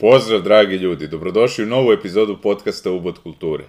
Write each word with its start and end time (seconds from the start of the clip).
Pozdrav, 0.00 0.42
dragi 0.42 0.76
ljudi, 0.76 1.08
dobrodošli 1.08 1.64
u 1.64 1.66
novu 1.66 1.92
epizodu 1.92 2.38
podcasta 2.42 2.90
Ubod 2.90 3.18
kulture. 3.18 3.64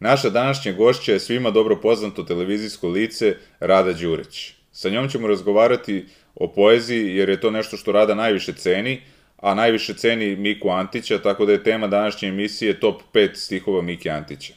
Naša 0.00 0.30
današnja 0.30 0.72
gošća 0.72 1.12
je 1.12 1.20
svima 1.20 1.50
dobro 1.50 1.76
poznato 1.76 2.22
televizijsko 2.22 2.88
lice 2.88 3.36
Rada 3.60 3.92
Đurić. 3.92 4.52
Sa 4.72 4.88
njom 4.88 5.08
ćemo 5.08 5.28
razgovarati 5.28 6.06
o 6.34 6.48
poeziji 6.48 7.16
jer 7.16 7.28
je 7.28 7.40
to 7.40 7.50
nešto 7.50 7.76
što 7.76 7.92
Rada 7.92 8.14
najviše 8.14 8.52
ceni, 8.52 9.00
a 9.36 9.54
najviše 9.54 9.94
ceni 9.94 10.36
Miku 10.36 10.70
Antića, 10.70 11.18
tako 11.18 11.46
da 11.46 11.52
je 11.52 11.62
tema 11.64 11.86
današnje 11.86 12.28
emisije 12.28 12.80
top 12.80 13.02
5 13.12 13.34
stihova 13.34 13.82
Mike 13.82 14.10
Antića. 14.10 14.54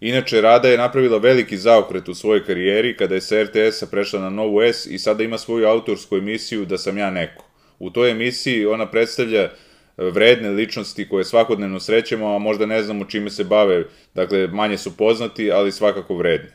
Inače, 0.00 0.40
Rada 0.40 0.68
je 0.68 0.78
napravila 0.78 1.18
veliki 1.18 1.56
zaokret 1.56 2.08
u 2.08 2.14
svojoj 2.14 2.44
karijeri 2.44 2.96
kada 2.96 3.14
je 3.14 3.20
sa 3.20 3.42
RTS-a 3.42 3.86
prešla 3.86 4.20
na 4.20 4.30
Novu 4.30 4.62
S 4.62 4.86
i 4.86 4.98
sada 4.98 5.24
ima 5.24 5.38
svoju 5.38 5.66
autorsku 5.66 6.16
emisiju 6.16 6.64
Da 6.64 6.78
sam 6.78 6.98
ja 6.98 7.10
neko. 7.10 7.44
U 7.78 7.90
toj 7.90 8.10
emisiji 8.10 8.66
ona 8.66 8.90
predstavlja 8.90 9.50
vredne 9.98 10.50
ličnosti 10.50 11.08
koje 11.08 11.24
svakodnevno 11.24 11.80
srećemo, 11.80 12.34
a 12.34 12.38
možda 12.38 12.66
ne 12.66 12.82
znamo 12.82 13.04
čime 13.04 13.30
se 13.30 13.44
bave, 13.44 13.84
dakle 14.14 14.46
manje 14.46 14.78
su 14.78 14.96
poznati, 14.96 15.52
ali 15.52 15.72
svakako 15.72 16.16
vredni. 16.16 16.48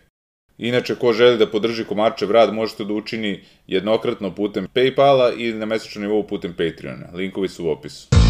Inače, 0.57 0.95
ko 0.95 1.13
želi 1.13 1.37
da 1.37 1.47
podrži 1.47 1.85
Komarčev 1.85 2.31
rad, 2.31 2.53
možete 2.53 2.83
da 2.83 2.93
učini 2.93 3.43
jednokratno 3.67 4.35
putem 4.35 4.67
Paypala 4.75 5.33
ili 5.37 5.59
na 5.59 5.65
mesečnom 5.65 6.03
nivou 6.03 6.27
putem 6.27 6.53
Patreona. 6.53 7.09
Linkovi 7.13 7.47
su 7.47 7.65
u 7.65 7.69
opisu. 7.69 8.22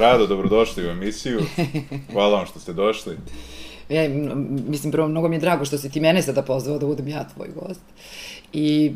Rado, 0.00 0.26
dobrodošli 0.26 0.86
u 0.86 0.90
emisiju. 0.90 1.40
Hvala 2.12 2.36
vam 2.36 2.46
što 2.46 2.60
ste 2.60 2.72
došli. 2.72 3.16
Ja, 3.88 4.04
m, 4.08 4.64
mislim, 4.68 4.92
prvo, 4.92 5.08
mnogo 5.08 5.28
mi 5.28 5.36
je 5.36 5.40
drago 5.40 5.64
što 5.64 5.78
si 5.78 5.90
ti 5.90 6.00
mene 6.00 6.22
sada 6.22 6.42
pozvao 6.42 6.78
da 6.78 6.86
budem 6.86 7.08
ja 7.08 7.28
tvoj 7.34 7.48
gost. 7.54 7.80
I 8.52 8.92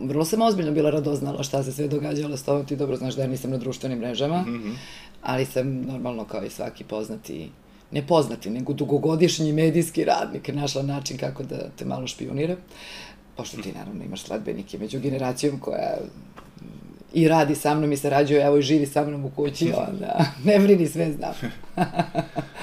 vrlo 0.00 0.24
sam 0.24 0.42
ozbiljno 0.42 0.72
bila 0.72 0.90
radoznala 0.90 1.42
šta 1.42 1.62
se 1.62 1.72
sve 1.72 1.88
događalo 1.88 2.36
s 2.36 2.44
tobom. 2.44 2.66
Ti 2.66 2.76
dobro 2.76 2.96
znaš 2.96 3.14
da 3.14 3.22
ja 3.22 3.28
nisam 3.28 3.50
na 3.50 3.56
društvenim 3.56 3.98
mrežama, 3.98 4.42
mm 4.42 4.62
-hmm. 4.64 4.74
ali 5.22 5.44
sam 5.44 5.82
normalno 5.82 6.24
kao 6.24 6.44
i 6.44 6.50
svaki 6.50 6.84
poznati 6.84 7.50
ne 7.90 8.06
poznati, 8.06 8.50
nego 8.50 8.72
dugogodišnji 8.72 9.52
medijski 9.52 10.04
radnik 10.04 10.48
našla 10.48 10.82
način 10.82 11.18
kako 11.18 11.42
da 11.42 11.56
te 11.76 11.84
malo 11.84 12.06
špioniram. 12.06 12.56
Pošto 13.36 13.62
ti 13.62 13.72
naravno 13.72 14.04
imaš 14.04 14.22
sledbenike 14.22 14.78
među 14.78 15.00
generacijom 15.00 15.60
koja 15.60 15.96
i 17.12 17.28
radi 17.28 17.54
sa 17.54 17.74
mnom 17.74 17.92
i 17.92 17.96
sarađuje, 17.96 18.42
evo 18.42 18.56
i 18.58 18.62
živi 18.62 18.86
sa 18.86 19.04
mnom 19.04 19.24
u 19.24 19.30
kući, 19.30 19.72
onda 19.88 20.24
ne 20.44 20.58
brini, 20.58 20.86
sve 20.86 21.12
znam. 21.12 21.32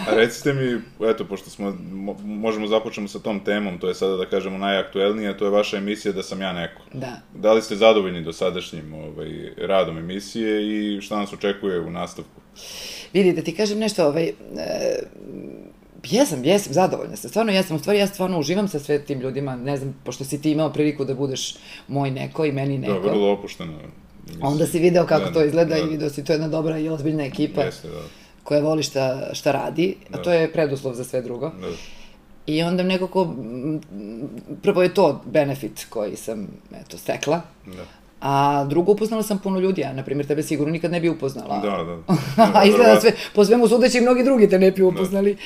A 0.08 0.16
recite 0.16 0.54
mi, 0.54 0.82
eto, 1.10 1.26
pošto 1.26 1.50
smo, 1.50 1.78
mo, 1.92 2.16
možemo 2.24 2.68
započnemo 2.68 3.08
sa 3.08 3.20
tom 3.20 3.40
temom, 3.40 3.80
to 3.80 3.88
je 3.88 3.96
sada 3.96 4.16
da 4.16 4.26
kažemo 4.26 4.58
najaktuelnije, 4.58 5.38
to 5.38 5.46
je 5.46 5.52
vaša 5.52 5.78
emisija 5.78 6.12
Da 6.12 6.24
sam 6.24 6.42
ja 6.42 6.54
neko. 6.54 6.82
Da. 6.94 7.22
Da 7.34 7.54
li 7.54 7.62
ste 7.62 7.76
zadovoljni 7.76 8.24
do 8.24 8.34
sadašnjim 8.34 8.94
ovaj, 8.94 9.54
radom 9.58 9.98
emisije 9.98 10.62
i 10.68 11.02
šta 11.02 11.20
nas 11.20 11.34
očekuje 11.34 11.80
u 11.80 11.90
nastavku? 11.90 12.42
Vidi, 13.14 13.34
da 13.34 13.42
ti 13.42 13.56
kažem 13.56 13.80
nešto, 13.80 14.08
ovaj, 14.08 14.24
e, 14.24 14.34
jesam, 16.04 16.44
jesam, 16.46 16.74
zadovoljna 16.74 17.16
sam, 17.16 17.30
stvarno 17.30 17.52
jesam, 17.52 17.76
u 17.76 17.80
stvari 17.80 18.00
ja 18.00 18.08
stvarno 18.08 18.40
uživam 18.40 18.68
sa 18.68 18.80
sve 18.80 19.06
tim 19.06 19.20
ljudima, 19.20 19.56
ne 19.56 19.78
znam, 19.78 19.96
pošto 20.04 20.24
si 20.24 20.42
ti 20.42 20.52
imao 20.52 20.74
priliku 20.74 21.06
da 21.06 21.14
budeš 21.14 21.56
moj 21.88 22.12
neko 22.12 22.46
i 22.46 22.52
meni 22.52 22.78
neko. 22.78 22.94
Da, 22.94 23.00
vrlo 23.00 23.32
opušteno. 23.32 23.74
Mislim, 24.28 24.44
Onda 24.46 24.68
si 24.68 24.80
video 24.80 25.06
kako 25.06 25.26
da, 25.26 25.34
to 25.34 25.44
izgleda 25.46 25.76
da. 25.76 25.82
i 25.82 25.88
video 25.88 26.10
si, 26.10 26.24
to 26.24 26.34
je 26.34 26.36
jedna 26.36 26.48
dobra 26.48 26.78
i 26.78 26.90
ozbiljna 26.90 27.24
ekipa 27.24 27.62
Jeste, 27.62 27.88
da. 27.88 28.02
koja 28.44 28.62
voli 28.62 28.84
šta, 28.84 29.30
šta 29.34 29.52
radi, 29.52 29.96
a 30.10 30.18
da. 30.18 30.24
to 30.24 30.34
je 30.34 30.54
preduslov 30.54 30.94
za 30.94 31.04
sve 31.04 31.22
drugo. 31.22 31.50
Da. 31.50 31.68
I 32.48 32.64
onda 32.64 32.84
nekako, 32.84 33.36
prvo 34.62 34.84
je 34.84 34.94
to 34.94 35.22
benefit 35.26 35.86
koji 35.90 36.16
sam, 36.16 36.48
eto, 36.82 36.98
stekla, 36.98 37.42
da. 37.66 37.86
A 38.22 38.66
drugo, 38.70 38.92
upoznala 38.92 39.24
sam 39.24 39.40
puno 39.40 39.60
ljudi, 39.60 39.82
ja, 39.82 39.94
na 39.94 40.04
primjer, 40.04 40.28
tebe 40.28 40.44
sigurno 40.44 40.72
nikad 40.72 40.92
ne 40.92 41.00
bi 41.00 41.10
upoznala. 41.10 41.60
Da, 41.60 41.84
da. 41.84 42.54
A 42.60 42.66
izgleda 42.66 43.00
sve, 43.02 43.12
po 43.36 43.46
svemu 43.46 43.68
sudeći, 43.68 44.02
mnogi 44.02 44.24
drugi 44.24 44.50
te 44.50 44.60
ne 44.60 44.72
bi 44.72 44.84
upoznali, 44.84 45.38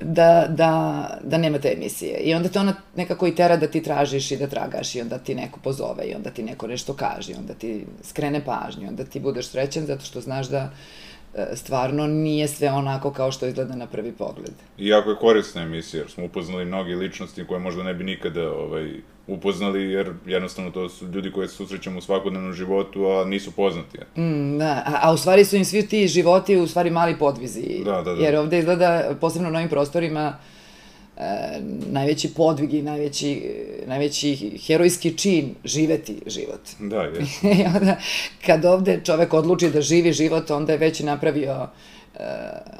da, 0.00 0.46
da, 0.48 1.06
da 1.22 1.38
nema 1.38 1.58
te 1.58 1.72
emisije. 1.76 2.18
I 2.18 2.34
onda 2.34 2.48
te 2.48 2.60
ona 2.60 2.74
nekako 2.96 3.26
i 3.26 3.34
tera 3.34 3.56
da 3.56 3.66
ti 3.66 3.82
tražiš 3.82 4.30
i 4.30 4.36
da 4.36 4.46
tragaš 4.46 4.94
i 4.94 5.00
onda 5.00 5.18
ti 5.18 5.34
neko 5.34 5.60
pozove 5.60 6.04
i 6.04 6.14
onda 6.14 6.30
ti 6.30 6.42
neko 6.42 6.66
nešto 6.66 6.94
kaže 6.94 7.32
i 7.32 7.36
onda 7.36 7.54
ti 7.54 7.86
skrene 8.02 8.44
pažnju, 8.44 8.88
onda 8.88 9.04
ti 9.04 9.20
budeš 9.20 9.48
srećan 9.48 9.86
zato 9.86 10.04
što 10.04 10.20
znaš 10.20 10.48
da 10.48 10.58
e, 10.58 10.70
stvarno 11.54 12.06
nije 12.06 12.48
sve 12.48 12.70
onako 12.70 13.12
kao 13.12 13.32
što 13.32 13.46
izgleda 13.46 13.76
na 13.76 13.86
prvi 13.86 14.12
pogled. 14.12 14.52
Iako 14.78 15.10
je 15.10 15.16
korisna 15.16 15.62
emisija, 15.62 16.00
jer 16.00 16.10
smo 16.10 16.24
upoznali 16.24 16.64
mnogi 16.64 16.94
ličnosti 16.94 17.46
koje 17.46 17.60
možda 17.60 17.82
ne 17.82 17.94
bi 17.94 18.04
nikada 18.04 18.52
ovaj, 18.52 18.92
upoznali, 19.26 19.92
jer 19.92 20.12
jednostavno 20.26 20.70
to 20.70 20.88
su 20.88 21.06
ljudi 21.06 21.32
koje 21.32 21.48
se 21.48 21.54
susrećemo 21.54 21.98
u 21.98 22.02
svakodnevnom 22.02 22.52
životu, 22.52 23.06
a 23.06 23.24
nisu 23.24 23.52
poznati. 23.52 23.98
Mm, 24.16 24.58
da, 24.58 24.82
a, 24.86 24.98
a 25.02 25.12
u 25.12 25.16
stvari 25.16 25.44
su 25.44 25.56
im 25.56 25.64
svi 25.64 25.88
ti 25.88 26.08
životi 26.08 26.56
u 26.56 26.66
stvari 26.66 26.90
mali 26.90 27.18
podvizi. 27.18 27.82
Da, 27.84 28.02
da, 28.02 28.14
da. 28.14 28.24
Jer 28.24 28.36
ovde 28.36 28.58
izgleda, 28.58 29.14
posebno 29.20 29.50
na 29.50 29.58
ovim 29.58 29.68
prostorima, 29.68 30.36
e, 30.38 30.59
najveći 31.90 32.34
podvig 32.34 32.74
i 32.74 32.82
najveći, 32.82 33.42
najveći 33.86 34.58
herojski 34.66 35.18
čin 35.18 35.54
živeti 35.64 36.22
život. 36.26 36.60
Da, 36.78 37.02
je. 37.02 37.20
I 37.58 37.64
onda, 37.76 37.96
kad 38.46 38.64
ovde 38.64 39.00
čovek 39.04 39.34
odluči 39.34 39.70
da 39.70 39.80
živi 39.80 40.12
život, 40.12 40.50
onda 40.50 40.72
je 40.72 40.78
već 40.78 41.00
napravio 41.00 41.68
e, 42.14 42.24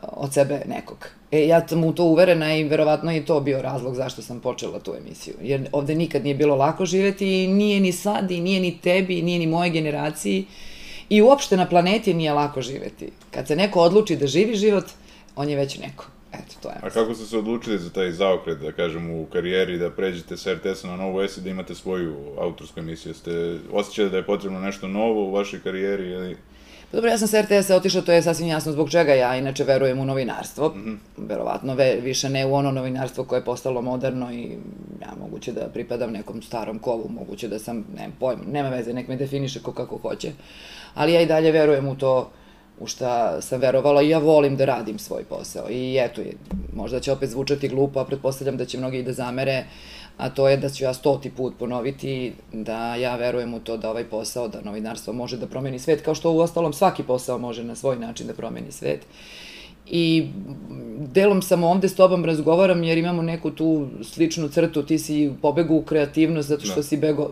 od 0.03 0.35
sebe 0.35 0.63
nekog. 0.69 1.09
E, 1.33 1.47
ja 1.47 1.69
sam 1.69 1.85
u 1.85 1.93
to 1.93 2.05
uverena 2.05 2.57
i 2.57 2.65
verovatno 2.65 3.11
je 3.11 3.25
to 3.25 3.41
bio 3.41 3.63
razlog 3.63 3.95
zašto 3.95 4.23
sam 4.23 4.41
počela 4.41 4.79
tu 4.81 4.95
emisiju. 4.95 5.35
Jer 5.43 5.69
ovde 5.73 5.95
nikad 5.95 6.25
nije 6.25 6.35
bilo 6.35 6.57
lako 6.57 6.87
živeti 6.87 7.45
i 7.45 7.49
nije 7.49 7.81
ni 7.81 7.93
sad 7.93 8.31
i 8.31 8.41
nije 8.41 8.61
ni 8.61 8.79
tebi, 8.79 9.23
nije 9.23 9.39
ni 9.39 9.47
moje 9.47 9.71
generaciji 9.71 10.47
i 11.09 11.23
uopšte 11.23 11.57
na 11.57 11.69
planeti 11.69 12.15
nije 12.15 12.33
lako 12.33 12.63
živeti. 12.63 13.11
Kad 13.31 13.47
se 13.47 13.57
neko 13.57 13.81
odluči 13.81 14.17
da 14.17 14.27
živi 14.27 14.57
život, 14.57 14.85
on 15.37 15.49
je 15.49 15.57
već 15.57 15.79
neko. 15.79 16.07
Eto, 16.33 16.55
to 16.63 16.69
je. 16.69 16.75
A 16.83 16.91
kako 16.91 17.15
ste 17.15 17.27
se 17.27 17.39
odlučili 17.39 17.79
za 17.79 17.91
taj 17.91 18.13
zaokret, 18.13 18.59
da 18.59 18.73
kažem, 18.73 19.11
u 19.11 19.27
karijeri, 19.33 19.79
da 19.79 19.91
pređete 19.91 20.37
s 20.37 20.47
RTS-a 20.47 20.87
na 20.87 20.97
Novu 20.97 21.23
S 21.23 21.37
i 21.37 21.41
da 21.41 21.51
imate 21.51 21.75
svoju 21.75 22.17
autorsku 22.39 22.81
emisiju? 22.81 23.15
Ste 23.15 23.59
osjećali 23.73 24.11
da 24.11 24.17
je 24.17 24.27
potrebno 24.27 24.61
nešto 24.61 24.89
novo 24.89 25.25
u 25.25 25.33
vašoj 25.33 25.61
karijeri 25.61 26.09
ili... 26.09 26.37
Pa 26.91 26.97
dobro, 26.97 27.11
ja 27.11 27.19
sam 27.19 27.29
sa 27.29 27.43
RTS-a 27.43 27.77
otišla, 27.77 28.01
to 28.01 28.13
je 28.13 28.23
sasvim 28.23 28.49
jasno 28.49 28.73
zbog 28.73 28.91
čega 28.91 29.15
ja 29.15 29.37
inače 29.37 29.65
verujem 29.65 29.99
u 29.99 30.05
novinarstvo. 30.05 30.69
Mm 30.69 30.85
-hmm. 30.85 30.97
Verovatno 31.29 31.75
ve, 31.75 31.99
više 32.03 32.29
ne 32.29 32.47
u 32.47 32.55
ono 32.55 32.71
novinarstvo 32.71 33.25
koje 33.25 33.39
je 33.39 33.45
postalo 33.45 33.83
moderno 33.83 34.33
i 34.33 34.43
ja 35.03 35.13
moguće 35.21 35.53
da 35.53 35.69
pripadam 35.69 36.13
nekom 36.13 36.43
starom 36.43 36.79
kovu, 36.79 37.09
moguće 37.09 37.49
da 37.49 37.59
sam, 37.59 37.85
nemam 37.97 38.17
pojma, 38.21 38.43
nema 38.53 38.69
veze, 38.69 38.93
nek 38.93 39.09
me 39.09 39.17
definiše 39.17 39.63
ko 39.63 39.73
kako 39.73 39.97
hoće. 39.97 40.33
Ali 40.95 41.13
ja 41.13 41.21
i 41.21 41.27
dalje 41.27 41.53
verujem 41.53 41.89
u 41.89 41.97
to 41.97 42.31
u 42.81 42.87
šta 42.87 43.43
sam 43.43 43.61
verovala 43.61 44.03
i 44.03 44.09
ja 44.09 44.19
volim 44.19 44.57
da 44.57 44.65
radim 44.65 44.99
svoj 44.99 45.25
posao. 45.25 45.71
I 45.71 45.99
eto, 45.99 46.23
možda 46.75 47.01
će 47.01 47.13
opet 47.13 47.31
zvučati 47.31 47.69
glupo, 47.69 48.01
a 48.01 48.05
pretpostavljam 48.05 48.57
da 48.57 48.65
će 48.65 48.79
mnogi 48.79 48.99
i 48.99 49.03
da 49.03 49.13
zamere, 49.13 49.65
a 50.17 50.31
to 50.31 50.49
je 50.49 50.57
da 50.57 50.69
ću 50.69 50.85
ja 50.85 50.95
stoti 50.95 51.31
put 51.31 51.55
ponoviti 51.59 52.33
da 52.53 52.95
ja 52.95 53.17
verujem 53.17 53.55
u 53.55 53.61
to 53.61 53.77
da 53.77 53.91
ovaj 53.91 54.05
posao, 54.05 54.49
da 54.49 54.61
novinarstvo 54.61 55.13
može 55.13 55.37
da 55.37 55.47
promeni 55.47 55.79
svet, 55.79 56.05
kao 56.05 56.15
što 56.15 56.33
u 56.33 56.39
ostalom 56.39 56.73
svaki 56.73 57.03
posao 57.03 57.39
može 57.39 57.65
na 57.65 57.75
svoj 57.75 57.97
način 57.97 58.27
da 58.27 58.35
promeni 58.35 58.73
svet. 58.73 59.07
I 59.91 60.29
delom 61.15 61.43
sam 61.43 61.65
ovde 61.65 61.89
s 61.89 61.97
tobom 61.97 62.25
razgovaram 62.25 62.83
jer 62.83 62.99
imamo 62.99 63.23
neku 63.23 63.51
tu 63.51 63.89
sličnu 64.03 64.49
crtu, 64.49 64.83
ti 64.83 64.99
si 64.99 65.33
pobegu 65.43 65.77
u 65.77 65.83
kreativnost 65.83 66.49
zato 66.49 66.67
što 66.67 66.77
da. 66.77 66.83
si 66.83 66.97
bego, 66.97 67.31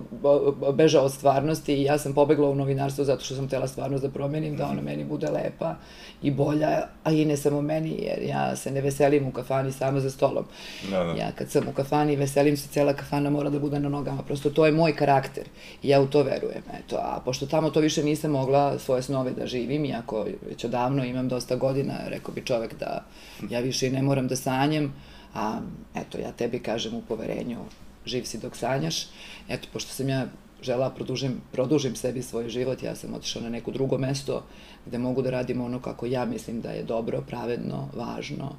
bežao 0.74 1.04
od 1.04 1.12
stvarnosti 1.12 1.74
i 1.74 1.82
ja 1.82 1.98
sam 1.98 2.14
pobegla 2.14 2.48
u 2.48 2.54
novinarstvo 2.54 3.04
zato 3.04 3.24
što 3.24 3.34
sam 3.34 3.48
tela 3.48 3.66
stvarnost 3.66 4.04
da 4.04 4.10
promenim, 4.10 4.56
da 4.56 4.66
ona 4.66 4.82
meni 4.82 5.04
bude 5.04 5.30
lepa 5.30 5.74
i 6.22 6.30
bolja, 6.30 6.86
a 7.04 7.12
i 7.12 7.24
ne 7.24 7.36
samo 7.36 7.62
meni, 7.62 7.96
jer 8.02 8.22
ja 8.22 8.56
se 8.56 8.70
ne 8.70 8.80
veselim 8.80 9.26
u 9.26 9.32
kafani 9.32 9.72
sama 9.72 10.00
za 10.00 10.10
stolom. 10.10 10.44
Da, 10.90 11.04
da. 11.04 11.12
Ja 11.12 11.32
kad 11.32 11.50
sam 11.50 11.68
u 11.68 11.72
kafani 11.72 12.16
veselim 12.16 12.56
se, 12.56 12.68
cela 12.68 12.92
kafana 12.92 13.30
mora 13.30 13.50
da 13.50 13.58
bude 13.58 13.80
na 13.80 13.88
nogama, 13.88 14.22
prosto 14.22 14.50
to 14.50 14.66
je 14.66 14.72
moj 14.72 14.96
karakter 14.96 15.44
i 15.82 15.88
ja 15.88 16.00
u 16.00 16.06
to 16.06 16.22
verujem. 16.22 16.62
Eto, 16.78 16.96
a 16.96 17.20
pošto 17.24 17.46
tamo 17.46 17.70
to 17.70 17.80
više 17.80 18.02
nisam 18.02 18.30
mogla 18.30 18.78
svoje 18.78 19.02
snove 19.02 19.30
da 19.30 19.46
živim, 19.46 19.84
iako 19.84 20.26
već 20.48 20.64
odavno 20.64 21.04
imam 21.04 21.28
dosta 21.28 21.56
godina, 21.56 21.94
rekao 22.06 22.34
bi 22.34 22.44
čovek 22.44 22.74
da 22.78 23.04
ja 23.50 23.60
više 23.60 23.86
i 23.86 23.90
ne 23.90 24.02
moram 24.02 24.28
da 24.28 24.36
sanjam, 24.36 24.94
A, 25.34 25.60
eto, 25.94 26.18
ja 26.18 26.32
tebi 26.32 26.58
kažem 26.58 26.94
u 26.94 27.02
poverenju, 27.02 27.58
živ 28.06 28.24
si 28.24 28.38
dok 28.38 28.56
sanjaš. 28.56 29.06
Eto, 29.48 29.68
pošto 29.72 29.92
sam 29.92 30.08
ja 30.08 30.26
žela 30.62 30.90
produžim, 30.90 31.40
produžim 31.52 31.96
sebi 31.96 32.22
svoj 32.22 32.48
život, 32.48 32.82
ja 32.82 32.94
sam 32.94 33.14
otišla 33.14 33.42
na 33.42 33.48
neko 33.48 33.70
drugo 33.70 33.98
mesto 33.98 34.42
gde 34.86 34.98
mogu 34.98 35.22
da 35.22 35.30
radim 35.30 35.60
ono 35.60 35.80
kako 35.82 36.06
ja 36.06 36.24
mislim 36.24 36.60
da 36.60 36.70
je 36.70 36.82
dobro, 36.82 37.22
pravedno, 37.28 37.88
važno 37.94 38.56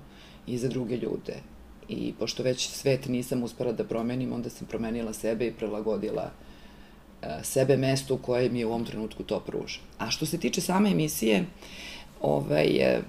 i 0.47 0.57
za 0.57 0.67
druge 0.67 0.97
ljude. 0.97 1.35
I 1.89 2.13
pošto 2.19 2.43
već 2.43 2.69
svet 2.69 3.07
nisam 3.07 3.43
uspela 3.43 3.71
da 3.71 3.83
promenim, 3.83 4.33
onda 4.33 4.49
sam 4.49 4.67
promenila 4.67 5.13
sebe 5.13 5.47
i 5.47 5.53
prilagodila 5.53 6.29
uh, 6.31 7.27
sebe 7.43 7.77
mestu 7.77 8.17
koje 8.17 8.49
mi 8.49 8.65
u 8.65 8.69
ovom 8.69 8.85
trenutku 8.85 9.23
to 9.23 9.39
pruža. 9.39 9.79
A 9.97 10.09
što 10.09 10.25
se 10.25 10.37
tiče 10.37 10.61
same 10.61 10.91
emisije, 10.91 11.45
ovaj, 12.21 13.01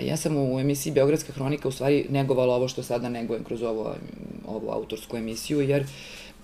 ja 0.00 0.16
sam 0.16 0.36
u 0.36 0.60
emisiji 0.60 0.92
Beogradska 0.92 1.32
hronika 1.32 1.68
u 1.68 1.72
stvari 1.72 2.06
negovala 2.10 2.54
ovo 2.54 2.68
što 2.68 2.82
sada 2.82 3.08
negujem 3.08 3.44
kroz 3.44 3.62
ovo, 3.62 3.94
ovu 4.46 4.70
autorsku 4.70 5.16
emisiju, 5.16 5.60
jer 5.60 5.86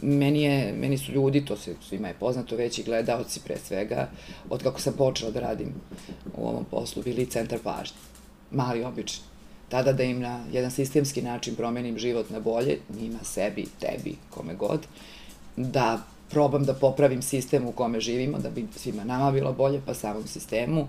meni, 0.03 0.43
je, 0.43 0.73
meni 0.73 0.99
su 0.99 1.13
ljudi, 1.13 1.45
to 1.45 1.57
se 1.57 1.75
svima 1.89 2.09
je 2.09 2.15
poznato, 2.15 2.57
već 2.57 2.79
i 2.79 2.83
gledaoci 2.83 3.41
pre 3.45 3.57
svega, 3.59 4.09
od 4.51 4.63
kako 4.63 4.81
sam 4.81 4.93
počela 4.93 5.31
da 5.31 5.41
radim 5.41 5.75
u 6.37 6.49
ovom 6.49 6.65
poslu, 6.65 7.03
bili 7.03 7.27
centar 7.27 7.59
pažnje. 7.65 7.97
Mali, 8.51 8.85
obični. 8.85 9.25
Tada 9.69 9.93
da 9.93 10.03
im 10.03 10.21
na 10.21 10.45
jedan 10.53 10.71
sistemski 10.71 11.23
način 11.23 11.55
promenim 11.55 11.99
život 11.99 12.31
na 12.31 12.41
bolje, 12.41 12.79
njima, 13.01 13.19
sebi, 13.23 13.67
tebi, 13.81 14.17
kome 14.31 14.55
god, 14.55 14.87
da 15.57 16.03
probam 16.31 16.65
da 16.65 16.75
popravim 16.75 17.23
sistem 17.23 17.67
u 17.67 17.73
kome 17.73 18.01
živimo, 18.01 18.39
da 18.39 18.51
bi 18.51 18.67
svima 18.77 19.05
nama 19.05 19.33
bilo 19.33 19.53
bolje, 19.53 19.81
pa 19.87 19.95
samom 19.95 20.27
sistemu, 20.27 20.89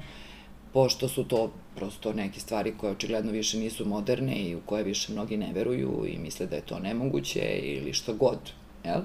pošto 0.73 1.07
su 1.09 1.23
to 1.23 1.51
prosto 1.75 2.13
neke 2.13 2.39
stvari 2.39 2.73
koje 2.77 2.91
očigledno 2.91 3.31
više 3.31 3.57
nisu 3.57 3.85
moderne 3.85 4.35
i 4.35 4.55
u 4.55 4.59
koje 4.65 4.83
više 4.83 5.11
mnogi 5.13 5.37
ne 5.37 5.53
veruju 5.53 6.05
i 6.07 6.17
misle 6.17 6.45
da 6.45 6.55
je 6.55 6.61
to 6.61 6.79
nemoguće 6.79 7.39
ili 7.63 7.93
što 7.93 8.13
god, 8.13 8.39
jel? 8.85 9.01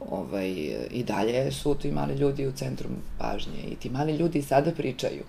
Ovaj, 0.00 0.50
I 0.90 1.04
dalje 1.06 1.52
su 1.52 1.74
ti 1.74 1.90
mali 1.90 2.14
ljudi 2.14 2.46
u 2.46 2.52
centru 2.52 2.88
pažnje 3.18 3.62
i 3.72 3.74
ti 3.74 3.90
mali 3.90 4.16
ljudi 4.16 4.42
sada 4.42 4.72
pričaju. 4.72 5.22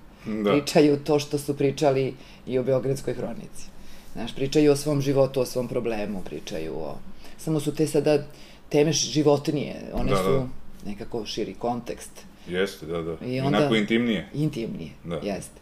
Da. 0.44 0.52
Pričaju 0.52 1.00
to 1.04 1.20
što 1.20 1.38
su 1.38 1.58
pričali 1.58 2.14
i 2.48 2.60
o 2.60 2.64
Beogradskoj 2.64 3.14
hronici. 3.14 3.70
Znaš, 4.14 4.36
pričaju 4.36 4.72
o 4.72 4.76
svom 4.76 5.02
životu, 5.02 5.42
o 5.42 5.46
svom 5.46 5.68
problemu, 5.68 6.22
pričaju 6.26 6.74
o... 6.76 6.96
Samo 7.38 7.60
su 7.60 7.76
te 7.76 7.88
sada 7.88 8.24
teme 8.70 8.92
životnije, 8.92 9.76
one 9.94 10.10
da, 10.10 10.18
su 10.18 10.32
da. 10.32 10.48
nekako 10.86 11.26
širi 11.26 11.54
kontekst. 11.54 12.12
Jeste, 12.48 12.86
da, 12.86 13.02
da. 13.02 13.26
I 13.26 13.40
onda, 13.40 13.58
Inako 13.58 13.76
intimnije. 13.76 14.30
Intimnije, 14.34 14.92
da. 15.04 15.16
jeste. 15.16 15.60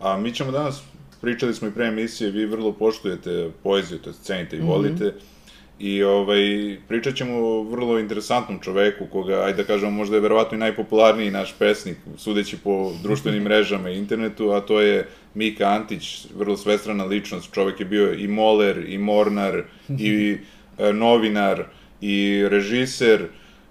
A 0.00 0.18
mi 0.18 0.34
ćemo 0.34 0.50
danas, 0.50 0.82
pričali 1.20 1.54
smo 1.54 1.68
i 1.68 1.72
pre 1.72 1.86
emisije, 1.86 2.30
vi 2.30 2.46
vrlo 2.46 2.72
poštujete 2.72 3.50
poeziju, 3.62 3.98
to 3.98 4.10
je 4.10 4.14
cenite 4.22 4.56
i 4.56 4.60
volite. 4.60 5.04
Mm 5.04 5.08
-hmm. 5.08 5.39
I 5.80 6.02
ovaj, 6.02 6.76
pričat 6.88 7.14
ćemo 7.14 7.36
o 7.36 7.62
vrlo 7.62 7.98
interesantnom 7.98 8.58
čoveku, 8.60 9.06
koga, 9.12 9.42
ajde 9.44 9.62
da 9.62 9.64
kažemo, 9.64 9.90
možda 9.90 10.16
je 10.16 10.20
verovatno 10.20 10.56
i 10.56 10.60
najpopularniji 10.60 11.30
naš 11.30 11.54
pesnik, 11.58 11.96
sudeći 12.16 12.56
po 12.56 12.92
društvenim 13.02 13.42
mrežama 13.48 13.90
i 13.90 13.98
internetu, 13.98 14.50
a 14.50 14.60
to 14.60 14.80
je 14.80 15.08
Mika 15.34 15.64
Antić, 15.64 16.26
vrlo 16.36 16.56
svestrana 16.56 17.04
ličnost. 17.04 17.52
Čovek 17.54 17.80
je 17.80 17.86
bio 17.86 18.12
i 18.14 18.28
moler, 18.28 18.84
i 18.88 18.98
mornar, 18.98 19.62
i 19.98 20.36
e, 20.78 20.92
novinar, 20.92 21.64
i 22.00 22.44
režiser, 22.48 23.26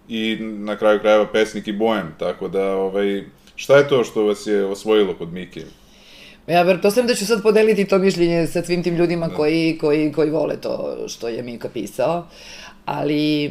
i 0.08 0.38
na 0.42 0.76
kraju 0.78 1.00
krajeva 1.00 1.28
pesnik 1.28 1.68
i 1.68 1.74
bojem, 1.74 2.16
tako 2.20 2.48
da, 2.48 2.76
ovaj, 2.76 3.24
šta 3.56 3.78
je 3.78 3.88
to 3.88 4.04
što 4.04 4.24
vas 4.24 4.48
je 4.48 4.66
osvojilo 4.66 5.14
kod 5.14 5.34
Mike? 5.34 5.64
Ja 6.50 6.64
pretpostavljam 6.64 7.08
da 7.08 7.16
ću 7.16 7.26
sad 7.26 7.42
podeliti 7.44 7.86
to 7.86 7.98
mišljenje 7.98 8.48
sa 8.48 8.64
svim 8.64 8.84
tim 8.84 8.96
ljudima 8.96 9.28
da. 9.28 9.36
koji, 9.36 9.78
koji, 9.82 10.12
koji 10.12 10.30
vole 10.30 10.58
to 10.58 10.98
što 11.08 11.28
je 11.28 11.44
Mika 11.44 11.70
pisao, 11.70 12.28
ali 12.86 13.46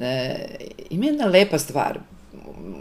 e, 0.00 0.36
ima 0.90 1.06
jedna 1.06 1.26
lepa 1.26 1.58
stvar. 1.58 1.98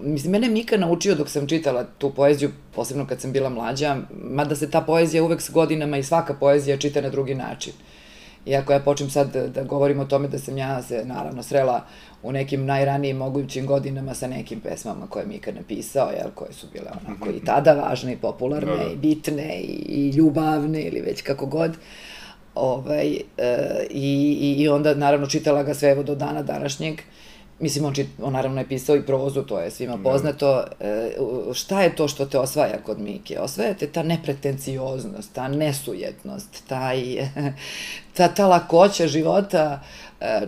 Mislim, 0.03 0.31
mene 0.31 0.49
Mika 0.49 0.77
naučio 0.77 1.15
dok 1.15 1.29
sam 1.29 1.47
čitala 1.47 1.85
tu 1.97 2.09
poeziju, 2.09 2.51
posebno 2.75 3.07
kad 3.07 3.21
sam 3.21 3.31
bila 3.31 3.49
mlađa, 3.49 3.97
mada 4.23 4.55
se 4.55 4.71
ta 4.71 4.81
poezija 4.81 5.23
uvek 5.23 5.41
s 5.41 5.49
godinama 5.49 5.97
i 5.97 6.03
svaka 6.03 6.33
poezija 6.33 6.77
čita 6.77 7.01
na 7.01 7.09
drugi 7.09 7.35
način. 7.35 7.73
Iako 8.45 8.73
ja 8.73 8.79
počnem 8.79 9.09
sad 9.09 9.33
da, 9.33 9.47
da 9.47 9.63
govorim 9.63 9.99
o 9.99 10.05
tome 10.05 10.27
da 10.27 10.39
sam 10.39 10.57
ja 10.57 10.81
se 10.83 11.05
naravno 11.05 11.43
srela 11.43 11.85
u 12.23 12.31
nekim 12.31 12.65
najranijim 12.65 13.17
mogućim 13.17 13.65
godinama 13.65 14.13
sa 14.13 14.27
nekim 14.27 14.59
pesmama 14.59 15.07
koje 15.07 15.25
mi 15.25 15.35
ikad 15.35 15.55
napisao, 15.55 16.09
jel, 16.09 16.29
koje 16.35 16.53
su 16.53 16.67
bile 16.73 16.87
onako 17.05 17.29
i 17.29 17.45
tada 17.45 17.73
važne 17.73 18.13
i 18.13 18.17
popularne 18.17 18.77
da, 18.77 18.83
da. 18.83 18.91
i 18.91 18.95
bitne 18.95 19.59
i, 19.61 19.85
i 19.87 20.09
ljubavne 20.09 20.81
ili 20.81 21.01
već 21.01 21.21
kako 21.21 21.45
god. 21.45 21.71
Ovaj, 22.55 23.19
e, 23.37 23.85
i, 23.89 24.55
I 24.57 24.69
onda 24.69 24.93
naravno 24.93 25.27
čitala 25.27 25.63
ga 25.63 25.73
sve 25.73 25.89
evo 25.89 26.03
do 26.03 26.15
dana 26.15 26.43
današnjeg. 26.43 27.01
Mislim, 27.59 27.85
on, 27.85 27.93
čit, 27.93 28.07
on 28.21 28.33
naravno 28.33 28.61
je 28.61 28.67
pisao 28.67 28.95
i 28.95 29.05
prozu, 29.05 29.43
to 29.43 29.59
je 29.59 29.71
svima 29.71 29.97
da. 29.97 30.03
poznato. 30.03 30.63
E, 30.79 31.11
šta 31.53 31.81
je 31.81 31.95
to 31.95 32.07
što 32.07 32.25
te 32.25 32.39
osvaja 32.39 32.77
kod 32.83 32.99
Mike? 32.99 33.39
Osvaja 33.39 33.73
te 33.73 33.87
ta 33.87 34.03
nepretencioznost, 34.03 35.33
ta 35.33 35.47
nesujetnost, 35.47 36.63
taj, 36.67 37.01
ta, 38.17 38.27
ta 38.27 38.47
lakoća 38.47 39.07
života, 39.07 39.79
e, 40.21 40.41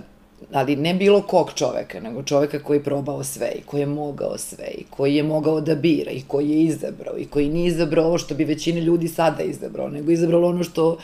ali 0.54 0.76
ne 0.76 0.94
bilo 0.94 1.22
kog 1.22 1.52
čoveka, 1.56 2.00
nego 2.00 2.24
čoveka 2.24 2.60
koji 2.60 2.78
je 2.78 2.84
probao 2.84 3.24
sve 3.24 3.52
i 3.56 3.62
koji 3.62 3.82
je 3.82 3.86
mogao 3.86 4.38
sve 4.38 4.68
i 4.78 4.84
koji 4.90 5.16
je 5.16 5.24
mogao 5.24 5.62
da 5.62 5.76
bira 5.76 6.12
i 6.12 6.22
koji 6.28 6.50
je 6.50 6.64
izabrao 6.64 7.18
i 7.18 7.26
koji 7.26 7.50
nije 7.50 7.68
izabrao 7.68 8.06
ovo 8.06 8.18
što 8.18 8.36
bi 8.36 8.44
većina 8.44 8.80
ljudi 8.80 9.08
sada 9.08 9.44
izabrao, 9.44 9.90
nego 9.90 10.12
izabrao 10.12 10.50
ono 10.50 10.64
što 10.64 10.98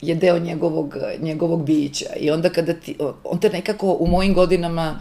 je 0.00 0.14
deo 0.14 0.38
njegovog, 0.38 0.96
njegovog 1.20 1.64
bića. 1.64 2.08
I 2.20 2.30
onda 2.30 2.48
kada 2.48 2.72
ti, 2.72 2.96
on 3.24 3.40
te 3.40 3.50
nekako 3.50 3.96
u 4.00 4.06
mojim 4.06 4.34
godinama 4.34 5.00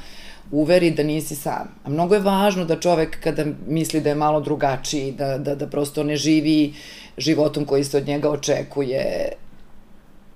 uveri 0.51 0.91
da 0.91 1.03
nisi 1.03 1.35
sam. 1.35 1.75
A 1.83 1.89
mnogo 1.89 2.15
je 2.15 2.21
važno 2.21 2.65
da 2.65 2.79
čovek 2.79 3.19
kada 3.23 3.45
misli 3.67 4.01
da 4.01 4.09
je 4.09 4.15
malo 4.15 4.39
drugačiji, 4.39 5.11
da, 5.11 5.37
da, 5.37 5.55
da 5.55 5.67
prosto 5.67 6.03
ne 6.03 6.15
živi 6.15 6.73
životom 7.17 7.65
koji 7.65 7.83
se 7.83 7.97
od 7.97 8.07
njega 8.07 8.29
očekuje, 8.29 9.31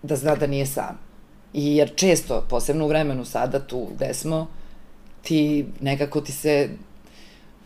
da 0.04 0.16
zna 0.16 0.36
da 0.36 0.48
nije 0.48 0.66
sam 0.66 1.00
I 1.54 1.75
jer 1.75 1.92
često, 1.96 2.46
posebno 2.50 2.86
u 2.86 2.88
vremenu 2.88 3.25
sada 3.25 3.60
tu 3.60 3.88
gde 3.96 4.13
smo, 4.13 4.48
ti 5.22 5.66
nekako 5.81 6.22
ti 6.22 6.31
se 6.31 6.69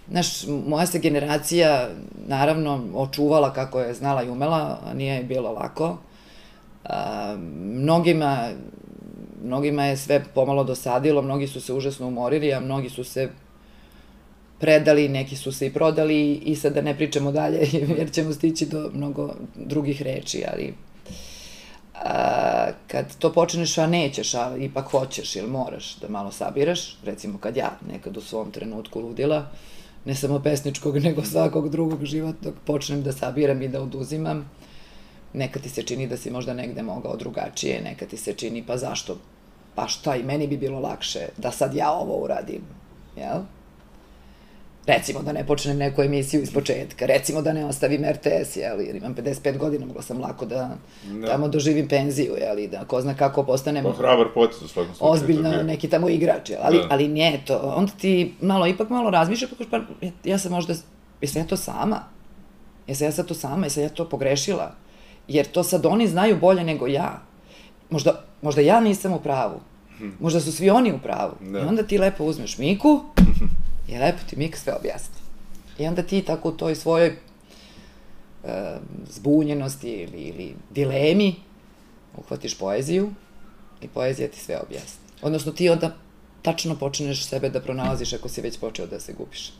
Znaš, 0.09 0.47
moja 0.47 0.85
se 0.85 0.99
generacija, 0.99 1.89
naravno, 2.27 2.83
očuvala 2.93 3.53
kako 3.53 3.79
je 3.79 3.93
znala 3.93 4.23
i 4.23 4.29
umela, 4.29 4.79
a 4.85 4.93
nije 4.93 5.23
bilo 5.23 5.51
lako. 5.51 5.97
A, 6.83 7.35
mnogima, 7.57 8.49
mnogima 9.45 9.85
je 9.85 9.97
sve 9.97 10.23
pomalo 10.33 10.63
dosadilo, 10.63 11.21
mnogi 11.21 11.47
su 11.47 11.61
se 11.61 11.73
užasno 11.73 12.07
umorili, 12.07 12.53
a 12.53 12.59
mnogi 12.59 12.89
su 12.89 13.03
se 13.03 13.29
predali, 14.59 15.09
neki 15.09 15.35
su 15.35 15.51
se 15.51 15.67
i 15.67 15.73
prodali 15.73 16.33
i 16.33 16.55
sad 16.55 16.73
da 16.73 16.81
ne 16.81 16.95
pričamo 16.95 17.31
dalje, 17.31 17.59
jer 17.97 18.11
ćemo 18.11 18.33
stići 18.33 18.65
do 18.65 18.89
mnogo 18.93 19.33
drugih 19.55 20.01
reči, 20.01 20.43
ali 20.51 20.73
a, 21.93 22.69
kad 22.87 23.17
to 23.17 23.33
počneš, 23.33 23.77
a 23.77 23.87
nećeš, 23.87 24.35
a 24.35 24.57
ipak 24.57 24.85
hoćeš 24.85 25.35
ili 25.35 25.47
moraš 25.47 25.95
da 25.95 26.09
malo 26.09 26.31
sabiraš, 26.31 26.97
recimo 27.03 27.37
kad 27.37 27.57
ja 27.57 27.77
nekad 27.91 28.17
u 28.17 28.21
svom 28.21 28.51
trenutku 28.51 28.99
ludila, 28.99 29.51
ne 30.05 30.15
samo 30.15 30.39
pesničkog, 30.39 30.97
nego 30.97 31.23
svakog 31.23 31.69
drugog 31.69 32.05
životnog, 32.05 32.53
počnem 32.65 33.03
da 33.03 33.11
sabiram 33.11 33.61
i 33.61 33.67
da 33.67 33.81
oduzimam, 33.81 34.49
nekad 35.33 35.61
ti 35.61 35.69
se 35.69 35.83
čini 35.83 36.07
da 36.07 36.17
si 36.17 36.31
možda 36.31 36.53
negde 36.53 36.83
mogao 36.83 37.15
drugačije, 37.15 37.81
nekad 37.81 38.09
ti 38.09 38.17
se 38.17 38.33
čini 38.33 38.63
pa 38.67 38.77
zašto, 38.77 39.17
pa 39.75 39.87
šta 39.87 40.15
i 40.15 40.23
meni 40.23 40.47
bi 40.47 40.57
bilo 40.57 40.79
lakše 40.79 41.27
da 41.37 41.51
sad 41.51 41.75
ja 41.75 41.91
ovo 41.91 42.23
uradim, 42.23 42.61
jel? 43.17 43.41
recimo 44.87 45.21
da 45.21 45.31
ne 45.31 45.45
počnem 45.47 45.77
neku 45.77 46.01
emisiju 46.01 46.41
iz 46.41 46.53
početka, 46.53 47.05
recimo 47.05 47.41
da 47.41 47.53
ne 47.53 47.65
ostavim 47.65 48.05
RTS, 48.11 48.55
jel, 48.55 48.81
jer 48.81 48.95
imam 48.95 49.15
55 49.15 49.57
godina, 49.57 49.85
mogla 49.85 50.01
sam 50.01 50.21
lako 50.21 50.45
da, 50.45 50.77
da. 51.21 51.27
tamo 51.27 51.47
doživim 51.47 51.87
penziju, 51.87 52.35
jel, 52.35 52.67
da 52.67 52.85
ko 52.85 53.01
zna 53.01 53.15
kako 53.17 53.43
postanem... 53.43 53.83
Pa 53.83 53.91
hrabar 53.91 54.27
potez 54.33 54.61
u 54.61 54.67
svakom 54.67 54.95
slučaju. 54.95 55.11
Ozbiljno 55.11 55.63
neki 55.63 55.89
tamo 55.89 56.09
igrač, 56.09 56.49
jel, 56.49 56.59
ali, 56.63 56.77
da. 56.77 56.87
ali 56.89 57.07
nije 57.07 57.45
to, 57.45 57.73
onda 57.75 57.91
ti 57.91 58.33
malo, 58.41 58.67
ipak 58.67 58.89
malo 58.89 59.09
razmišlja, 59.09 59.47
pa, 59.57 59.65
pa 59.71 59.77
ja, 60.05 60.11
ja 60.23 60.37
sam 60.37 60.51
možda, 60.51 60.73
jesam 61.21 61.41
ja 61.41 61.47
to 61.47 61.57
sama? 61.57 62.03
Jesam 62.87 63.07
ja 63.07 63.11
sad 63.11 63.27
to 63.27 63.33
sama? 63.33 63.65
Jesam 63.65 63.83
ja 63.83 63.89
to 63.89 64.09
pogrešila? 64.09 64.75
Jer 65.27 65.45
to 65.45 65.63
sad 65.63 65.85
oni 65.85 66.07
znaju 66.07 66.37
bolje 66.37 66.63
nego 66.63 66.87
ja. 66.87 67.21
Možda, 67.89 68.23
možda 68.41 68.61
ja 68.61 68.79
nisam 68.79 69.13
u 69.13 69.19
pravu. 69.19 69.59
Hm. 69.97 70.09
Možda 70.19 70.39
su 70.39 70.51
svi 70.51 70.69
oni 70.69 70.93
u 70.93 70.99
pravu. 70.99 71.33
Da. 71.41 71.59
I 71.59 71.61
onda 71.61 71.83
ti 71.83 71.97
lepo 71.97 72.23
uzmeš 72.23 72.57
Miku, 72.57 73.03
I 73.87 73.97
lepo 73.97 74.19
ti 74.29 74.35
Mika 74.35 74.57
sve 74.57 74.73
objasni. 74.73 75.15
I 75.79 75.87
onda 75.87 76.03
ti 76.03 76.21
tako 76.21 76.49
u 76.49 76.57
toj 76.57 76.75
svojoj 76.75 77.17
uh, 78.43 78.49
zbunjenosti 79.09 79.89
ili, 79.89 80.21
ili 80.21 80.55
dilemi 80.69 81.35
uhvatiš 82.17 82.57
poeziju 82.57 83.09
i 83.81 83.87
poezija 83.87 84.27
ti 84.27 84.39
sve 84.39 84.59
objasni. 84.67 84.99
Odnosno 85.21 85.51
ti 85.51 85.69
onda 85.69 85.95
tačno 86.41 86.75
počneš 86.75 87.25
sebe 87.25 87.49
da 87.49 87.61
pronalaziš 87.61 88.13
ako 88.13 88.29
si 88.29 88.41
već 88.41 88.59
počeo 88.59 88.87
da 88.87 88.99
se 88.99 89.13
gubiš. 89.13 89.51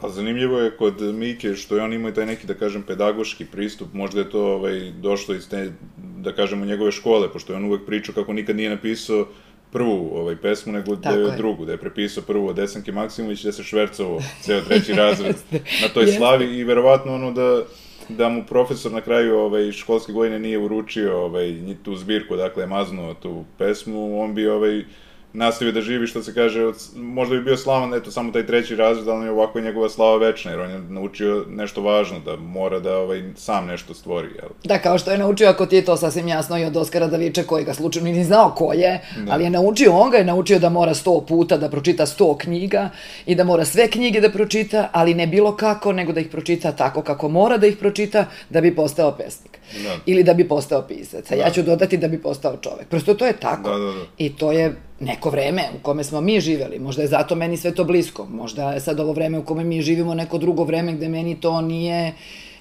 A 0.00 0.08
zanimljivo 0.08 0.58
je 0.58 0.76
kod 0.76 1.02
Mike 1.14 1.54
što 1.54 1.76
je 1.76 1.82
on 1.82 1.92
imao 1.92 2.12
taj 2.12 2.26
neki, 2.26 2.46
da 2.46 2.54
kažem, 2.54 2.82
pedagoški 2.82 3.44
pristup, 3.44 3.88
možda 3.92 4.20
je 4.20 4.30
to 4.30 4.42
ovaj, 4.54 4.92
došlo 4.92 5.34
iz 5.34 5.48
te, 5.48 5.72
da 5.96 6.32
kažemo, 6.32 6.64
njegove 6.64 6.92
škole, 6.92 7.32
pošto 7.32 7.52
je 7.52 7.56
on 7.56 7.64
uvek 7.64 7.86
pričao 7.86 8.14
kako 8.14 8.32
nikad 8.32 8.56
nije 8.56 8.70
napisao 8.70 9.26
prvu 9.72 10.10
ovaj, 10.14 10.36
pesmu, 10.36 10.72
nego 10.72 10.96
da 10.96 11.10
je, 11.10 11.36
drugu, 11.36 11.64
da 11.64 11.72
je 11.72 11.78
prepisao 11.78 12.22
prvu 12.22 12.46
od 12.48 12.56
Desanke 12.56 12.92
Maksimović, 12.92 13.42
da 13.42 13.52
se 13.52 13.62
švercovo 13.62 14.22
ceo 14.40 14.60
treći 14.60 14.92
razred 14.92 15.36
na 15.82 15.88
toj 15.94 16.06
slavi. 16.06 16.58
I 16.58 16.64
verovatno 16.64 17.14
ono 17.14 17.32
da 17.32 17.62
da 18.08 18.28
mu 18.28 18.44
profesor 18.44 18.92
na 18.92 19.00
kraju 19.00 19.38
ovaj, 19.38 19.72
školske 19.72 20.12
godine 20.12 20.38
nije 20.38 20.58
uručio 20.58 21.24
ovaj, 21.24 21.54
tu 21.82 21.96
zbirku, 21.96 22.36
dakle, 22.36 22.66
maznuo 22.66 23.14
tu 23.14 23.44
pesmu, 23.58 24.20
on 24.20 24.34
bi 24.34 24.48
ovaj, 24.48 24.84
nastavio 25.32 25.72
da 25.72 25.80
živi, 25.80 26.06
što 26.06 26.22
se 26.22 26.34
kaže, 26.34 26.64
od, 26.64 26.74
možda 26.96 27.36
bi 27.36 27.42
bio 27.42 27.56
slavan, 27.56 27.94
eto, 27.94 28.10
samo 28.10 28.32
taj 28.32 28.46
treći 28.46 28.76
razred, 28.76 29.08
ali 29.08 29.28
ovako 29.28 29.58
je 29.58 29.64
njegova 29.64 29.88
slava 29.88 30.16
večna, 30.16 30.50
jer 30.50 30.60
on 30.60 30.70
je 30.70 30.78
naučio 30.78 31.44
nešto 31.48 31.82
važno, 31.82 32.18
da 32.24 32.36
mora 32.36 32.80
da 32.80 32.98
ovaj, 32.98 33.22
sam 33.36 33.66
nešto 33.66 33.94
stvori, 33.94 34.28
jel? 34.28 34.48
Da, 34.64 34.78
kao 34.78 34.98
što 34.98 35.10
je 35.10 35.18
naučio, 35.18 35.48
ako 35.48 35.66
ti 35.66 35.76
je 35.76 35.84
to 35.84 35.96
sasvim 35.96 36.28
jasno 36.28 36.58
i 36.58 36.64
od 36.64 36.76
Oskara 36.76 37.06
Davića, 37.06 37.42
koji 37.42 37.64
ga 37.64 37.74
slučajno 37.74 38.10
ni 38.10 38.24
znao 38.24 38.54
ko 38.56 38.72
je, 38.72 39.00
da. 39.16 39.32
ali 39.32 39.44
je 39.44 39.50
naučio, 39.50 39.92
on 39.92 40.10
ga 40.10 40.16
je 40.16 40.24
naučio 40.24 40.58
da 40.58 40.68
mora 40.68 40.94
sto 40.94 41.20
puta 41.28 41.56
da 41.56 41.68
pročita 41.68 42.06
sto 42.06 42.36
knjiga 42.38 42.90
i 43.26 43.34
da 43.34 43.44
mora 43.44 43.64
sve 43.64 43.90
knjige 43.90 44.20
da 44.20 44.30
pročita, 44.30 44.88
ali 44.92 45.14
ne 45.14 45.26
bilo 45.26 45.56
kako, 45.56 45.92
nego 45.92 46.12
da 46.12 46.20
ih 46.20 46.28
pročita 46.28 46.72
tako 46.72 47.02
kako 47.02 47.28
mora 47.28 47.56
da 47.56 47.66
ih 47.66 47.76
pročita 47.76 48.24
da 48.50 48.60
bi 48.60 48.74
postao 48.74 49.12
pesnik. 49.12 49.58
Da. 49.84 49.96
Ili 50.06 50.22
da 50.22 50.34
bi 50.34 50.48
postao 50.48 50.82
pisac. 50.82 51.30
A 51.32 51.36
da. 51.36 51.42
ja 51.42 51.50
ću 51.50 51.62
dodati 51.62 51.96
da 51.96 52.08
bi 52.08 52.22
postao 52.22 52.56
čovek. 52.56 52.88
Prosto 52.88 53.14
to 53.14 53.26
je 53.26 53.32
tako. 53.32 53.70
Da, 53.70 53.78
da, 53.78 53.92
da. 53.92 54.04
I 54.18 54.36
to 54.36 54.52
je 54.52 54.74
neko 55.00 55.30
vreme 55.30 55.62
u 55.80 55.82
kome 55.82 56.04
smo 56.04 56.20
mi 56.20 56.40
živeli. 56.40 56.78
Možda 56.78 57.02
je 57.02 57.08
zato 57.08 57.34
meni 57.34 57.56
sve 57.56 57.74
to 57.74 57.84
blisko. 57.84 58.26
Možda 58.26 58.72
je 58.72 58.80
sad 58.80 59.00
ovo 59.00 59.12
vreme 59.12 59.38
u 59.38 59.44
kome 59.44 59.64
mi 59.64 59.82
živimo 59.82 60.14
neko 60.14 60.38
drugo 60.38 60.64
vreme 60.64 60.92
gde 60.92 61.08
meni 61.08 61.40
to 61.40 61.60
nije 61.60 62.14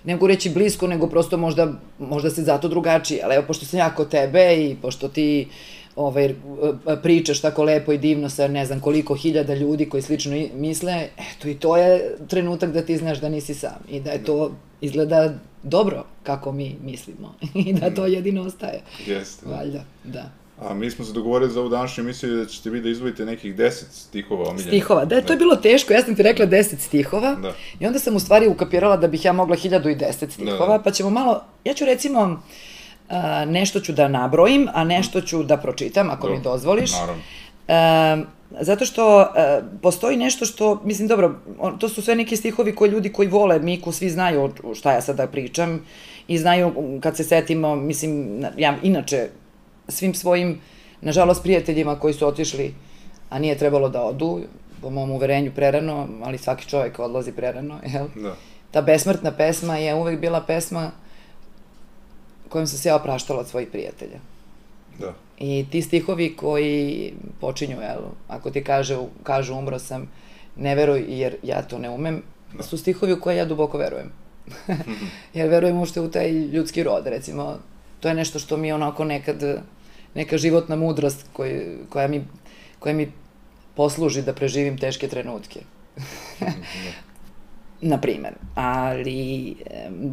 ne 0.08 0.14
mogu 0.16 0.28
reći 0.28 0.50
blisko, 0.50 0.88
nego 0.88 1.08
prosto 1.08 1.38
možda, 1.38 1.74
možda 2.00 2.30
se 2.30 2.44
zato 2.44 2.68
drugačije. 2.68 3.22
Ali 3.24 3.36
evo, 3.36 3.44
pošto 3.48 3.66
sam 3.66 3.80
ja 3.80 3.96
kod 3.96 4.10
tebe 4.10 4.56
i 4.58 4.76
pošto 4.82 5.08
ti 5.08 5.48
ovaj, 5.96 6.34
pričaš 7.04 7.42
tako 7.42 7.64
lepo 7.64 7.94
i 7.94 7.98
divno 7.98 8.30
sa 8.30 8.48
ne 8.48 8.66
znam 8.66 8.80
koliko 8.80 9.16
hiljada 9.16 9.54
ljudi 9.54 9.90
koji 9.90 10.04
slično 10.04 10.48
misle, 10.54 11.08
eto 11.18 11.48
i 11.48 11.56
to 11.56 11.78
je 11.78 12.16
trenutak 12.28 12.72
da 12.72 12.82
ti 12.82 12.98
znaš 12.98 13.20
da 13.20 13.30
nisi 13.30 13.54
sam 13.54 13.84
i 13.90 14.00
da 14.00 14.12
je 14.12 14.24
to 14.24 14.52
izgleda 14.82 15.34
dobro 15.64 16.06
kako 16.24 16.52
mi 16.52 16.76
mislimo 16.84 17.36
i 17.68 17.74
da 17.74 17.90
to 17.96 18.06
jedino 18.06 18.42
ostaje. 18.42 18.82
Jeste. 19.06 19.46
Da. 19.46 19.56
Valjda, 19.56 19.84
da. 20.04 20.32
A 20.62 20.74
mi 20.74 20.92
smo 20.92 21.06
se 21.06 21.14
dogovorili 21.14 21.52
za 21.52 21.60
ovu 21.60 21.70
današnju 21.70 22.02
emisiju 22.02 22.36
da 22.36 22.46
ćete 22.46 22.70
vi 22.70 22.82
da 22.82 22.90
izvojite 22.90 23.26
nekih 23.26 23.56
deset 23.56 23.88
stihova 23.92 24.42
omiljenih. 24.50 24.68
Stihova, 24.68 25.06
da, 25.06 25.22
to 25.22 25.34
je 25.34 25.38
bilo 25.38 25.56
teško, 25.56 25.94
ja 25.94 26.02
sam 26.02 26.16
ti 26.16 26.24
rekla 26.24 26.46
deset 26.46 26.80
stihova 26.80 27.36
da. 27.36 27.54
i 27.80 27.86
onda 27.86 28.00
sam 28.00 28.16
u 28.16 28.20
stvari 28.20 28.48
ukapirala 28.48 28.98
da 28.98 29.08
bih 29.08 29.26
ja 29.26 29.34
mogla 29.34 29.56
hiljadu 29.56 29.90
i 29.90 29.96
deset 29.96 30.32
stihova, 30.32 30.68
da, 30.68 30.78
da. 30.78 30.84
pa 30.84 30.92
ćemo 30.92 31.10
malo, 31.10 31.44
ja 31.66 31.74
ću 31.74 31.86
recimo, 31.86 32.42
nešto 33.48 33.80
ću 33.80 33.94
da 33.94 34.08
nabrojim, 34.08 34.68
a 34.74 34.84
nešto 34.84 35.22
ću 35.22 35.44
da 35.44 35.58
pročitam, 35.58 36.10
ako 36.10 36.22
dobro, 36.22 36.38
mi 36.38 36.44
dozvoliš. 36.44 36.92
Naravno. 36.92 37.22
A, 37.68 38.18
zato 38.62 38.86
što 38.86 39.20
a, 39.20 39.62
postoji 39.82 40.18
nešto 40.18 40.46
što, 40.46 40.82
mislim, 40.84 41.08
dobro, 41.08 41.36
on, 41.60 41.80
to 41.80 41.90
su 41.90 42.02
sve 42.02 42.16
neki 42.16 42.36
stihovi 42.36 42.76
koji 42.76 42.92
ljudi 42.92 43.12
koji 43.12 43.28
vole 43.28 43.60
Miku, 43.60 43.92
svi 43.92 44.10
znaju 44.10 44.54
šta 44.76 44.92
ja 44.92 45.02
sada 45.02 45.28
pričam 45.28 45.86
i 46.28 46.38
znaju 46.38 46.74
kad 47.02 47.18
se 47.18 47.24
setimo, 47.24 47.76
mislim, 47.76 48.46
ja 48.58 48.76
inače 48.84 49.30
svim 49.88 50.14
svojim, 50.14 50.62
nažalost, 51.02 51.44
prijateljima 51.44 52.00
koji 52.00 52.14
su 52.14 52.28
otišli, 52.28 52.74
a 53.30 53.40
nije 53.40 53.58
trebalo 53.58 53.90
da 53.90 54.04
odu, 54.04 54.42
po 54.82 54.90
mom 54.90 55.12
uverenju 55.12 55.52
prerano, 55.56 56.08
ali 56.24 56.38
svaki 56.38 56.70
čovjek 56.70 57.00
odlazi 57.00 57.32
prerano, 57.32 57.80
jel? 57.94 58.08
Da. 58.16 58.36
Ta 58.72 58.82
besmrtna 58.82 59.32
pesma 59.32 59.78
je 59.78 59.96
uvek 59.96 60.20
bila 60.20 60.42
pesma 60.42 60.92
kojom 62.50 62.68
sam 62.68 62.78
se 62.78 62.90
ja 62.90 62.96
opraštala 62.96 63.40
od 63.40 63.48
svojih 63.48 63.68
prijatelja. 63.72 64.20
Da. 65.00 65.14
I 65.38 65.66
ti 65.72 65.82
stihovi 65.82 66.36
koji 66.36 67.14
počinju, 67.42 67.82
jel, 67.82 68.02
ako 68.28 68.52
ti 68.52 68.64
kaže, 68.64 68.98
kažu 69.24 69.56
umro 69.56 69.80
sam, 69.80 70.10
ne 70.56 70.76
veruj 70.76 71.06
jer 71.08 71.36
ja 71.44 71.62
to 71.62 71.78
ne 71.78 71.90
umem, 71.90 72.24
da. 72.54 72.64
su 72.64 72.78
stihovi 72.78 73.14
u 73.14 73.22
koje 73.22 73.38
ja 73.38 73.46
duboko 73.46 73.78
verujem. 73.78 74.12
jer 75.34 75.50
verujem 75.50 75.78
uopšte 75.78 76.02
u 76.02 76.12
taj 76.12 76.32
ljudski 76.32 76.84
rod, 76.84 77.08
recimo, 77.08 77.58
to 78.00 78.08
je 78.08 78.14
nešto 78.14 78.40
što 78.40 78.58
mi 78.58 78.72
onako 78.72 79.04
nekad 79.04 79.62
neka 80.18 80.38
životna 80.38 80.76
mudrost 80.76 81.26
koji, 81.34 81.62
koja, 81.90 82.08
mi, 82.08 82.26
koja 82.80 82.96
mi 82.96 83.12
posluži 83.76 84.22
da 84.26 84.34
preživim 84.34 84.78
teške 84.78 85.08
trenutke. 85.08 85.60
na 87.82 88.02
primer. 88.02 88.34
Ali, 88.56 89.56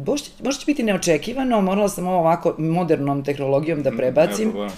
možda, 0.05 0.29
možda 0.43 0.59
će 0.59 0.65
biti 0.65 0.83
neočekivano, 0.83 1.61
morala 1.61 1.89
sam 1.89 2.07
ovo 2.07 2.19
ovako 2.19 2.55
modernom 2.57 3.23
tehnologijom 3.23 3.83
da 3.83 3.89
mhm, 3.89 3.97
prebacim. 3.97 4.49
Mm, 4.49 4.69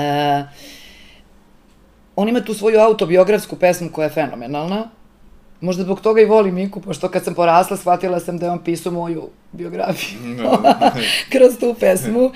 e, 0.00 0.46
on 2.16 2.28
ima 2.28 2.40
tu 2.40 2.54
svoju 2.54 2.80
autobiografsku 2.80 3.56
pesmu 3.56 3.90
koja 3.92 4.04
je 4.04 4.12
fenomenalna. 4.12 4.90
Možda 5.60 5.82
zbog 5.82 6.00
toga 6.00 6.20
i 6.20 6.24
volim 6.24 6.54
Miku, 6.54 6.80
pošto 6.80 7.08
kad 7.08 7.24
sam 7.24 7.34
porasla 7.34 7.76
shvatila 7.76 8.20
sam 8.20 8.38
da 8.38 8.46
je 8.46 8.52
on 8.52 8.64
pisao 8.64 8.92
moju 8.92 9.28
biografiju 9.52 10.18
kroz 11.32 11.58
tu 11.60 11.74
pesmu. 11.80 12.30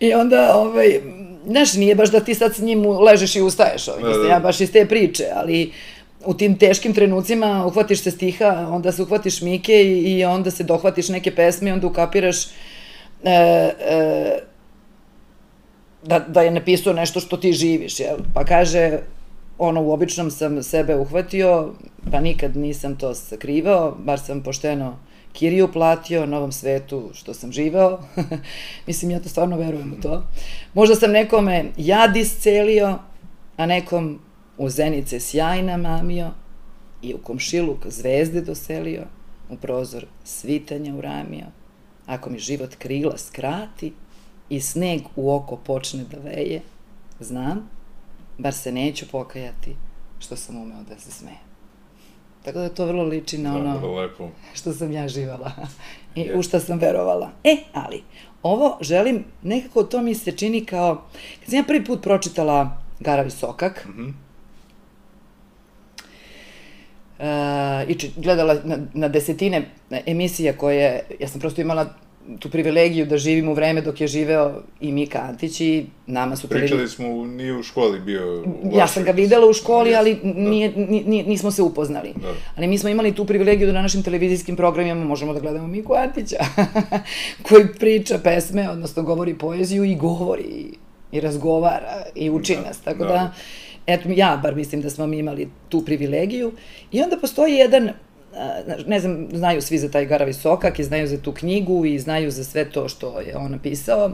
I 0.00 0.14
onda, 0.14 0.56
ovaj, 0.56 1.00
znaš, 1.46 1.74
nije 1.74 1.94
baš 1.94 2.10
da 2.10 2.20
ti 2.20 2.34
sad 2.34 2.54
s 2.54 2.58
njim 2.58 2.86
ležeš 2.86 3.36
i 3.36 3.40
ustaješ, 3.40 3.88
ovaj, 3.88 4.02
mislim, 4.02 4.30
ja 4.30 4.40
baš 4.40 4.60
iz 4.60 4.72
te 4.72 4.86
priče, 4.86 5.24
ali 5.34 5.72
u 6.24 6.34
tim 6.34 6.58
teškim 6.58 6.94
trenucima 6.94 7.66
uhvatiš 7.66 8.02
se 8.02 8.10
stiha, 8.10 8.66
onda 8.70 8.92
se 8.92 9.02
uhvatiš 9.02 9.40
Mike 9.40 9.82
i, 9.82 10.18
i 10.18 10.24
onda 10.24 10.50
se 10.50 10.64
dohvatiš 10.64 11.08
neke 11.08 11.34
pesme 11.34 11.70
i 11.70 11.72
onda 11.72 11.86
ukapiraš 11.86 12.44
e, 12.44 13.30
e, 13.30 14.38
da, 16.02 16.18
da 16.18 16.42
je 16.42 16.50
napisao 16.50 16.92
nešto 16.92 17.20
što 17.20 17.36
ti 17.36 17.52
živiš, 17.52 18.00
jel? 18.00 18.16
Pa 18.34 18.44
kaže, 18.44 18.98
ono, 19.58 19.82
u 19.82 19.92
običnom 19.92 20.30
sam 20.30 20.62
sebe 20.62 20.96
uhvatio, 20.96 21.74
pa 22.10 22.20
nikad 22.20 22.56
nisam 22.56 22.96
to 22.96 23.14
sakrivao, 23.14 23.96
bar 23.98 24.20
sam 24.20 24.42
pošteno 24.42 24.98
Kiriju 25.32 25.72
platio, 25.72 26.26
novom 26.26 26.52
svetu 26.52 27.10
što 27.14 27.34
sam 27.34 27.52
živeo. 27.52 27.98
Mislim, 28.86 29.10
ja 29.10 29.20
to 29.20 29.28
stvarno 29.28 29.56
verujem 29.56 29.94
u 29.98 30.02
to. 30.02 30.26
Možda 30.74 30.94
sam 30.94 31.10
nekome 31.10 31.64
jad 31.76 32.16
iscelio, 32.16 32.98
a 33.56 33.66
nekom 33.66 34.20
u 34.58 34.68
zenice 34.68 35.20
sjajna 35.20 35.76
mamio 35.76 36.30
i 37.02 37.14
u 37.14 37.18
komšiluk 37.18 37.86
zvezde 37.86 38.40
doselio, 38.40 39.02
u 39.50 39.56
prozor 39.56 40.06
svitanja 40.24 40.94
uramio. 40.94 41.46
Ako 42.06 42.30
mi 42.30 42.38
život 42.38 42.74
krila 42.74 43.18
skrati 43.18 43.92
i 44.48 44.60
sneg 44.60 45.00
u 45.16 45.34
oko 45.34 45.56
počne 45.56 46.04
da 46.04 46.18
veje, 46.18 46.60
znam, 47.20 47.68
bar 48.38 48.54
se 48.54 48.72
neću 48.72 49.06
pokajati 49.08 49.76
što 50.18 50.36
sam 50.36 50.56
umeo 50.56 50.82
da 50.82 50.98
se 50.98 51.10
smeje. 51.10 51.38
Tako 52.44 52.58
da 52.58 52.68
to 52.68 52.86
vrlo 52.86 53.04
liči 53.04 53.38
na 53.38 53.56
ono 53.56 53.80
da, 53.80 53.86
lepo. 53.86 54.28
što 54.58 54.72
sam 54.72 54.92
ja 54.92 55.08
živala 55.08 55.52
i 56.14 56.20
yes. 56.20 56.38
u 56.38 56.42
šta 56.42 56.60
sam 56.60 56.78
verovala. 56.78 57.30
E, 57.44 57.56
ali, 57.72 58.02
ovo 58.42 58.78
želim, 58.80 59.24
nekako 59.42 59.82
to 59.82 60.02
mi 60.02 60.14
se 60.14 60.32
čini 60.32 60.64
kao, 60.64 61.02
kad 61.40 61.48
sam 61.48 61.58
ja 61.58 61.64
prvi 61.66 61.84
put 61.84 62.02
pročitala 62.02 62.82
Garavi 63.00 63.30
Sokak, 63.30 63.86
mm 63.86 63.92
-hmm. 63.92 64.12
Uh, 67.18 67.90
i 67.90 68.10
gledala 68.16 68.54
na, 68.64 68.78
na 68.94 69.08
desetine 69.08 69.70
emisija 70.06 70.56
koje, 70.56 71.06
ja 71.20 71.28
sam 71.28 71.40
prosto 71.40 71.60
imala 71.60 71.94
tu 72.38 72.50
privilegiju 72.50 73.06
da 73.06 73.18
živim 73.18 73.48
u 73.48 73.54
vreme 73.54 73.80
dok 73.80 74.00
je 74.00 74.06
živeo 74.06 74.62
i 74.80 74.92
Mika 74.92 75.18
Antić 75.18 75.60
i 75.60 75.86
nama 76.06 76.36
su... 76.36 76.48
Pričali 76.48 76.88
smo, 76.88 77.26
nije 77.26 77.56
u 77.56 77.62
školi 77.62 78.00
bio... 78.00 78.42
U 78.42 78.78
ja 78.78 78.86
sam 78.86 79.04
ga 79.04 79.10
videla 79.10 79.46
u 79.46 79.52
školi, 79.52 79.90
da, 79.90 79.98
ali 79.98 80.18
nije, 80.22 80.72
nije, 81.06 81.24
nismo 81.24 81.50
se 81.50 81.62
upoznali. 81.62 82.12
Da. 82.16 82.32
Ali 82.56 82.66
mi 82.66 82.78
smo 82.78 82.88
imali 82.88 83.14
tu 83.14 83.24
privilegiju 83.24 83.66
da 83.66 83.72
na 83.72 83.82
našim 83.82 84.02
televizijskim 84.02 84.56
programima 84.56 85.04
možemo 85.04 85.34
da 85.34 85.40
gledamo 85.40 85.66
Miku 85.66 85.94
Antića, 85.94 86.44
koji 87.48 87.66
priča 87.78 88.18
pesme, 88.18 88.70
odnosno 88.70 89.02
govori 89.02 89.34
poeziju 89.34 89.84
i 89.84 89.94
govori 89.94 90.64
i 91.12 91.20
razgovara 91.20 92.04
i 92.14 92.30
uči 92.30 92.54
da, 92.54 92.68
nas. 92.68 92.80
Tako 92.80 93.04
da, 93.04 93.08
da 93.08 93.32
eto, 93.86 94.08
ja 94.16 94.40
bar 94.42 94.54
mislim 94.54 94.82
da 94.82 94.90
smo 94.90 95.06
mi 95.06 95.18
imali 95.18 95.48
tu 95.68 95.84
privilegiju. 95.84 96.52
I 96.92 97.02
onda 97.02 97.16
postoji 97.16 97.54
jedan 97.54 97.90
ne 98.86 99.00
znam, 99.00 99.28
znaju 99.32 99.62
svi 99.62 99.78
za 99.78 99.90
taj 99.90 100.06
Garavi 100.06 100.32
Sokak 100.32 100.78
i 100.78 100.84
znaju 100.84 101.06
za 101.06 101.18
tu 101.18 101.32
knjigu 101.32 101.84
i 101.84 101.98
znaju 101.98 102.30
za 102.30 102.44
sve 102.44 102.70
to 102.70 102.88
što 102.88 103.20
je 103.20 103.36
on 103.36 103.52
napisao. 103.52 104.10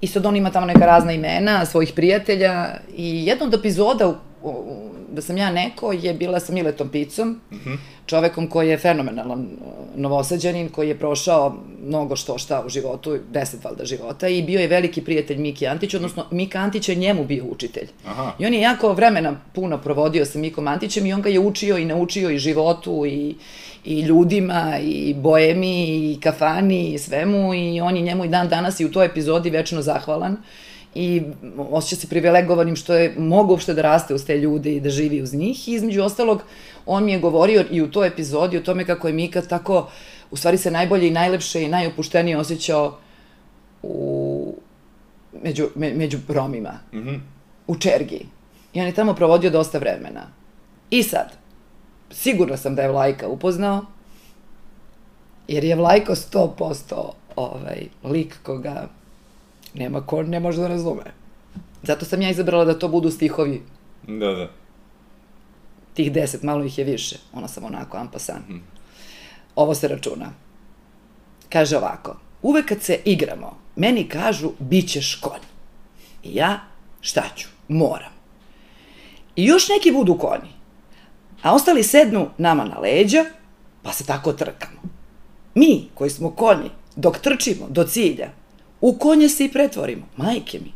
I 0.00 0.06
sad 0.06 0.26
on 0.26 0.36
ima 0.36 0.50
tamo 0.50 0.66
neka 0.66 0.86
razna 0.86 1.12
imena 1.12 1.66
svojih 1.66 1.92
prijatelja 1.96 2.66
i 2.96 3.26
jedna 3.26 3.46
od 3.46 3.54
epizoda 3.54 4.08
u, 4.08 4.14
da 5.12 5.22
sam 5.22 5.36
ja 5.36 5.50
neko 5.50 5.92
je 5.92 6.14
bila 6.14 6.40
sa 6.40 6.52
Miletom 6.52 6.88
Picom, 6.88 7.28
mm 7.28 7.56
-hmm. 7.56 7.76
čovekom 8.06 8.46
koji 8.46 8.68
je 8.68 8.78
fenomenalan 8.78 9.40
uh, 9.40 10.00
novosađanin, 10.00 10.68
koji 10.68 10.88
je 10.88 10.98
prošao 10.98 11.56
mnogo 11.86 12.16
što 12.16 12.38
šta 12.38 12.62
u 12.66 12.68
životu, 12.68 13.18
deset 13.30 13.64
valda 13.64 13.84
života 13.84 14.28
i 14.28 14.42
bio 14.42 14.60
je 14.60 14.68
veliki 14.68 15.00
prijatelj 15.00 15.38
Miki 15.38 15.66
Antić, 15.66 15.94
odnosno 15.94 16.26
Mika 16.30 16.58
Antić 16.58 16.88
je 16.88 16.94
njemu 16.94 17.24
bio 17.24 17.44
učitelj. 17.44 17.88
Aha. 18.06 18.32
I 18.38 18.46
on 18.46 18.54
je 18.54 18.60
jako 18.60 18.92
vremena 18.92 19.40
puno 19.54 19.78
provodio 19.78 20.24
sa 20.24 20.38
Mikom 20.38 20.68
Antićem 20.68 21.06
i 21.06 21.12
on 21.12 21.22
ga 21.22 21.28
je 21.28 21.40
učio 21.40 21.78
i 21.78 21.84
naučio 21.84 22.30
i 22.30 22.38
životu 22.38 23.06
i, 23.06 23.34
i 23.84 24.00
ljudima 24.00 24.78
i 24.82 25.14
boemi 25.14 25.84
i 26.12 26.20
kafani 26.20 26.92
i 26.92 26.98
svemu 26.98 27.54
i 27.54 27.80
on 27.80 27.96
je 27.96 28.02
njemu 28.02 28.24
i 28.24 28.28
dan 28.28 28.48
danas 28.48 28.80
i 28.80 28.84
u 28.84 28.92
toj 28.92 29.06
epizodi 29.06 29.50
večno 29.50 29.82
zahvalan. 29.82 30.32
Uh, 30.32 30.38
i 30.98 31.22
osjeća 31.70 31.96
se 31.96 32.08
privilegovanim 32.08 32.76
što 32.76 32.94
je 32.94 33.14
mogu 33.18 33.52
uopšte 33.52 33.74
da 33.74 33.82
raste 33.82 34.14
uz 34.14 34.24
te 34.26 34.38
ljude 34.38 34.72
i 34.72 34.80
da 34.80 34.90
živi 34.90 35.22
uz 35.22 35.34
njih. 35.34 35.68
I 35.68 35.72
između 35.72 36.02
ostalog, 36.02 36.42
on 36.86 37.04
mi 37.04 37.12
je 37.12 37.20
govorio 37.20 37.64
i 37.70 37.82
u 37.82 37.90
toj 37.90 38.08
epizodi 38.08 38.58
o 38.58 38.60
tome 38.60 38.84
kako 38.84 39.06
je 39.06 39.14
Mika 39.14 39.42
tako, 39.42 39.90
u 40.30 40.36
stvari 40.36 40.58
se 40.58 40.70
najbolje 40.70 41.08
i 41.08 41.10
najlepše 41.10 41.62
i 41.62 41.68
najopuštenije 41.68 42.38
osjećao 42.38 42.98
u, 43.82 44.54
među, 45.42 45.68
me, 45.74 45.92
među 45.94 46.18
Romima, 46.28 46.74
mm 46.92 46.98
-hmm. 46.98 47.20
u 47.66 47.76
Čergi. 47.76 48.26
I 48.72 48.80
on 48.80 48.86
je 48.86 48.94
tamo 48.94 49.14
provodio 49.14 49.50
dosta 49.50 49.78
vremena. 49.78 50.26
I 50.90 51.02
sad, 51.02 51.32
sigurna 52.10 52.56
sam 52.56 52.74
da 52.74 52.82
je 52.82 52.90
Vlajka 52.90 53.28
upoznao, 53.28 53.84
jer 55.48 55.64
je 55.64 55.76
Vlajko 55.76 56.14
100% 56.14 57.10
ovaj, 57.36 57.86
lik 58.04 58.38
koga 58.42 58.88
nema 59.78 60.06
ko 60.06 60.22
ne 60.22 60.40
može 60.40 60.60
da 60.60 60.68
razume. 60.68 61.04
Zato 61.82 62.04
sam 62.04 62.22
ja 62.22 62.30
izabrala 62.30 62.64
da 62.64 62.78
to 62.78 62.88
budu 62.88 63.10
stihovi. 63.10 63.62
Da, 64.06 64.32
da. 64.32 64.50
Tih 65.94 66.12
deset, 66.12 66.42
malo 66.42 66.64
ih 66.64 66.78
je 66.78 66.84
više. 66.84 67.16
Ona 67.32 67.48
sam 67.48 67.64
onako 67.64 67.96
ampasan. 67.96 68.42
Mm. 68.48 68.62
Ovo 69.56 69.74
se 69.74 69.88
računa. 69.88 70.32
Kaže 71.48 71.76
ovako. 71.76 72.16
Uvek 72.42 72.68
kad 72.68 72.82
se 72.82 73.00
igramo, 73.04 73.58
meni 73.76 74.08
kažu, 74.08 74.50
bit 74.58 74.88
ćeš 74.88 75.14
konj. 75.14 75.42
I 76.22 76.34
ja, 76.34 76.60
šta 77.00 77.22
ću? 77.36 77.48
Moram. 77.68 78.12
I 79.36 79.44
još 79.44 79.68
neki 79.68 79.92
budu 79.92 80.18
konji. 80.18 80.52
A 81.42 81.54
ostali 81.54 81.82
sednu 81.82 82.28
nama 82.38 82.64
na 82.64 82.78
leđa, 82.78 83.24
pa 83.82 83.92
se 83.92 84.06
tako 84.06 84.32
trkamo. 84.32 84.80
Mi, 85.54 85.88
koji 85.94 86.10
smo 86.10 86.30
konji, 86.30 86.70
dok 86.96 87.18
trčimo 87.18 87.66
do 87.68 87.84
cilja, 87.84 88.30
U 88.80 88.98
konje 88.98 89.28
se 89.28 89.44
i 89.44 89.52
pretvorimo, 89.52 90.06
majke 90.16 90.58
mi. 90.58 90.72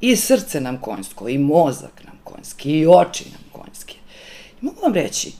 I 0.00 0.16
srce 0.16 0.60
nam 0.60 0.80
konjsko, 0.80 1.28
i 1.28 1.38
mozak 1.38 2.04
nam 2.04 2.18
konjski, 2.24 2.70
i 2.70 2.86
oči 2.86 3.24
nam 3.30 3.62
konjski. 3.62 3.96
I 4.62 4.64
mogu 4.64 4.80
vam 4.82 4.94
reći, 4.94 5.32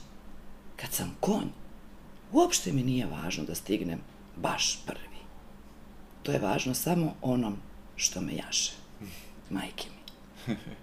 kad 0.75 0.91
sam 0.91 1.17
konj, 1.19 1.47
uopšte 2.31 2.71
mi 2.71 2.83
nije 2.83 3.05
važno 3.05 3.43
da 3.43 3.55
stignem 3.55 3.99
baš 4.35 4.79
prvi. 4.85 5.19
To 6.23 6.31
je 6.31 6.39
važno 6.39 6.73
samo 6.73 7.13
onom 7.21 7.57
što 7.95 8.21
me 8.21 8.35
jaše. 8.35 8.71
Majke 9.49 9.87
mi. 9.89 10.55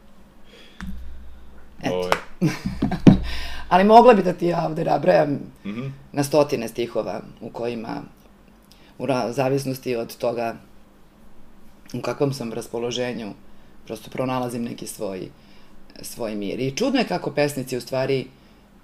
Eto. 1.82 2.10
Ali 3.68 3.84
mogla 3.84 4.14
bi 4.14 4.22
da 4.22 4.32
ti 4.32 4.46
ja 4.46 4.66
ovde 4.66 4.84
nabrajam 4.84 5.30
mm 5.30 5.70
-hmm. 5.70 5.90
na 6.12 6.24
stotine 6.24 6.68
stihova 6.68 7.20
u 7.40 7.50
kojima 7.50 8.02
u 8.98 9.06
zavisnosti 9.30 9.96
od 9.96 10.16
toga 10.16 10.56
u 11.94 12.00
kakvom 12.00 12.32
sam 12.32 12.52
raspoloženju, 12.52 13.32
prosto 13.86 14.10
pronalazim 14.10 14.64
neki 14.64 14.86
svoj, 14.86 15.28
svoj 16.02 16.34
mir. 16.34 16.60
I 16.60 16.76
čudno 16.76 17.00
je 17.00 17.06
kako 17.06 17.30
pesnici 17.30 17.76
u 17.76 17.80
stvari, 17.80 18.26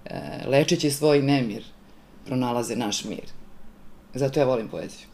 e, 0.05 0.21
lečeći 0.47 0.91
svoj 0.91 1.23
nemir, 1.23 1.63
pronalaze 2.27 2.77
naš 2.77 3.05
mir. 3.05 3.27
Zato 4.15 4.41
ja 4.41 4.47
volim 4.47 4.69
poeziju. 4.69 5.07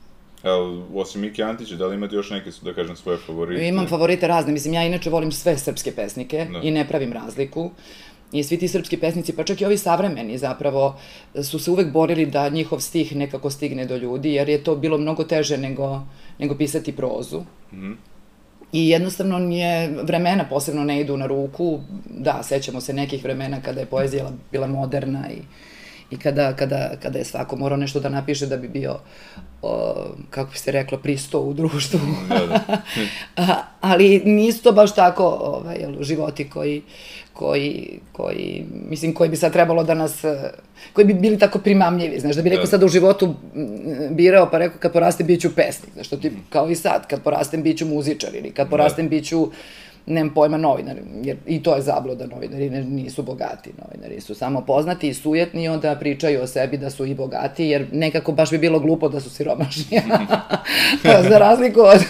Evo, 0.42 0.86
osim 0.94 1.20
Miki 1.20 1.42
Antića, 1.42 1.76
da 1.76 1.86
li 1.86 1.94
imate 1.94 2.14
još 2.14 2.30
neke, 2.30 2.50
da 2.62 2.74
kažem, 2.74 2.96
svoje 2.96 3.18
favorite? 3.18 3.68
Imam 3.68 3.86
favorite 3.86 4.26
razne. 4.26 4.52
Mislim, 4.52 4.74
ja 4.74 4.84
inače 4.84 5.10
volim 5.10 5.32
sve 5.32 5.58
srpske 5.58 5.92
pesnike 5.92 6.46
da. 6.52 6.60
i 6.62 6.70
ne 6.70 6.88
pravim 6.88 7.12
razliku. 7.12 7.70
I 8.32 8.44
svi 8.44 8.58
ti 8.58 8.68
srpski 8.68 8.96
pesnici, 8.96 9.32
pa 9.32 9.44
čak 9.44 9.60
i 9.60 9.64
ovi 9.64 9.78
savremeni 9.78 10.38
zapravo, 10.38 10.96
su 11.42 11.58
se 11.58 11.70
uvek 11.70 11.92
borili 11.92 12.26
da 12.26 12.48
njihov 12.48 12.80
stih 12.80 13.16
nekako 13.16 13.50
stigne 13.50 13.86
do 13.86 13.96
ljudi, 13.96 14.32
jer 14.32 14.48
je 14.48 14.64
to 14.64 14.76
bilo 14.76 14.98
mnogo 14.98 15.24
teže 15.24 15.56
nego, 15.56 16.02
nego 16.38 16.54
pisati 16.54 16.96
prozu. 16.96 17.40
Mm 17.72 17.76
-hmm. 17.76 17.94
I 18.72 18.88
jednostavno 18.88 19.38
nije, 19.38 19.88
vremena 20.02 20.44
posebno 20.48 20.84
ne 20.84 21.00
idu 21.00 21.16
na 21.16 21.26
ruku, 21.26 21.80
da, 22.10 22.42
sećamo 22.42 22.80
se 22.80 22.92
nekih 22.92 23.24
vremena 23.24 23.60
kada 23.60 23.80
je 23.80 23.86
poezija 23.86 24.30
bila 24.52 24.66
moderna 24.66 25.30
i 25.30 25.42
i 26.10 26.16
kada, 26.16 26.56
kada, 26.56 26.96
kada 27.02 27.18
je 27.18 27.24
svako 27.24 27.56
morao 27.56 27.76
nešto 27.76 28.00
da 28.00 28.08
napiše 28.08 28.46
da 28.46 28.56
bi 28.56 28.68
bio, 28.68 28.98
o, 29.62 29.94
kako 30.30 30.50
bi 30.50 30.58
se 30.58 30.72
reklo, 30.72 30.98
pristo 30.98 31.40
u 31.40 31.52
društvu. 31.54 32.00
Da, 32.28 32.46
da. 32.46 32.82
A, 33.46 33.62
ali 33.80 34.22
nisu 34.24 34.62
to 34.62 34.72
baš 34.72 34.94
tako 34.94 35.24
ovaj, 35.24 35.76
životi 36.00 36.50
koji, 36.50 36.82
koji, 37.38 38.00
koji, 38.12 38.64
mislim, 38.90 39.14
koji 39.14 39.30
bi 39.30 39.36
sad 39.36 39.52
trebalo 39.52 39.84
da 39.84 39.94
nas, 39.94 40.24
koji 40.92 41.04
bi 41.04 41.14
bili 41.14 41.38
tako 41.38 41.58
primamljivi, 41.58 42.20
znaš, 42.20 42.36
da 42.36 42.42
bi 42.42 42.50
neko 42.50 42.62
da. 42.62 42.66
sad 42.66 42.82
u 42.82 42.88
životu 42.88 43.34
birao, 44.10 44.48
pa 44.50 44.58
rekao, 44.58 44.78
kad 44.78 44.92
porastem, 44.92 45.26
bit 45.26 45.40
ću 45.40 45.54
pesnik, 45.54 45.92
znaš, 45.94 46.08
to 46.08 46.16
ti, 46.16 46.32
kao 46.50 46.70
i 46.70 46.74
sad, 46.74 47.06
kad 47.06 47.22
porastem, 47.22 47.62
bit 47.62 47.78
ću 47.78 47.86
muzičar, 47.86 48.34
ili 48.34 48.50
kad 48.50 48.66
da. 48.66 48.70
porastem, 48.70 49.08
bit 49.08 49.28
ću 49.28 49.50
nemam 50.08 50.34
pojma 50.34 50.56
novinari, 50.56 51.00
jer 51.22 51.36
i 51.46 51.62
to 51.62 51.74
je 51.74 51.82
zabluda, 51.82 52.26
novinari 52.26 52.70
nisu 52.70 53.22
bogati, 53.22 53.70
novinari 53.84 54.20
su 54.20 54.34
samo 54.34 54.60
poznati 54.60 55.08
i 55.08 55.14
sujetni 55.14 55.64
i 55.64 55.68
onda 55.68 55.94
pričaju 55.94 56.42
o 56.42 56.46
sebi 56.46 56.76
da 56.76 56.90
su 56.90 57.06
i 57.06 57.14
bogati, 57.14 57.64
jer 57.64 57.86
nekako 57.92 58.32
baš 58.32 58.50
bi 58.50 58.58
bilo 58.58 58.80
glupo 58.80 59.08
da 59.08 59.20
su 59.20 59.30
siromašni. 59.30 60.00
za, 61.30 61.38
razliku 61.38 61.80
od, 61.80 62.00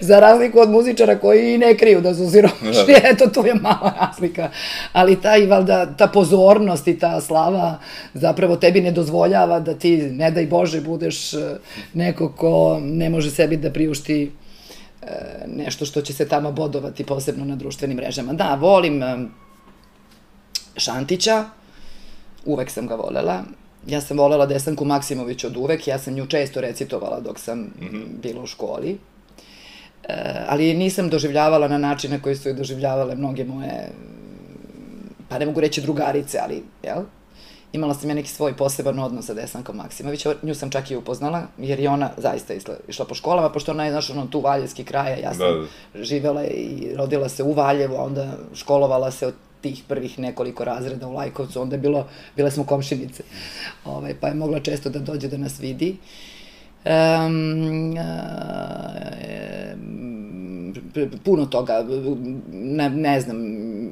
za 0.00 0.20
razliku 0.20 0.58
od 0.60 0.70
muzičara 0.70 1.18
koji 1.18 1.54
i 1.54 1.58
ne 1.58 1.76
kriju 1.76 2.00
da 2.00 2.14
su 2.14 2.30
siromašni, 2.30 2.94
da. 3.02 3.08
eto 3.08 3.26
tu 3.26 3.46
je 3.46 3.54
mala 3.54 3.92
razlika. 4.00 4.50
Ali 4.92 5.20
ta, 5.20 5.36
i 5.36 5.46
valda, 5.46 5.96
ta 5.96 6.06
pozornost 6.06 6.88
i 6.88 6.98
ta 6.98 7.20
slava 7.20 7.78
zapravo 8.14 8.56
tebi 8.56 8.80
ne 8.80 8.92
dozvoljava 8.92 9.60
da 9.60 9.74
ti, 9.74 9.96
ne 9.96 10.30
daj 10.30 10.46
Bože, 10.46 10.80
budeš 10.80 11.34
eh, 11.34 11.38
neko 11.94 12.32
ko 12.32 12.80
ne 12.82 13.10
može 13.10 13.30
sebi 13.30 13.56
da 13.56 13.70
priušti 13.70 14.30
E, 14.36 14.45
nešto 15.46 15.84
što 15.86 16.00
će 16.00 16.12
se 16.12 16.28
tamo 16.28 16.52
bodovati 16.52 17.04
posebno 17.04 17.44
na 17.44 17.56
društvenim 17.56 17.96
mrežama. 17.96 18.32
Da, 18.32 18.54
volim 18.54 19.02
e, 19.02 19.16
Šantića, 20.76 21.44
uvek 22.44 22.70
sam 22.70 22.86
ga 22.86 22.94
volela. 22.94 23.42
Ja 23.86 24.00
sam 24.00 24.18
volela 24.18 24.46
Desanku 24.46 24.84
Maksimović 24.84 25.44
od 25.44 25.56
uvek, 25.56 25.88
ja 25.88 25.98
sam 25.98 26.14
nju 26.14 26.26
često 26.26 26.60
recitovala 26.60 27.20
dok 27.20 27.38
sam 27.38 27.58
mm 27.58 27.74
-hmm. 27.80 28.04
bila 28.22 28.42
u 28.42 28.46
školi. 28.46 28.98
E, 30.08 30.44
ali 30.48 30.74
nisam 30.74 31.08
doživljavala 31.08 31.68
na 31.68 31.78
način 31.78 32.10
na 32.10 32.22
koji 32.22 32.36
su 32.36 32.48
je 32.48 32.54
doživljavale 32.54 33.14
mnoge 33.14 33.44
moje, 33.44 33.90
pa 35.28 35.38
ne 35.38 35.46
mogu 35.46 35.60
reći 35.60 35.80
drugarice, 35.80 36.38
ali, 36.42 36.62
jel? 36.82 37.02
Imala 37.72 37.94
sam 37.94 38.08
ja 38.08 38.14
neki 38.14 38.28
svoj 38.28 38.56
poseban 38.56 38.98
odnos 38.98 39.26
sa 39.26 39.34
Desankom 39.34 39.76
Maksimović, 39.76 40.26
nju 40.42 40.54
sam 40.54 40.70
čak 40.70 40.90
i 40.90 40.96
upoznala, 40.96 41.42
jer 41.58 41.80
je 41.80 41.90
ona 41.90 42.10
zaista 42.16 42.54
išla, 42.54 42.74
išla 42.88 43.04
po 43.04 43.14
školama, 43.14 43.50
pošto 43.50 43.72
ona 43.72 43.84
je, 43.84 43.90
znaš, 43.90 44.10
ono, 44.10 44.26
tu 44.26 44.40
Valjevski 44.40 44.84
kraj, 44.84 45.20
ja 45.20 45.34
sam 45.34 45.38
da, 45.38 45.66
da. 45.94 46.04
živela 46.04 46.44
i 46.44 46.94
rodila 46.96 47.28
se 47.28 47.42
u 47.42 47.52
Valjevu, 47.52 47.96
a 47.96 48.04
onda 48.04 48.32
školovala 48.54 49.10
se 49.10 49.26
od 49.26 49.34
tih 49.60 49.82
prvih 49.88 50.18
nekoliko 50.18 50.64
razreda 50.64 51.08
u 51.08 51.12
Lajkovcu, 51.12 51.60
onda 51.62 51.76
je 51.76 51.80
bilo, 51.80 52.06
bile 52.36 52.50
smo 52.50 52.64
komšinice, 52.64 53.22
ovaj, 53.84 54.14
pa 54.20 54.28
je 54.28 54.34
mogla 54.34 54.60
često 54.60 54.90
da 54.90 54.98
dođe 54.98 55.28
da 55.28 55.36
nas 55.36 55.60
vidi. 55.60 55.96
Um, 56.86 57.96
puno 61.24 61.46
toga, 61.46 61.86
ne, 62.52 62.90
ne 62.90 63.20
znam, 63.20 63.36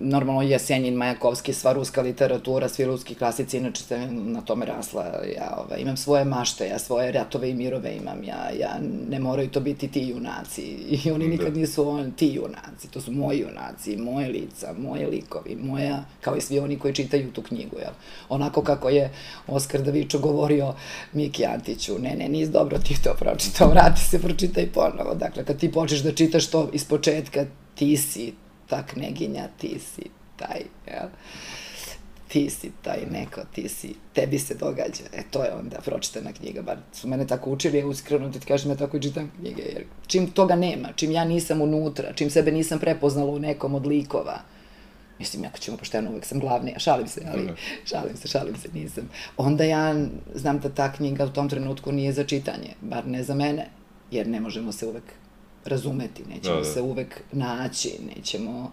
normalno 0.09 0.43
Jesenjin, 0.43 0.95
Majakovski, 0.95 1.53
sva 1.53 1.73
ruska 1.73 2.03
literatura, 2.03 2.69
svi 2.69 2.85
ruski 2.85 3.15
klasici, 3.15 3.59
inače 3.59 3.83
sam 3.83 4.33
na 4.33 4.41
tome 4.41 4.67
rasla, 4.67 5.05
ja 5.37 5.65
ovaj, 5.65 5.81
imam 5.81 5.97
svoje 5.97 6.25
mašte, 6.25 6.67
ja 6.67 6.79
svoje 6.79 7.13
ratove 7.13 7.51
i 7.51 7.55
mirove 7.55 7.97
imam, 7.97 8.25
ja, 8.25 8.51
ja 8.61 8.79
ne 9.11 9.19
moraju 9.19 9.49
to 9.49 9.61
biti 9.61 9.89
ti 9.89 10.01
junaci, 10.01 10.63
i 10.63 11.11
oni 11.11 11.29
nikad 11.29 11.53
da. 11.53 11.61
nisu 11.61 11.89
on, 11.89 12.13
ti 12.13 12.29
junaci, 12.35 12.91
to 12.91 13.01
su 13.01 13.13
moji 13.13 13.39
junaci, 13.39 13.97
moje 13.97 14.29
lica, 14.29 14.75
moje 14.79 15.07
likovi, 15.07 15.57
moja, 15.57 16.05
kao 16.21 16.37
i 16.37 16.41
svi 16.41 16.59
oni 16.59 16.79
koji 16.79 16.95
čitaju 16.95 17.33
tu 17.33 17.43
knjigu, 17.43 17.77
jel? 17.79 17.93
Onako 18.29 18.63
kako 18.63 18.89
je 18.89 19.11
Oskar 19.47 19.83
Davičo 19.83 20.19
govorio 20.19 20.75
Miki 21.13 21.47
Antiću, 21.47 21.99
ne, 21.99 22.15
ne, 22.15 22.29
nis 22.29 22.49
dobro 22.49 22.79
ti 22.85 23.03
to 23.03 23.15
pročitao, 23.19 23.69
vrati 23.69 24.01
se, 24.01 24.23
pročitaj 24.23 24.67
ponovo, 24.73 25.15
dakle, 25.15 25.45
kad 25.45 25.59
ti 25.59 25.73
počneš 25.73 26.01
da 26.01 26.13
čitaš 26.13 26.47
to 26.47 26.71
iz 26.73 26.85
početka, 26.85 27.47
ti 27.75 27.97
si 27.97 28.33
ta 28.69 28.87
kneginja, 28.87 29.49
ti 29.59 29.79
si 29.79 30.03
taj, 30.37 30.61
jel? 30.87 31.09
ti 32.29 32.51
si 32.51 32.71
taj 32.83 32.99
neko, 33.11 33.41
ti 33.55 33.69
si, 33.69 33.95
tebi 34.13 34.39
se 34.39 34.55
događa. 34.55 35.05
E, 35.13 35.23
to 35.31 35.45
je 35.45 35.55
onda 35.55 35.81
pročitana 35.85 36.33
knjiga, 36.33 36.63
bar 36.63 36.79
su 36.93 37.09
mene 37.09 37.27
tako 37.27 37.51
učili, 37.51 37.79
ja 37.79 37.87
uskreno 37.87 38.29
da 38.29 38.39
ti 38.39 38.47
kažem, 38.47 38.71
ja 38.71 38.77
tako 38.77 38.97
i 38.97 39.03
čitam 39.03 39.33
knjige, 39.39 39.63
jer 39.63 39.85
čim 40.07 40.31
toga 40.31 40.57
nema, 40.57 40.89
čim 40.97 41.11
ja 41.11 41.25
nisam 41.25 41.61
unutra, 41.61 42.13
čim 42.13 42.31
sebe 42.31 42.53
nisam 42.53 42.79
prepoznala 42.79 43.31
u 43.31 43.39
nekom 43.39 43.75
od 43.75 43.87
likova, 43.87 44.41
mislim, 45.19 45.45
ako 45.45 45.59
ćemo 45.59 45.77
pošteno, 45.77 46.11
uvek 46.11 46.25
sam 46.25 46.41
glavnija, 46.41 46.79
šalim 46.79 47.09
se, 47.09 47.21
ali 47.33 47.47
Da. 47.47 47.55
šalim 47.85 48.17
se, 48.17 48.29
šalim 48.29 48.57
se, 48.57 48.69
nisam. 48.75 49.11
Onda 49.37 49.65
ja 49.65 49.95
znam 50.35 50.59
da 50.59 50.69
ta 50.69 50.93
knjiga 50.93 51.25
u 51.25 51.31
tom 51.31 51.49
trenutku 51.49 51.93
nije 51.93 52.13
za 52.13 52.25
čitanje, 52.25 52.75
bar 52.81 53.07
ne 53.07 53.23
za 53.23 53.35
mene, 53.35 53.69
jer 54.11 54.27
ne 54.27 54.41
možemo 54.41 54.73
se 54.73 54.87
uvek 54.87 55.05
razumeti, 55.65 56.23
nećemo 56.35 56.55
Da, 56.55 56.61
da. 56.61 56.65
se 56.73 56.81
uvek 56.81 57.21
naći, 57.33 57.93
nećemo, 58.17 58.73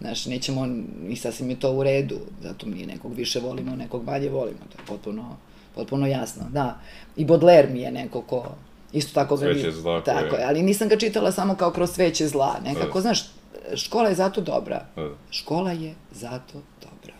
znaš, 0.00 0.26
nećemo, 0.26 0.66
i 1.08 1.16
sasvim 1.16 1.50
je 1.50 1.60
to 1.60 1.72
u 1.72 1.82
redu, 1.82 2.16
zato 2.42 2.66
mi 2.66 2.86
nekog 2.86 3.14
više 3.14 3.40
volimo, 3.40 3.76
nekog 3.76 4.04
manje 4.04 4.28
volimo, 4.28 4.58
to 4.72 4.82
je 4.82 4.86
potpuno, 4.86 5.36
potpuno 5.74 6.06
jasno, 6.06 6.42
da. 6.52 6.80
I 7.16 7.24
Baudelaire 7.24 7.68
mi 7.72 7.80
je 7.80 7.92
neko 7.92 8.22
ko, 8.22 8.54
isto 8.92 9.14
tako 9.14 9.36
ga 9.36 9.46
Sveće 9.46 9.70
zla 9.72 10.04
Tako 10.04 10.36
je, 10.36 10.44
ali 10.44 10.62
nisam 10.62 10.88
ga 10.88 10.96
čitala 10.96 11.32
samo 11.32 11.54
kao 11.54 11.70
kroz 11.70 11.90
sveće 11.90 12.28
zla, 12.28 12.56
nekako, 12.64 12.98
Da. 12.98 13.00
znaš, 13.00 13.24
škola 13.74 14.08
je 14.08 14.14
zato 14.14 14.40
dobra. 14.40 14.86
Da. 14.96 15.10
Škola 15.30 15.72
je 15.72 15.94
zato 16.12 16.62
dobra. 16.80 17.14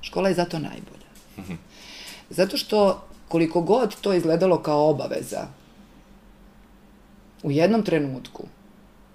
Škola 0.00 0.28
je 0.28 0.34
zato 0.34 0.58
najbolja. 0.58 1.58
Zato 2.30 2.56
što 2.56 3.02
koliko 3.28 3.60
god 3.60 4.00
to 4.00 4.12
izgledalo 4.12 4.62
kao 4.62 4.88
obaveza, 4.90 5.46
u 7.42 7.50
jednom 7.50 7.82
trenutku, 7.82 8.46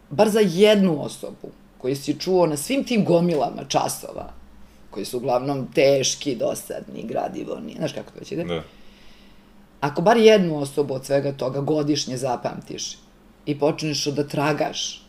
bar 0.10 0.30
za 0.30 0.40
jednu 0.40 1.04
osobu 1.04 1.52
koju 1.78 1.96
si 1.96 2.20
čuo 2.20 2.46
na 2.46 2.58
svim 2.58 2.84
tim 2.84 3.06
gomilama 3.06 3.64
časova, 3.68 4.34
koji 4.90 5.06
su 5.06 5.18
uglavnom 5.18 5.68
teški, 5.74 6.36
dosadni, 6.36 7.04
gradivorni, 7.04 7.76
znaš 7.78 7.94
kako 7.94 8.12
to 8.12 8.20
već 8.20 8.32
ide? 8.32 8.44
Da. 8.44 8.64
Ako 9.82 10.02
bar 10.02 10.18
jednu 10.18 10.58
osobu 10.58 10.94
od 10.94 11.06
svega 11.06 11.32
toga 11.32 11.62
godišnje 11.62 12.18
zapamtiš 12.18 12.98
i 13.46 13.60
počneš 13.60 14.06
da 14.06 14.28
tragaš 14.28 15.09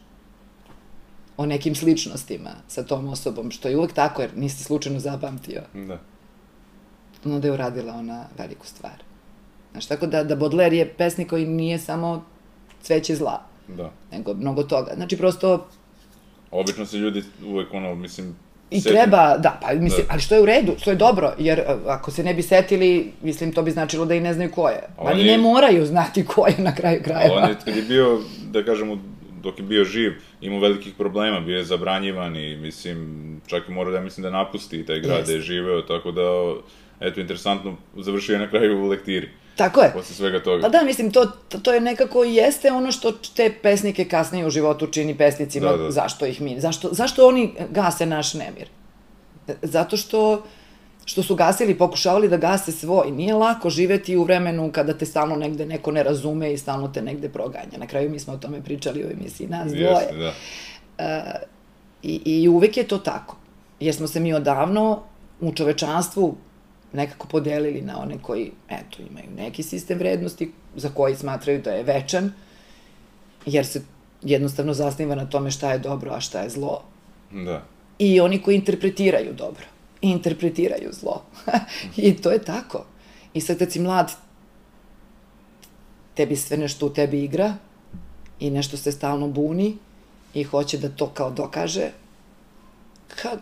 o 1.40 1.46
nekim 1.46 1.74
sličnostima 1.74 2.50
sa 2.68 2.82
tom 2.82 3.08
osobom, 3.08 3.50
što 3.50 3.68
je 3.68 3.76
uvek 3.76 3.92
tako, 3.92 4.22
jer 4.22 4.30
nisi 4.36 4.64
slučajno 4.64 4.98
zapamtio, 5.00 5.62
Da. 5.74 5.98
onda 7.24 7.48
je 7.48 7.52
uradila 7.52 7.94
ona 7.94 8.24
veliku 8.38 8.66
stvar. 8.66 8.92
Znaš, 9.72 9.86
tako 9.86 10.06
da, 10.06 10.24
da 10.24 10.36
Baudelaire 10.36 10.76
je 10.76 10.88
pesnik 10.88 11.28
koji 11.28 11.46
nije 11.46 11.78
samo 11.78 12.24
cveće 12.82 13.14
zla, 13.14 13.40
Da. 13.68 13.90
nego 14.12 14.34
mnogo 14.34 14.62
toga. 14.62 14.92
Znači, 14.94 15.16
prosto 15.16 15.66
Obično 16.52 16.86
se 16.86 16.96
ljudi 16.96 17.22
uvek, 17.46 17.74
ono, 17.74 17.94
mislim... 17.94 18.36
I 18.70 18.80
seti- 18.80 18.88
treba, 18.90 19.36
da, 19.38 19.58
pa 19.62 19.74
mislim, 19.74 20.06
Da. 20.06 20.12
ali 20.12 20.20
što 20.20 20.34
je 20.34 20.42
u 20.42 20.46
redu, 20.46 20.72
što 20.78 20.90
je 20.90 20.96
dobro, 20.96 21.34
jer 21.38 21.58
e, 21.58 21.64
ako 21.86 22.10
se 22.10 22.22
ne 22.24 22.34
bi 22.34 22.42
setili, 22.42 23.12
mislim, 23.22 23.52
to 23.52 23.62
bi 23.62 23.70
značilo 23.70 24.04
da 24.04 24.14
i 24.14 24.20
ne 24.20 24.34
znaju 24.34 24.50
ko 24.52 24.68
je. 24.68 24.82
Ali 24.98 25.24
ne 25.24 25.38
moraju 25.38 25.86
znati 25.86 26.24
ko 26.24 26.46
je 26.46 26.54
na 26.58 26.74
kraju 26.74 26.96
Ali 26.96 27.04
krajeva. 27.04 27.36
on 27.36 27.48
je, 27.48 27.56
kad 27.64 27.76
je 27.76 27.82
bio, 27.82 28.20
da 28.44 28.64
kažemo, 28.64 28.98
dok 29.42 29.58
je 29.58 29.64
bio 29.64 29.84
živ, 29.84 30.12
imao 30.40 30.60
velikih 30.60 30.94
problema, 30.94 31.40
bio 31.40 31.56
je 31.58 31.64
zabranjivan 31.64 32.36
i, 32.36 32.56
mislim, 32.56 33.00
čak 33.46 33.68
i 33.68 33.72
morao 33.72 33.92
da, 33.92 34.00
mislim, 34.00 34.22
da 34.22 34.30
napusti 34.30 34.86
taj 34.86 35.00
grad 35.00 35.18
Jeste. 35.18 35.32
da 35.32 35.36
je 35.36 35.42
živeo, 35.42 35.82
tako 35.82 36.12
da, 36.12 36.22
eto, 37.00 37.20
interesantno, 37.20 37.76
završio 37.96 38.32
je 38.32 38.38
na 38.38 38.50
kraju 38.50 38.84
u 38.84 38.88
lektiri, 38.88 39.28
Tako 39.56 39.82
je. 39.82 39.92
posle 39.92 40.14
svega 40.14 40.42
toga. 40.42 40.62
Pa 40.62 40.68
da, 40.68 40.82
mislim, 40.84 41.12
to, 41.12 41.26
to, 41.62 41.72
je 41.72 41.80
nekako 41.80 42.24
jeste 42.24 42.72
ono 42.72 42.92
što 42.92 43.12
te 43.36 43.54
pesnike 43.62 44.04
kasnije 44.04 44.46
u 44.46 44.50
životu 44.50 44.86
čini 44.86 45.18
pesnicima, 45.18 45.70
Da, 45.70 45.76
da. 45.76 45.90
zašto 45.90 46.26
ih 46.26 46.40
mi, 46.40 46.60
zašto, 46.60 46.88
zašto 46.92 47.28
oni 47.28 47.54
gase 47.70 48.06
naš 48.06 48.34
nemir? 48.34 48.66
Zato 49.62 49.96
što 49.96 50.42
što 51.04 51.22
su 51.22 51.34
gasili, 51.34 51.78
pokušavali 51.78 52.28
da 52.28 52.36
gase 52.36 52.72
svoj. 52.72 53.10
Nije 53.10 53.34
lako 53.34 53.70
živeti 53.70 54.16
u 54.16 54.24
vremenu 54.24 54.72
kada 54.72 54.98
te 54.98 55.06
stalno 55.06 55.36
negde 55.36 55.66
neko 55.66 55.92
ne 55.92 56.02
razume 56.02 56.52
i 56.52 56.58
stalno 56.58 56.88
te 56.88 57.02
negde 57.02 57.28
proganja. 57.28 57.78
Na 57.78 57.86
kraju 57.86 58.10
mi 58.10 58.18
smo 58.18 58.32
o 58.34 58.36
tome 58.36 58.62
pričali 58.62 59.04
u 59.04 59.10
emisiji 59.10 59.48
nas 59.48 59.72
dvoje. 59.72 59.90
Jeste, 59.90 60.16
da. 60.16 60.32
I, 62.02 62.20
I 62.24 62.48
uvek 62.48 62.76
je 62.76 62.88
to 62.88 62.98
tako. 62.98 63.36
Jer 63.80 63.94
smo 63.94 64.06
se 64.06 64.20
mi 64.20 64.34
odavno 64.34 65.02
u 65.40 65.52
čovečanstvu 65.54 66.36
nekako 66.92 67.26
podelili 67.26 67.80
na 67.80 68.00
one 68.00 68.14
koji, 68.22 68.52
eto, 68.68 69.02
imaju 69.10 69.26
neki 69.36 69.62
sistem 69.62 69.98
vrednosti 69.98 70.52
za 70.76 70.88
koji 70.88 71.16
smatraju 71.16 71.62
da 71.62 71.70
je 71.70 71.82
večan, 71.82 72.32
jer 73.46 73.66
se 73.66 73.82
jednostavno 74.22 74.74
zasniva 74.74 75.14
na 75.14 75.26
tome 75.26 75.50
šta 75.50 75.72
je 75.72 75.78
dobro, 75.78 76.12
a 76.12 76.20
šta 76.20 76.40
je 76.40 76.50
zlo. 76.50 76.82
Da. 77.30 77.62
I 77.98 78.20
oni 78.20 78.42
koji 78.42 78.56
interpretiraju 78.56 79.32
dobro. 79.32 79.64
I 80.02 80.10
interpretiraju 80.10 80.90
zlo. 80.92 81.22
I 81.96 82.16
to 82.16 82.30
je 82.30 82.42
tako. 82.42 82.84
I 83.34 83.40
sad 83.40 83.58
kad 83.58 83.72
si 83.72 83.80
mlad, 83.80 84.12
tebi 86.14 86.36
sve 86.36 86.56
nešto 86.56 86.86
u 86.86 86.90
tebi 86.90 87.24
igra 87.24 87.54
i 88.40 88.50
nešto 88.50 88.76
se 88.76 88.92
stalno 88.92 89.28
buni 89.28 89.76
i 90.34 90.44
hoće 90.44 90.78
da 90.78 90.88
to 90.88 91.06
kao 91.06 91.30
dokaže. 91.30 91.90
Kad 93.22 93.40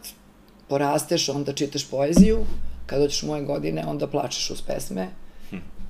porasteš, 0.69 1.29
onda 1.29 1.53
čitaš 1.53 1.91
poeziju, 1.91 2.45
kad 2.87 3.01
dođeš 3.01 3.23
u 3.23 3.27
moje 3.27 3.43
godine, 3.43 3.85
onda 3.87 4.07
plačeš 4.07 4.51
uz 4.51 4.63
pesme 4.63 5.09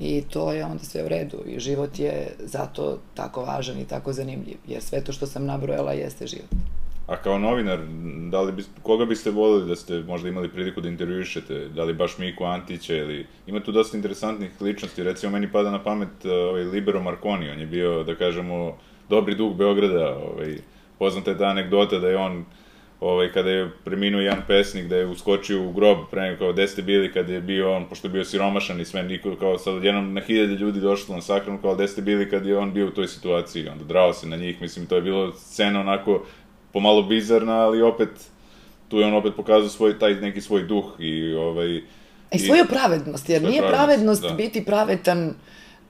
i 0.00 0.22
to 0.30 0.52
je 0.52 0.64
onda 0.64 0.84
sve 0.84 1.04
u 1.04 1.08
redu 1.08 1.38
i 1.46 1.60
život 1.60 1.98
je 1.98 2.36
zato 2.38 2.98
tako 3.14 3.42
važan 3.42 3.78
i 3.78 3.84
tako 3.84 4.12
zanimljiv, 4.12 4.56
jer 4.68 4.82
sve 4.82 5.04
to 5.04 5.12
što 5.12 5.26
sam 5.26 5.46
nabrojala 5.46 5.92
jeste 5.92 6.26
život. 6.26 6.50
A 7.08 7.16
kao 7.16 7.38
novinar, 7.38 7.78
da 8.30 8.40
li 8.40 8.52
biste, 8.52 8.80
koga 8.82 9.04
biste 9.04 9.30
volili 9.30 9.68
da 9.68 9.76
ste 9.76 10.00
možda 10.00 10.28
imali 10.28 10.48
priliku 10.48 10.80
da 10.80 10.88
intervjuišete? 10.88 11.68
Da 11.68 11.84
li 11.84 11.94
baš 11.94 12.18
Miku 12.18 12.44
Antića 12.44 12.94
ili... 12.96 13.26
Ima 13.46 13.60
tu 13.60 13.72
dosta 13.72 13.96
interesantnih 13.96 14.50
ličnosti. 14.60 15.02
Recimo, 15.02 15.32
meni 15.32 15.52
pada 15.52 15.70
na 15.70 15.82
pamet 15.82 16.24
uh, 16.24 16.30
ovaj 16.30 16.64
Libero 16.64 17.02
Marconi. 17.02 17.50
On 17.50 17.60
je 17.60 17.66
bio, 17.66 18.04
da 18.04 18.14
kažemo, 18.14 18.76
dobri 19.08 19.34
dug 19.34 19.56
Beograda. 19.56 20.16
Ovaj, 20.16 20.56
poznata 20.98 21.30
je 21.30 21.38
ta 21.38 21.44
anegdota 21.44 21.98
da 21.98 22.08
je 22.08 22.16
on 22.16 22.44
ovaj, 23.00 23.32
kada 23.32 23.50
je 23.50 23.70
preminuo 23.84 24.20
jedan 24.20 24.42
pesnik, 24.46 24.86
da 24.86 24.96
je 24.96 25.06
uskočio 25.06 25.62
u 25.62 25.72
grob 25.72 25.98
pre 26.10 26.20
nego 26.20 26.38
kao 26.38 26.52
gde 26.52 26.68
ste 26.68 26.82
bili 26.82 27.12
kada 27.12 27.32
je 27.32 27.40
bio 27.40 27.72
on, 27.76 27.84
pošto 27.88 28.06
je 28.06 28.12
bio 28.12 28.24
siromašan 28.24 28.80
i 28.80 28.84
sve, 28.84 29.02
niko, 29.02 29.36
kao 29.36 29.58
sad 29.58 29.74
odjednom 29.74 30.14
na 30.14 30.20
hiljade 30.20 30.54
ljudi 30.54 30.80
došlo 30.80 31.14
na 31.14 31.20
sahranu, 31.20 31.58
kao 31.62 31.74
gde 31.74 31.88
ste 31.88 32.02
bili 32.02 32.30
kad 32.30 32.46
je 32.46 32.58
on 32.58 32.72
bio 32.72 32.86
u 32.86 32.90
toj 32.90 33.08
situaciji, 33.08 33.68
onda 33.68 33.84
drao 33.84 34.12
se 34.12 34.28
na 34.28 34.36
njih, 34.36 34.62
mislim, 34.62 34.86
to 34.86 34.96
je 34.96 35.02
bilo 35.02 35.32
scena 35.32 35.80
onako 35.80 36.24
pomalo 36.72 37.02
bizarna, 37.02 37.60
ali 37.60 37.82
opet, 37.82 38.08
tu 38.88 38.98
je 38.98 39.06
on 39.06 39.14
opet 39.14 39.32
pokazao 39.36 39.68
svoj, 39.68 39.98
taj 39.98 40.14
neki 40.14 40.40
svoj 40.40 40.62
duh 40.62 40.84
i 40.98 41.34
ovaj... 41.34 41.82
I 42.32 42.38
svoju 42.38 42.64
pravednost, 42.68 43.28
jer 43.28 43.42
nije 43.42 43.60
pravednost, 43.62 43.86
pravednost 43.86 44.22
da. 44.22 44.30
biti 44.30 44.64
pravedan 44.64 45.34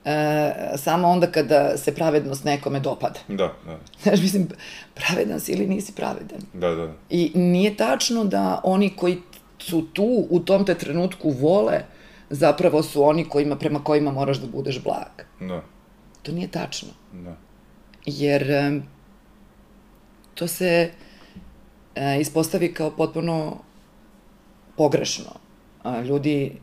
e, 0.05 0.51
samo 0.77 1.07
onda 1.07 1.27
kada 1.27 1.77
se 1.77 1.95
pravednost 1.95 2.43
nekome 2.43 2.79
dopada. 2.79 3.19
Da, 3.27 3.53
da, 3.65 3.79
Znaš, 4.03 4.21
mislim, 4.21 4.47
pravedan 4.93 5.39
si 5.39 5.51
ili 5.51 5.67
nisi 5.67 5.95
pravedan. 5.95 6.39
da, 6.53 6.75
da, 6.75 6.93
I 7.09 7.31
nije 7.35 7.77
tačno 7.77 8.23
da 8.25 8.61
oni 8.63 8.89
koji 8.95 9.17
su 9.59 9.87
tu 9.93 10.27
u 10.29 10.39
tom 10.39 10.65
te 10.65 10.75
trenutku 10.75 11.29
vole, 11.29 11.81
zapravo 12.29 12.83
su 12.83 13.03
oni 13.03 13.29
kojima, 13.29 13.55
prema 13.55 13.83
kojima 13.83 14.11
moraš 14.11 14.37
da 14.37 14.47
budeš 14.47 14.83
blag. 14.83 15.25
da, 15.39 15.63
To 16.21 16.31
nije 16.31 16.47
tačno. 16.47 16.89
da, 17.13 17.35
Jer 18.05 18.51
to 20.39 20.47
se 20.47 20.91
e, 21.95 22.19
ispostavi 22.21 22.73
kao 22.73 22.91
potpuno 22.91 23.57
pogrešno. 24.77 25.31
A, 25.83 26.01
ljudi 26.01 26.55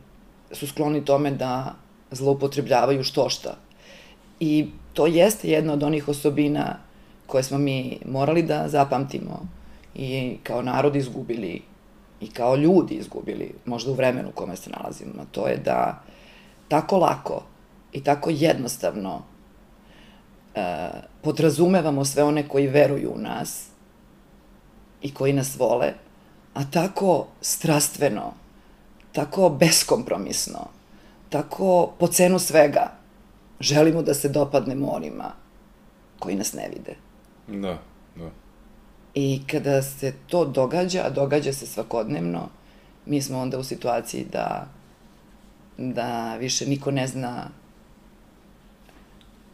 su 0.51 0.67
skloni 0.67 1.05
tome 1.05 1.31
da 1.31 1.75
zloupotrebljavaju 2.11 3.03
što 3.03 3.29
šta. 3.29 3.57
I 4.39 4.67
to 4.93 5.07
jeste 5.07 5.49
jedna 5.49 5.73
od 5.73 5.83
onih 5.83 6.07
osobina 6.07 6.79
koje 7.27 7.43
smo 7.43 7.57
mi 7.57 7.99
morali 8.05 8.43
da 8.43 8.67
zapamtimo 8.67 9.47
i 9.95 10.37
kao 10.43 10.61
narod 10.61 10.95
izgubili 10.95 11.61
i 12.21 12.31
kao 12.31 12.55
ljudi 12.55 12.95
izgubili, 12.95 13.53
možda 13.65 13.91
u 13.91 13.93
vremenu 13.93 14.29
u 14.29 14.31
kome 14.31 14.55
se 14.55 14.69
nalazimo. 14.69 15.25
To 15.31 15.47
je 15.47 15.57
da 15.57 16.03
tako 16.67 16.97
lako 16.97 17.43
i 17.93 18.03
tako 18.03 18.29
jednostavno 18.29 19.21
e, 20.55 20.89
podrazumevamo 21.27 22.05
sve 22.05 22.23
one 22.23 22.47
koji 22.47 22.67
veruju 22.67 23.11
u 23.15 23.19
nas 23.19 23.65
i 25.01 25.13
koji 25.13 25.33
nas 25.33 25.57
vole, 25.59 25.93
a 26.53 26.61
tako 26.71 27.27
strastveno, 27.41 28.33
tako 29.11 29.49
beskompromisno, 29.49 30.67
tako 31.29 31.91
po 31.99 32.07
cenu 32.07 32.39
svega 32.39 32.91
želimo 33.59 34.01
da 34.01 34.13
se 34.13 34.29
dopadnemo 34.29 34.87
onima 34.87 35.31
koji 36.19 36.35
nas 36.35 36.53
ne 36.53 36.69
vide. 36.69 36.95
da, 37.47 37.77
da, 38.15 38.29
I 39.13 39.41
kada 39.51 39.81
se 39.81 40.13
to 40.27 40.45
događa, 40.45 41.03
a 41.05 41.09
događa 41.09 41.53
se 41.53 41.67
svakodnevno, 41.67 42.49
mi 43.05 43.21
smo 43.21 43.39
onda 43.39 43.59
u 43.59 43.63
situaciji 43.63 44.25
da, 44.31 44.67
da 45.77 46.35
više 46.35 46.65
niko 46.65 46.91
ne 46.91 47.07
zna 47.07 47.49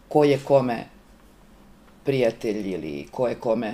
ko 0.10 0.24
je 0.24 0.40
kome 0.40 0.93
prijatelj 2.04 2.70
ili 2.70 3.08
ko 3.12 3.28
je 3.28 3.36
kome 3.36 3.74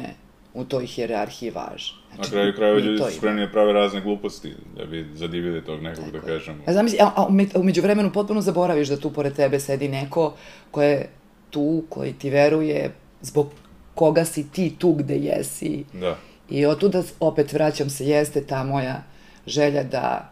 u 0.54 0.64
toj 0.64 0.86
hijerarhiji 0.86 1.50
važan. 1.50 1.96
Na 2.18 2.24
kraju 2.24 2.54
krajeva 2.56 2.80
ljudi 2.80 2.98
su 3.00 3.12
spremni 3.12 3.46
da 3.46 3.52
prave 3.52 3.74
razne 3.74 4.02
gluposti, 4.02 4.54
da 4.78 4.86
bi 4.86 5.06
zadivili 5.14 5.66
tog 5.66 5.82
nekog, 5.82 6.06
da 6.06 6.12
Tako 6.12 6.28
je. 6.28 6.34
kažemo. 6.34 6.64
A 6.66 6.74
zamisli, 6.74 7.00
a, 7.02 7.12
a 7.16 7.26
ume- 7.28 7.56
umeđu 7.56 7.82
vremenu 7.82 8.12
potpuno 8.12 8.42
zaboraviš 8.42 8.88
da 8.88 8.98
tu 8.98 9.14
pored 9.14 9.34
tebe 9.34 9.60
sedi 9.60 9.88
neko 9.88 10.34
ko 10.72 10.82
je 10.82 11.10
tu, 11.50 11.84
koji 11.90 12.14
ti 12.14 12.30
veruje, 12.30 12.92
zbog 13.22 13.48
koga 13.96 14.26
si 14.26 14.50
ti 14.50 14.76
tu 14.80 14.94
gde 14.94 15.16
jesi 15.16 15.84
Da, 15.94 16.18
I 16.50 16.66
otuda 16.66 17.04
opet 17.20 17.54
vraćam 17.54 17.90
se, 17.90 18.06
jeste 18.06 18.44
ta 18.44 18.64
moja 18.64 19.04
želja 19.48 19.84
da, 19.84 20.32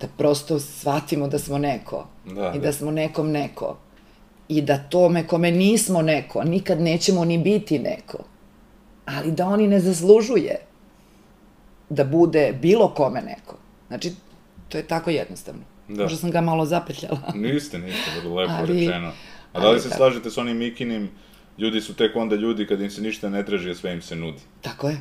da 0.00 0.06
prosto 0.08 0.58
shvatimo 0.58 1.28
da 1.28 1.38
smo 1.38 1.58
neko. 1.58 2.06
Da, 2.26 2.52
I 2.54 2.58
da. 2.58 2.64
da 2.64 2.72
smo 2.72 2.90
nekom 2.90 3.30
neko. 3.30 3.76
I 4.48 4.62
da 4.62 4.78
tome 4.78 5.26
kome 5.26 5.50
nismo 5.50 6.02
neko, 6.02 6.44
nikad 6.44 6.80
nećemo 6.80 7.24
ni 7.24 7.38
biti 7.38 7.78
neko, 7.78 8.18
ali 9.06 9.32
da 9.32 9.46
oni 9.46 9.68
ne 9.68 9.80
zaslužuje 9.80 10.56
da 11.88 12.04
bude 12.04 12.52
bilo 12.62 12.88
kome 12.94 13.22
neko. 13.22 13.56
Znači, 13.88 14.12
to 14.68 14.78
je 14.78 14.84
tako 14.84 15.10
jednostavno. 15.10 15.60
Da. 15.88 16.02
Možda 16.02 16.18
sam 16.18 16.30
ga 16.30 16.40
malo 16.40 16.66
zapetljala. 16.66 17.32
Niste, 17.34 17.78
niste, 17.78 18.10
vrlo 18.20 18.34
lepo 18.34 18.52
Ali- 18.52 18.86
rečeno. 18.86 19.12
A 19.52 19.60
da 19.60 19.70
li 19.70 19.80
se 19.80 19.88
da. 19.88 19.94
slažete 19.94 20.30
s 20.30 20.38
onim 20.38 20.56
Mikinim, 20.56 21.10
ljudi 21.58 21.80
su 21.80 21.94
tek 21.94 22.16
onda 22.16 22.36
ljudi 22.36 22.66
kad 22.66 22.80
im 22.80 22.90
se 22.90 23.02
ništa 23.02 23.28
ne 23.28 23.44
traži, 23.46 23.70
a 23.70 23.74
sve 23.74 23.92
im 23.92 24.02
se 24.02 24.16
nudi. 24.16 24.38
Tako 24.60 24.88
je. 24.88 24.98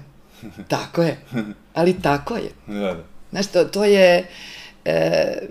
Tako 0.67 1.03
je. 1.03 1.17
Ali 1.73 2.01
tako 2.01 2.35
je. 2.35 2.49
Da, 2.67 2.93
da. 2.93 3.03
Znaš, 3.31 3.47
to, 3.47 3.63
to 3.63 3.83
je... 3.85 4.27
E, 4.85 5.47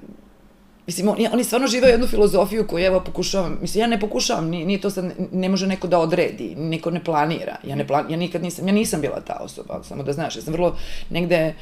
mislim, 0.86 1.08
oni, 1.08 1.28
oni 1.32 1.44
stvarno 1.44 1.66
žive 1.66 1.88
jednu 1.88 2.06
filozofiju 2.06 2.66
koju 2.66 2.84
evo 2.84 3.00
pokušavam, 3.00 3.58
mislim, 3.60 3.80
ja 3.80 3.86
ne 3.86 4.00
pokušavam, 4.00 4.48
ni, 4.48 4.64
ni 4.64 4.80
to 4.80 4.90
sad, 4.90 5.12
ne 5.32 5.48
može 5.48 5.66
neko 5.66 5.86
da 5.86 5.98
odredi, 5.98 6.54
niko 6.56 6.90
ne 6.90 7.04
planira. 7.04 7.56
Ja, 7.64 7.76
ne 7.76 7.86
plan, 7.86 8.10
ja 8.10 8.16
nikad 8.16 8.42
nisam, 8.42 8.68
ja 8.68 8.74
nisam 8.74 9.00
bila 9.00 9.20
ta 9.20 9.38
osoba, 9.40 9.82
samo 9.84 10.02
da 10.02 10.12
znaš, 10.12 10.36
ja 10.36 10.42
sam 10.42 10.52
vrlo 10.52 10.76
negde 11.10 11.36
e, 11.36 11.54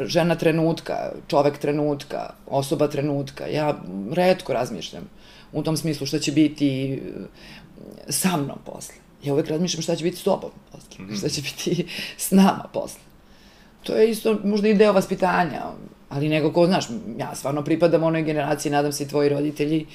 žena 0.00 0.34
trenutka, 0.34 1.12
čovek 1.28 1.58
trenutka, 1.58 2.30
osoba 2.46 2.88
trenutka. 2.88 3.46
Ja 3.46 3.74
redko 4.12 4.52
razmišljam 4.52 5.10
u 5.52 5.62
tom 5.62 5.76
smislu 5.76 6.06
šta 6.06 6.18
će 6.18 6.32
biti 6.32 6.92
e, 6.92 6.98
sa 8.08 8.36
mnom 8.36 8.58
posle. 8.64 8.94
Ja 9.24 9.32
uvek 9.32 9.48
razmišljam 9.48 9.82
šta 9.82 9.96
će 9.96 10.04
biti 10.04 10.16
s 10.16 10.22
tobom 10.22 10.50
posle, 10.72 11.16
šta 11.16 11.28
će 11.28 11.42
biti 11.42 11.86
s 12.16 12.30
nama 12.30 12.64
posle. 12.72 13.13
To 13.84 13.96
je 13.96 14.10
isto 14.10 14.38
možda 14.44 14.68
i 14.68 14.74
deo 14.74 14.92
vaspitanja, 14.92 15.62
ali 16.08 16.28
nego 16.28 16.52
ko, 16.52 16.66
znaš, 16.66 16.84
ja 17.18 17.34
stvarno 17.34 17.64
pripadam 17.64 18.02
onoj 18.02 18.22
generaciji, 18.22 18.72
nadam 18.72 18.92
se 18.92 19.04
i 19.04 19.08
tvoji 19.08 19.28
roditelji, 19.28 19.86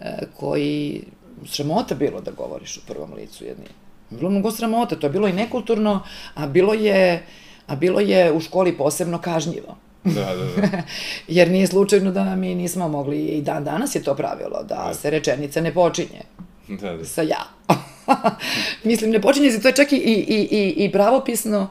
e, 0.00 0.18
koji 0.36 1.04
sramota 1.46 1.94
bilo 1.94 2.20
da 2.20 2.30
govoriš 2.30 2.76
u 2.76 2.80
prvom 2.86 3.14
licu 3.14 3.44
jedni. 3.44 3.66
Bilo 4.10 4.30
mnogo 4.30 4.50
sramota, 4.50 4.96
to 4.96 5.06
je 5.06 5.10
bilo 5.10 5.28
i 5.28 5.32
nekulturno, 5.32 6.02
a 6.34 6.46
bilo 6.46 6.74
je, 6.74 7.26
a 7.66 7.76
bilo 7.76 8.00
je 8.00 8.32
u 8.32 8.40
školi 8.40 8.76
posebno 8.78 9.18
kažnjivo. 9.18 9.76
Da, 10.04 10.34
da, 10.34 10.44
da. 10.44 10.82
Jer 11.28 11.50
nije 11.50 11.66
slučajno 11.66 12.10
da 12.10 12.36
mi 12.36 12.54
nismo 12.54 12.88
mogli, 12.88 13.18
i 13.18 13.42
dan 13.42 13.64
danas 13.64 13.94
je 13.94 14.02
to 14.02 14.14
pravilo, 14.14 14.62
da 14.62 14.94
se 14.94 15.10
rečenica 15.10 15.60
ne 15.60 15.74
počinje 15.74 16.22
da, 16.68 16.96
da. 16.96 17.04
sa 17.04 17.22
ja. 17.22 17.44
Mislim, 18.84 19.10
ne 19.10 19.20
počinje 19.20 19.50
se, 19.50 19.62
to 19.62 19.68
je 19.68 19.74
čak 19.74 19.92
i, 19.92 19.96
i, 19.96 20.48
i, 20.50 20.84
i 20.84 20.92
pravopisno 20.92 21.68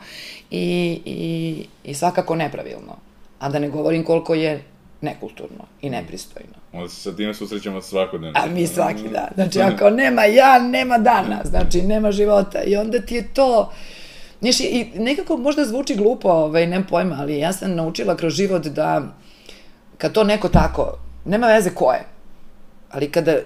i, 0.52 1.02
i, 1.06 1.66
i 1.84 1.94
svakako 1.94 2.36
nepravilno. 2.36 2.98
A 3.40 3.50
da 3.50 3.60
ne 3.60 3.70
govorim 3.70 4.04
koliko 4.04 4.34
je 4.34 4.64
nekulturno 5.02 5.66
i 5.82 5.90
nepristojno. 5.90 6.54
Onda 6.74 6.90
se 6.90 6.96
sa 6.96 7.16
time 7.16 7.34
susrećemo 7.34 7.82
svakodnevno. 7.82 8.40
A 8.44 8.46
mi 8.46 8.68
svaki 8.68 9.10
dan. 9.10 9.28
Znači, 9.36 9.62
ako 9.62 9.90
nema 9.90 10.24
ja, 10.24 10.60
nema 10.60 10.98
dana. 10.98 11.42
Znači, 11.44 11.82
nema 11.82 12.12
života. 12.12 12.64
I 12.64 12.76
onda 12.76 13.02
ti 13.02 13.16
je 13.16 13.34
to... 13.34 13.72
Znaš, 14.42 14.60
i 14.60 14.92
nekako 14.96 15.38
možda 15.38 15.66
zvuči 15.66 15.96
glupo, 15.96 16.30
ovaj, 16.30 16.68
nemam 16.68 16.88
pojma, 16.90 17.16
ali 17.20 17.40
ja 17.40 17.54
sam 17.54 17.76
naučila 17.76 18.18
kroz 18.18 18.34
život 18.34 18.66
da 18.66 19.02
kad 19.98 20.12
to 20.12 20.24
neko 20.24 20.50
tako, 20.50 20.98
nema 21.26 21.48
veze 21.48 21.70
ko 21.70 21.92
je, 21.92 22.06
ali 22.92 23.12
kada 23.12 23.38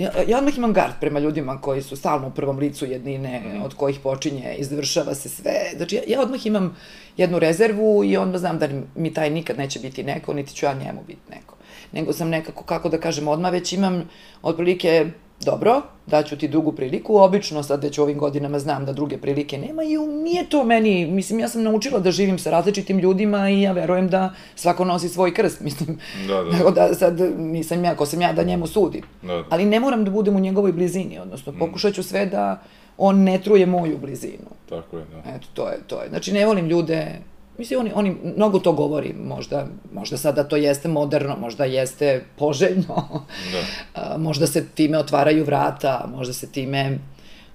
ja, 0.00 0.10
ja 0.28 0.38
odmah 0.38 0.58
imam 0.58 0.72
gard 0.72 0.92
prema 1.00 1.18
ljudima 1.18 1.60
koji 1.60 1.82
su 1.82 1.96
stalno 1.96 2.28
u 2.28 2.30
prvom 2.30 2.58
licu 2.58 2.86
jednine, 2.86 3.40
mm. 3.40 3.62
od 3.62 3.74
kojih 3.74 4.00
počinje 4.00 4.54
i 4.58 4.64
završava 4.64 5.14
se 5.14 5.28
sve. 5.28 5.52
Znači, 5.76 5.96
ja, 5.96 6.02
ja 6.06 6.20
odmah 6.20 6.46
imam 6.46 6.76
jednu 7.16 7.38
rezervu 7.38 8.04
i 8.04 8.16
onda 8.16 8.38
znam 8.38 8.58
da 8.58 8.68
mi 8.94 9.14
taj 9.14 9.30
nikad 9.30 9.58
neće 9.58 9.80
biti 9.80 10.02
neko, 10.02 10.34
niti 10.34 10.54
ću 10.54 10.66
ja 10.66 10.74
njemu 10.74 11.00
biti 11.06 11.30
neko. 11.30 11.56
Nego 11.92 12.12
sam 12.12 12.28
nekako, 12.28 12.64
kako 12.64 12.88
da 12.88 13.00
kažem, 13.00 13.28
odmah 13.28 13.52
već 13.52 13.72
imam 13.72 14.08
otprilike 14.42 15.10
dobro, 15.40 15.82
daću 16.06 16.38
ti 16.38 16.48
drugu 16.48 16.72
priliku, 16.72 17.16
obično 17.16 17.62
sad 17.62 17.84
već 17.84 17.98
u 17.98 18.02
ovim 18.02 18.18
godinama 18.18 18.58
znam 18.58 18.84
da 18.84 18.92
druge 18.92 19.18
prilike 19.18 19.58
nema 19.58 19.82
i 19.82 19.96
nije 19.98 20.48
to 20.48 20.64
meni, 20.64 21.06
mislim, 21.06 21.40
ja 21.40 21.48
sam 21.48 21.62
naučila 21.62 21.98
da 21.98 22.10
živim 22.10 22.38
sa 22.38 22.50
različitim 22.50 22.98
ljudima 22.98 23.50
i 23.50 23.62
ja 23.62 23.72
verujem 23.72 24.08
da 24.08 24.34
svako 24.54 24.84
nosi 24.84 25.08
svoj 25.08 25.34
krst, 25.34 25.60
mislim, 25.68 25.98
Da, 26.28 26.42
da. 26.42 26.50
nego 26.50 26.70
da 26.70 26.94
sad 26.94 27.20
nisam 27.38 27.84
ja, 27.84 27.96
ko 27.96 28.06
sam 28.06 28.20
ja 28.20 28.32
da 28.32 28.42
njemu 28.42 28.66
sudim. 28.66 29.02
Da, 29.22 29.34
da. 29.34 29.44
Ali 29.50 29.64
ne 29.64 29.80
moram 29.80 30.04
da 30.04 30.10
budem 30.10 30.36
u 30.36 30.40
njegovoj 30.40 30.72
blizini, 30.72 31.18
odnosno 31.18 31.52
pokušat 31.58 31.94
ću 31.94 32.02
sve 32.02 32.26
da 32.26 32.62
on 32.98 33.22
ne 33.22 33.38
truje 33.38 33.66
moju 33.66 33.98
blizinu. 33.98 34.50
Tako 34.68 34.98
je, 34.98 35.04
da. 35.04 35.30
Eto, 35.30 35.46
to 35.54 35.68
je, 35.68 35.78
to 35.86 36.02
je. 36.02 36.08
Znači, 36.08 36.32
ne 36.32 36.46
volim 36.46 36.66
ljude, 36.66 37.18
mislim, 37.60 37.80
oni, 37.80 37.92
oni 37.94 38.16
mnogo 38.36 38.58
to 38.58 38.72
govori, 38.72 39.14
možda, 39.24 39.66
možda 39.92 40.16
sada 40.16 40.44
to 40.44 40.56
jeste 40.56 40.88
moderno, 40.88 41.36
možda 41.40 41.64
jeste 41.64 42.24
poželjno, 42.36 43.24
Da. 43.52 43.60
A, 44.02 44.18
možda 44.18 44.46
se 44.46 44.66
time 44.74 44.98
otvaraju 44.98 45.44
vrata, 45.44 46.08
možda 46.16 46.32
se 46.32 46.52
time 46.52 46.98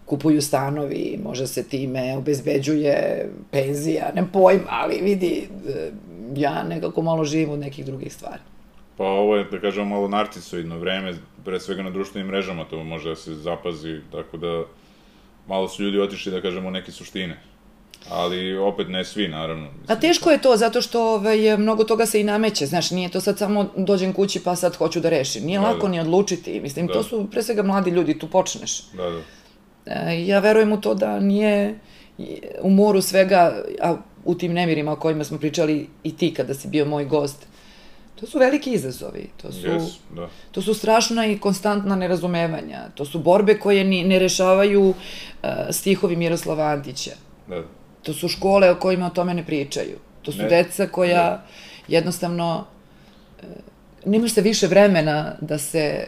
kupuju 0.05 0.41
stanovi, 0.41 1.19
možda 1.23 1.47
se 1.47 1.63
time 1.63 2.17
obezbeđuje 2.17 3.29
penzija, 3.51 4.11
ne 4.15 4.27
pojma, 4.33 4.67
ali 4.69 4.99
vidi, 5.01 5.47
e, 5.67 5.91
ja 6.35 6.63
nekako 6.63 7.01
malo 7.01 7.25
živim 7.25 7.49
od 7.49 7.59
nekih 7.59 7.85
drugih 7.85 8.13
stvari. 8.13 8.41
Pa 8.97 9.03
ovo 9.03 9.35
je, 9.35 9.43
da 9.43 9.59
kažemo, 9.59 9.89
malo 9.89 10.07
narcisoidno 10.07 10.77
vreme, 10.77 11.15
pre 11.45 11.59
svega 11.59 11.83
na 11.83 11.89
društvenim 11.89 12.27
mrežama 12.27 12.65
to 12.65 12.83
može 12.83 13.09
da 13.09 13.15
se 13.15 13.35
zapazi, 13.35 13.99
tako 14.11 14.37
da 14.37 14.63
malo 15.47 15.67
su 15.67 15.83
ljudi 15.83 15.99
otišli, 15.99 16.31
da 16.31 16.41
kažemo, 16.41 16.69
neke 16.69 16.91
suštine. 16.91 17.39
Ali 18.09 18.57
opet 18.57 18.87
ne 18.89 19.05
svi, 19.05 19.27
naravno. 19.27 19.67
A 19.87 19.95
teško 19.95 20.31
je 20.31 20.41
to, 20.41 20.57
zato 20.57 20.81
što 20.81 21.13
ovaj, 21.13 21.57
mnogo 21.57 21.83
toga 21.83 22.05
se 22.05 22.21
i 22.21 22.23
nameće, 22.23 22.65
znaš, 22.65 22.91
nije 22.91 23.09
to 23.09 23.21
sad 23.21 23.37
samo 23.37 23.69
dođem 23.77 24.13
kući 24.13 24.43
pa 24.43 24.55
sad 24.55 24.75
hoću 24.75 24.99
da 24.99 25.09
rešim. 25.09 25.45
Nije 25.45 25.59
Da, 25.59 25.65
lako 25.65 25.85
da. 25.85 25.91
ni 25.91 25.99
odlučiti, 25.99 26.59
mislim, 26.59 26.87
Da. 26.87 26.93
to 26.93 27.03
su 27.03 27.27
pre 27.31 27.43
svega 27.43 27.63
mladi 27.63 27.89
ljudi, 27.89 28.19
tu 28.19 28.27
počneš. 28.27 28.81
Da, 28.93 29.09
da. 29.09 29.21
E, 29.85 30.25
ja 30.25 30.39
verujem 30.39 30.73
u 30.73 30.81
to 30.81 30.93
da 30.93 31.19
nije 31.19 31.79
u 32.61 32.69
moru 32.69 33.01
svega, 33.01 33.63
a 33.81 33.95
u 34.25 34.35
tim 34.35 34.53
nemirima 34.53 34.91
o 34.91 34.95
kojima 34.95 35.23
smo 35.23 35.37
pričali 35.37 35.89
i 36.03 36.17
ti 36.17 36.33
kada 36.33 36.53
si 36.53 36.67
bio 36.67 36.85
moj 36.85 37.05
gost, 37.05 37.47
to 38.15 38.27
su 38.27 38.39
veliki 38.39 38.71
izazovi, 38.71 39.29
to 39.41 39.51
su, 39.51 39.67
Jes, 39.67 39.83
da. 40.15 40.29
to 40.51 40.61
su 40.61 40.73
strašna 40.73 41.25
i 41.25 41.37
konstantna 41.37 41.95
nerazumevanja, 41.95 42.89
to 42.95 43.05
su 43.05 43.19
borbe 43.19 43.59
koje 43.59 43.83
ni, 43.83 44.03
ne 44.03 44.19
rešavaju 44.19 44.89
uh, 44.89 44.95
stihovi 45.71 46.15
Miroslava 46.15 46.63
Antića. 46.63 47.11
Da, 47.47 47.63
To 48.05 48.13
su 48.13 48.27
škole 48.27 48.71
o 48.71 48.79
kojima 48.79 49.07
o 49.07 49.09
tome 49.09 49.33
ne 49.33 49.45
pričaju. 49.45 49.97
To 50.21 50.31
su 50.31 50.41
Ne. 50.41 50.49
deca 50.49 50.87
koja 50.87 51.43
jednostavno 51.87 52.65
e, 53.39 53.45
nemaš 54.05 54.33
se 54.33 54.41
više 54.41 54.67
vremena 54.67 55.35
da 55.41 55.57
se 55.57 56.07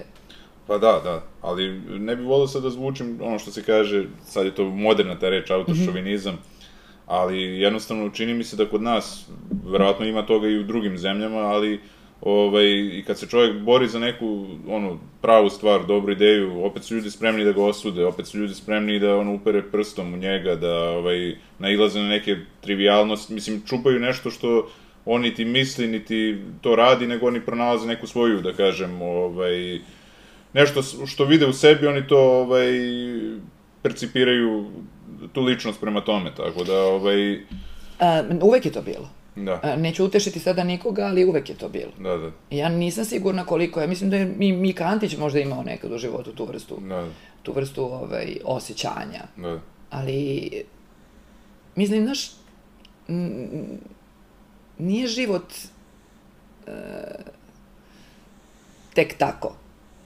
Pa 0.68 0.78
da, 0.78 1.02
da, 1.04 1.24
ali 1.42 1.82
ne 2.00 2.16
bih 2.16 2.26
volio 2.26 2.48
sad 2.48 2.64
da 2.64 2.70
zvučim 2.70 3.20
ono 3.22 3.40
što 3.40 3.52
se 3.52 3.64
kaže, 3.64 4.06
sad 4.26 4.46
je 4.46 4.56
to 4.56 4.66
moderna 4.66 5.20
ta 5.20 5.30
reč, 5.30 5.50
autošovinizam, 5.50 6.38
ali 7.06 7.60
jednostavno 7.60 8.10
čini 8.10 8.34
mi 8.34 8.44
se 8.44 8.56
da 8.56 8.66
kod 8.66 8.82
nas, 8.82 9.26
verovatno 9.66 10.06
ima 10.06 10.26
toga 10.26 10.48
i 10.48 10.60
u 10.60 10.64
drugim 10.64 10.98
zemljama, 10.98 11.38
ali 11.38 11.82
ovaj, 12.22 12.66
i 12.68 13.04
kad 13.08 13.20
se 13.20 13.28
čovjek 13.28 13.58
bori 13.58 13.88
za 13.88 14.00
neku 14.00 14.46
ono, 14.68 15.00
pravu 15.22 15.50
stvar, 15.50 15.86
dobru 15.86 16.12
ideju, 16.12 16.64
opet 16.64 16.84
su 16.84 16.96
ljudi 16.96 17.12
spremni 17.12 17.44
da 17.44 17.52
ga 17.52 17.64
osude, 17.64 18.06
opet 18.06 18.28
su 18.28 18.38
ljudi 18.38 18.54
spremni 18.54 19.00
da 19.00 19.16
ono, 19.16 19.34
upere 19.34 19.62
prstom 19.72 20.14
u 20.14 20.18
njega, 20.18 20.56
da 20.56 20.90
ovaj, 20.90 21.36
nailaze 21.60 22.00
na 22.00 22.08
neke 22.08 22.36
trivialnosti, 22.62 23.34
mislim, 23.34 23.62
čupaju 23.68 24.00
nešto 24.00 24.32
što 24.32 24.70
on 25.06 25.22
niti 25.22 25.46
misli, 25.46 25.88
niti 25.88 26.38
to 26.62 26.76
radi, 26.76 27.08
nego 27.08 27.28
oni 27.28 27.42
pronalaze 27.42 27.88
neku 27.88 28.08
svoju, 28.08 28.42
da 28.42 28.54
kažem, 28.54 29.02
ovaj, 29.02 29.80
nešto 30.54 30.82
što 31.06 31.26
vide 31.26 31.46
u 31.46 31.54
sebi, 31.54 31.88
oni 31.88 32.08
to 32.08 32.20
ovaj, 32.20 32.72
percipiraju 33.82 34.72
tu 35.34 35.42
ličnost 35.42 35.80
prema 35.82 36.02
tome, 36.02 36.32
tako 36.38 36.64
da, 36.64 36.82
ovaj, 36.82 37.40
a, 38.00 38.24
uvek 38.42 38.66
je 38.66 38.72
to 38.72 38.82
bilo. 38.82 39.17
Da, 39.46 39.76
neću 39.76 40.06
utešiti 40.06 40.40
sada 40.40 40.64
nikoga, 40.64 41.06
ali 41.06 41.26
uvek 41.26 41.50
je 41.50 41.56
to 41.56 41.70
bilo. 41.70 41.92
da, 42.00 42.18
da, 42.18 42.32
Ja 42.52 42.70
nisam 42.70 43.06
sigurna 43.06 43.46
koliko 43.46 43.82
je, 43.82 43.88
mislim 43.88 44.10
da 44.10 44.18
je 44.18 44.26
mi, 44.26 44.52
Mika 44.52 44.84
Antić 44.84 45.18
možda 45.18 45.40
imao 45.40 45.64
nekad 45.64 45.92
u 45.92 45.98
životu 45.98 46.32
tu 46.32 46.46
vrstu, 46.46 46.78
da, 46.90 47.08
tu 47.44 47.54
vrstu 47.54 47.84
ovaj, 47.84 48.38
osjećanja. 48.44 49.24
da, 49.38 49.60
Ali, 49.90 50.50
mislim, 51.76 52.04
znaš, 52.04 52.32
nije 54.78 55.08
život 55.08 55.54
e, 56.68 56.72
tek 58.94 59.18
tako. 59.18 59.56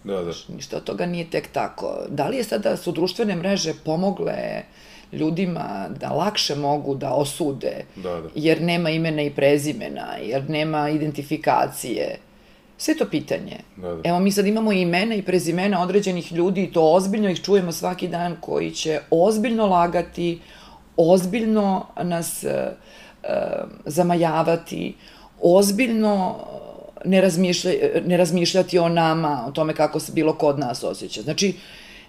da, 0.03 0.21
da, 0.23 0.31
Ništa 0.55 0.77
od 0.77 0.83
toga 0.83 1.05
nije 1.05 1.29
tek 1.29 1.47
tako. 1.51 2.05
Da 2.09 2.27
li 2.27 2.37
je 2.37 2.43
sada 2.43 2.77
su 2.77 2.91
društvene 2.91 3.35
mreže 3.35 3.73
pomogle 3.85 4.63
ljudima 5.11 5.89
da 5.99 6.09
lakše 6.09 6.55
mogu 6.55 6.95
da 6.95 7.13
osude, 7.13 7.85
da, 7.95 8.21
da, 8.21 8.29
jer 8.35 8.61
nema 8.61 8.89
imena 8.89 9.21
i 9.21 9.29
prezimena, 9.29 10.15
jer 10.21 10.49
nema 10.49 10.89
identifikacije. 10.89 12.17
Sve 12.77 12.95
to 12.97 13.05
pitanje. 13.05 13.57
Da, 13.77 13.95
da. 13.95 14.09
Evo, 14.09 14.19
mi 14.19 14.31
sad 14.31 14.47
imamo 14.47 14.71
imena 14.71 15.15
i 15.15 15.21
prezimena 15.21 15.81
određenih 15.81 16.31
ljudi 16.31 16.63
i 16.63 16.71
to 16.71 16.93
ozbiljno 16.93 17.29
ih 17.29 17.41
čujemo 17.41 17.71
svaki 17.71 18.07
dan 18.07 18.35
koji 18.41 18.71
će 18.71 18.99
ozbiljno 19.09 19.65
lagati, 19.65 20.39
ozbiljno 20.97 21.85
nas 22.03 22.43
e, 22.43 22.73
e, 23.23 23.27
zamajavati, 23.85 24.95
ozbiljno 25.41 26.35
ne, 27.05 27.21
razmišlja, 27.21 27.71
ne 28.05 28.17
razmišljati 28.17 28.79
o 28.79 28.89
nama, 28.89 29.43
o 29.47 29.51
tome 29.51 29.73
kako 29.75 29.99
se 29.99 30.11
bilo 30.11 30.33
kod 30.33 30.59
nas 30.59 30.83
osjeća. 30.83 31.21
Znači, 31.21 31.53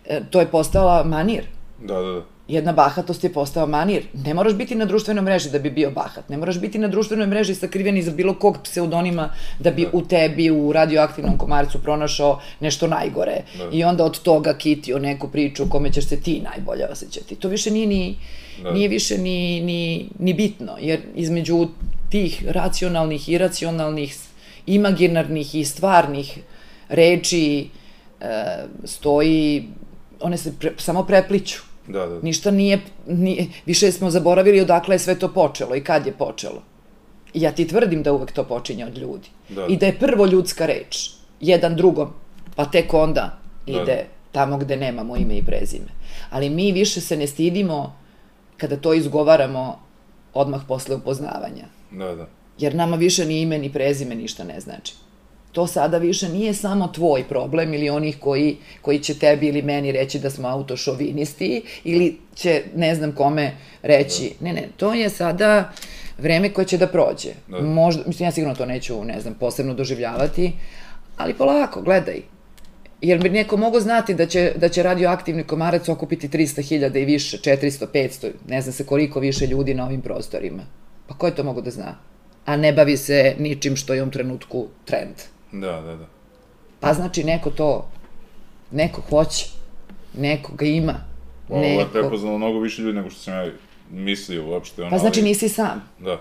e, 0.06 0.20
to 0.30 0.40
je 0.40 0.46
postala 0.46 1.04
manir. 1.04 1.44
Da, 1.78 1.94
da, 1.94 2.12
da. 2.12 2.31
Jedna 2.52 2.72
bahatost 2.72 3.24
je 3.24 3.32
postao 3.32 3.66
manir. 3.66 4.02
Ne 4.12 4.34
moraš 4.34 4.54
biti 4.54 4.74
na 4.74 4.84
društvenoj 4.84 5.22
mreži 5.24 5.50
da 5.50 5.58
bi 5.58 5.70
bio 5.70 5.90
bahat. 5.90 6.28
Ne 6.28 6.36
moraš 6.36 6.58
biti 6.60 6.78
na 6.78 6.88
društvenoj 6.88 7.26
mreži 7.26 7.54
sakriven 7.54 7.96
iza 7.96 8.10
bilo 8.10 8.34
kog 8.34 8.58
pseudonima 8.64 9.30
da 9.58 9.70
bi 9.70 9.82
da. 9.82 9.88
u 9.92 10.02
tebi, 10.04 10.50
u 10.50 10.72
radioaktivnom 10.72 11.38
komarcu 11.38 11.80
pronašao 11.82 12.40
nešto 12.60 12.86
najgore. 12.86 13.38
Da. 13.58 13.70
I 13.72 13.84
onda 13.84 14.04
od 14.04 14.20
toga 14.22 14.54
kitio 14.54 14.98
neku 14.98 15.28
priču 15.28 15.64
u 15.64 15.68
kome 15.68 15.92
ćeš 15.92 16.08
se 16.08 16.20
ti 16.20 16.42
najbolje 16.44 16.86
osjećati. 16.92 17.36
To 17.36 17.48
više 17.48 17.70
nije 17.70 17.86
ni, 17.86 18.16
da. 18.62 18.72
nije 18.72 18.88
više 18.88 19.18
ni, 19.18 19.60
ni, 19.60 20.08
ni 20.18 20.34
bitno, 20.34 20.76
jer 20.80 21.00
između 21.14 21.68
tih 22.10 22.44
racionalnih, 22.48 23.28
iracionalnih, 23.28 24.16
imaginarnih 24.66 25.54
i 25.54 25.64
stvarnih 25.64 26.38
reči 26.88 27.68
e, 28.20 28.26
stoji, 28.84 29.68
one 30.20 30.36
se 30.36 30.52
pre, 30.58 30.72
samo 30.76 31.04
prepliću 31.04 31.71
Da, 31.86 32.06
da. 32.06 32.20
Ništa 32.22 32.50
nije, 32.50 32.80
nije, 33.06 33.46
više 33.66 33.92
smo 33.92 34.10
zaboravili 34.10 34.60
odakle 34.60 34.94
je 34.94 34.98
sve 34.98 35.18
to 35.18 35.32
počelo 35.32 35.76
i 35.76 35.84
kad 35.84 36.06
je 36.06 36.12
počelo. 36.12 36.62
I 37.34 37.42
ja 37.42 37.52
ti 37.52 37.68
tvrdim 37.68 38.02
da 38.02 38.12
uvek 38.12 38.32
to 38.32 38.44
počinje 38.44 38.86
od 38.86 38.98
ljudi. 38.98 39.28
Da. 39.48 39.66
I 39.66 39.76
da 39.76 39.86
je 39.86 39.98
prvo 39.98 40.26
ljudska 40.26 40.66
reč, 40.66 41.10
jedan 41.40 41.76
drugom, 41.76 42.08
pa 42.54 42.64
tek 42.64 42.94
onda 42.94 43.38
da. 43.66 43.72
ide 43.72 43.96
da. 43.96 44.02
tamo 44.32 44.58
gde 44.58 44.76
nemamo 44.76 45.16
ime 45.16 45.36
i 45.36 45.44
prezime. 45.44 45.88
Ali 46.30 46.50
mi 46.50 46.72
više 46.72 47.00
se 47.00 47.16
ne 47.16 47.26
stidimo 47.26 47.96
kada 48.56 48.76
to 48.76 48.94
izgovaramo 48.94 49.78
odmah 50.34 50.62
posle 50.68 50.96
upoznavanja. 50.96 51.64
Da, 51.90 52.14
da. 52.14 52.28
Jer 52.58 52.74
nama 52.74 52.96
više 52.96 53.26
ni 53.26 53.40
ime 53.40 53.58
ni 53.58 53.72
prezime 53.72 54.14
ništa 54.14 54.44
ne 54.44 54.60
znači 54.60 54.94
to 55.52 55.66
sada 55.66 55.98
više 55.98 56.28
nije 56.28 56.54
samo 56.54 56.88
tvoj 56.88 57.24
problem 57.28 57.74
ili 57.74 57.90
onih 57.90 58.18
koji, 58.20 58.56
koji 58.82 58.98
će 58.98 59.18
tebi 59.18 59.46
ili 59.46 59.62
meni 59.62 59.92
reći 59.92 60.18
da 60.18 60.30
smo 60.30 60.48
autošovinisti 60.48 61.62
ili 61.84 62.18
će 62.34 62.62
ne 62.74 62.94
znam 62.94 63.12
kome 63.12 63.52
reći. 63.82 64.32
Da. 64.40 64.46
Ne, 64.46 64.52
ne, 64.52 64.68
to 64.76 64.94
je 64.94 65.10
sada 65.10 65.72
vreme 66.18 66.52
koje 66.52 66.64
će 66.64 66.78
da 66.78 66.86
prođe. 66.86 67.30
Da. 67.48 67.60
Možda, 67.60 68.02
mislim, 68.06 68.26
ja 68.26 68.32
sigurno 68.32 68.54
to 68.54 68.66
neću, 68.66 69.04
ne 69.04 69.20
znam, 69.20 69.34
posebno 69.34 69.74
doživljavati, 69.74 70.52
ali 71.16 71.34
polako, 71.34 71.82
gledaj. 71.82 72.20
Jer 73.00 73.22
bi 73.22 73.30
neko 73.30 73.56
mogo 73.56 73.80
znati 73.80 74.14
da 74.14 74.26
će, 74.26 74.52
da 74.56 74.68
će 74.68 74.82
radioaktivni 74.82 75.44
komarac 75.44 75.88
okupiti 75.88 76.28
300.000 76.28 77.02
i 77.02 77.04
više, 77.04 77.38
400, 77.38 77.86
500, 77.94 78.30
ne 78.48 78.60
znam 78.60 78.72
se 78.72 78.86
koliko 78.86 79.20
više 79.20 79.46
ljudi 79.46 79.74
na 79.74 79.86
ovim 79.86 80.00
prostorima. 80.00 80.62
Pa 81.06 81.14
ko 81.14 81.26
je 81.26 81.34
to 81.34 81.44
mogo 81.44 81.60
da 81.60 81.70
zna? 81.70 81.98
A 82.44 82.56
ne 82.56 82.72
bavi 82.72 82.96
se 82.96 83.34
ničim 83.38 83.76
što 83.76 83.94
je 83.94 84.00
u 84.00 84.02
ovom 84.02 84.12
trenutku 84.12 84.66
trend. 84.84 85.14
Da, 85.52 85.80
da, 85.80 85.96
da. 85.96 86.06
Pa 86.80 86.94
znači 86.94 87.24
neko 87.24 87.50
to, 87.50 87.88
neko 88.70 89.02
hoće, 89.10 89.46
neko 90.18 90.52
ga 90.54 90.66
ima. 90.66 90.94
Ovo 91.48 91.60
neko... 91.60 91.80
je 91.80 91.90
prepoznalo 91.90 92.38
mnogo 92.38 92.58
više 92.58 92.82
ljudi 92.82 92.96
nego 92.96 93.10
što 93.10 93.20
sam 93.20 93.34
ja 93.34 93.50
mislio 93.90 94.48
uopšte. 94.48 94.82
Ono, 94.82 94.90
pa 94.90 94.98
znači 94.98 95.22
nisi 95.22 95.48
sam. 95.48 95.88
Da. 95.98 96.20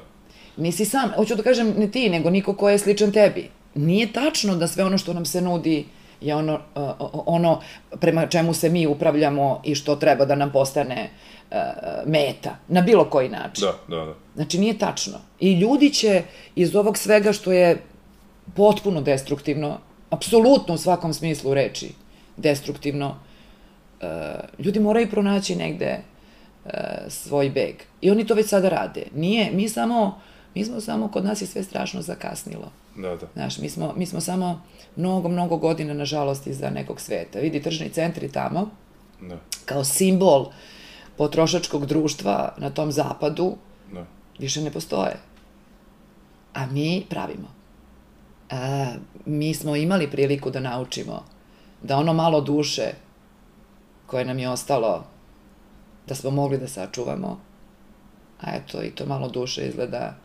Nisi 0.57 0.85
sam, 0.85 1.11
hoću 1.15 1.35
da 1.35 1.43
kažem 1.43 1.73
ne 1.77 1.91
ti, 1.91 2.09
nego 2.09 2.29
niko 2.29 2.53
ko 2.53 2.69
je 2.69 2.77
sličan 2.77 3.11
tebi. 3.11 3.49
Nije 3.75 4.13
tačno 4.13 4.55
da 4.55 4.67
sve 4.67 4.83
ono 4.83 4.97
što 4.97 5.13
nam 5.13 5.25
se 5.25 5.41
nudi 5.41 5.85
je 6.21 6.35
ono, 6.35 6.53
uh, 6.53 6.91
ono 7.25 7.61
prema 7.99 8.27
čemu 8.27 8.53
se 8.53 8.69
mi 8.69 8.87
upravljamo 8.87 9.61
i 9.63 9.75
što 9.75 9.95
treba 9.95 10.25
da 10.25 10.35
nam 10.35 10.51
postane 10.51 11.09
uh, 11.51 11.57
meta, 12.05 12.55
na 12.67 12.81
bilo 12.81 13.05
koji 13.05 13.29
način. 13.29 13.65
Da, 13.65 13.95
da, 13.95 14.05
da. 14.05 14.13
Znači 14.35 14.59
nije 14.59 14.77
tačno. 14.77 15.19
I 15.39 15.59
ljudi 15.59 15.89
će 15.89 16.23
iz 16.55 16.75
ovog 16.75 16.97
svega 16.97 17.33
što 17.33 17.51
je 17.51 17.81
potpuno 18.55 19.01
destruktivno, 19.01 19.79
apsolutno 20.09 20.73
u 20.73 20.77
svakom 20.77 21.13
smislu 21.13 21.53
reči 21.53 21.93
destruktivno, 22.37 23.07
uh, 23.09 24.07
ljudi 24.65 24.79
moraju 24.79 25.09
pronaći 25.09 25.55
negde 25.55 25.99
uh, 26.65 26.71
svoj 27.07 27.49
beg. 27.49 27.75
I 28.01 28.11
oni 28.11 28.27
to 28.27 28.33
već 28.33 28.47
sada 28.47 28.69
rade. 28.69 29.03
Nije, 29.15 29.51
mi 29.51 29.69
samo, 29.69 30.21
mi 30.55 30.65
smo 30.65 30.81
samo, 30.81 31.07
kod 31.07 31.25
nas 31.25 31.41
je 31.41 31.47
sve 31.47 31.63
strašno 31.63 32.01
zakasnilo. 32.01 32.71
Da, 32.95 33.15
da. 33.15 33.27
Znaš, 33.33 33.57
mi 33.57 33.69
smo, 33.69 33.93
mi 33.97 34.05
smo 34.05 34.21
samo 34.21 34.61
mnogo, 34.95 35.29
mnogo 35.29 35.57
godina, 35.57 35.93
nažalost, 35.93 36.47
iza 36.47 36.69
nekog 36.69 37.01
sveta. 37.01 37.39
Vidi, 37.39 37.61
tržni 37.61 37.89
centri 37.89 38.31
tamo, 38.31 38.69
da. 39.21 39.37
kao 39.65 39.83
simbol 39.83 40.51
potrošačkog 41.17 41.85
društva 41.85 42.55
na 42.57 42.69
tom 42.69 42.91
zapadu, 42.91 43.55
da. 43.93 44.05
više 44.39 44.61
ne 44.61 44.71
postoje. 44.71 45.15
A 46.53 46.65
mi 46.65 47.05
pravimo 47.09 47.60
mi 49.25 49.53
smo 49.53 49.75
imali 49.75 50.11
priliku 50.11 50.49
da 50.49 50.59
naučimo 50.59 51.23
da 51.83 51.97
ono 51.97 52.13
malo 52.13 52.41
duše 52.41 52.91
koje 54.05 54.25
nam 54.25 54.39
je 54.39 54.49
ostalo, 54.49 55.03
da 56.07 56.15
smo 56.15 56.31
mogli 56.31 56.57
da 56.57 56.67
sačuvamo, 56.67 57.39
a 58.41 58.55
eto, 58.55 58.83
i 58.83 58.91
to 58.91 59.05
malo 59.05 59.29
duše 59.29 59.67
izgleda 59.67 60.15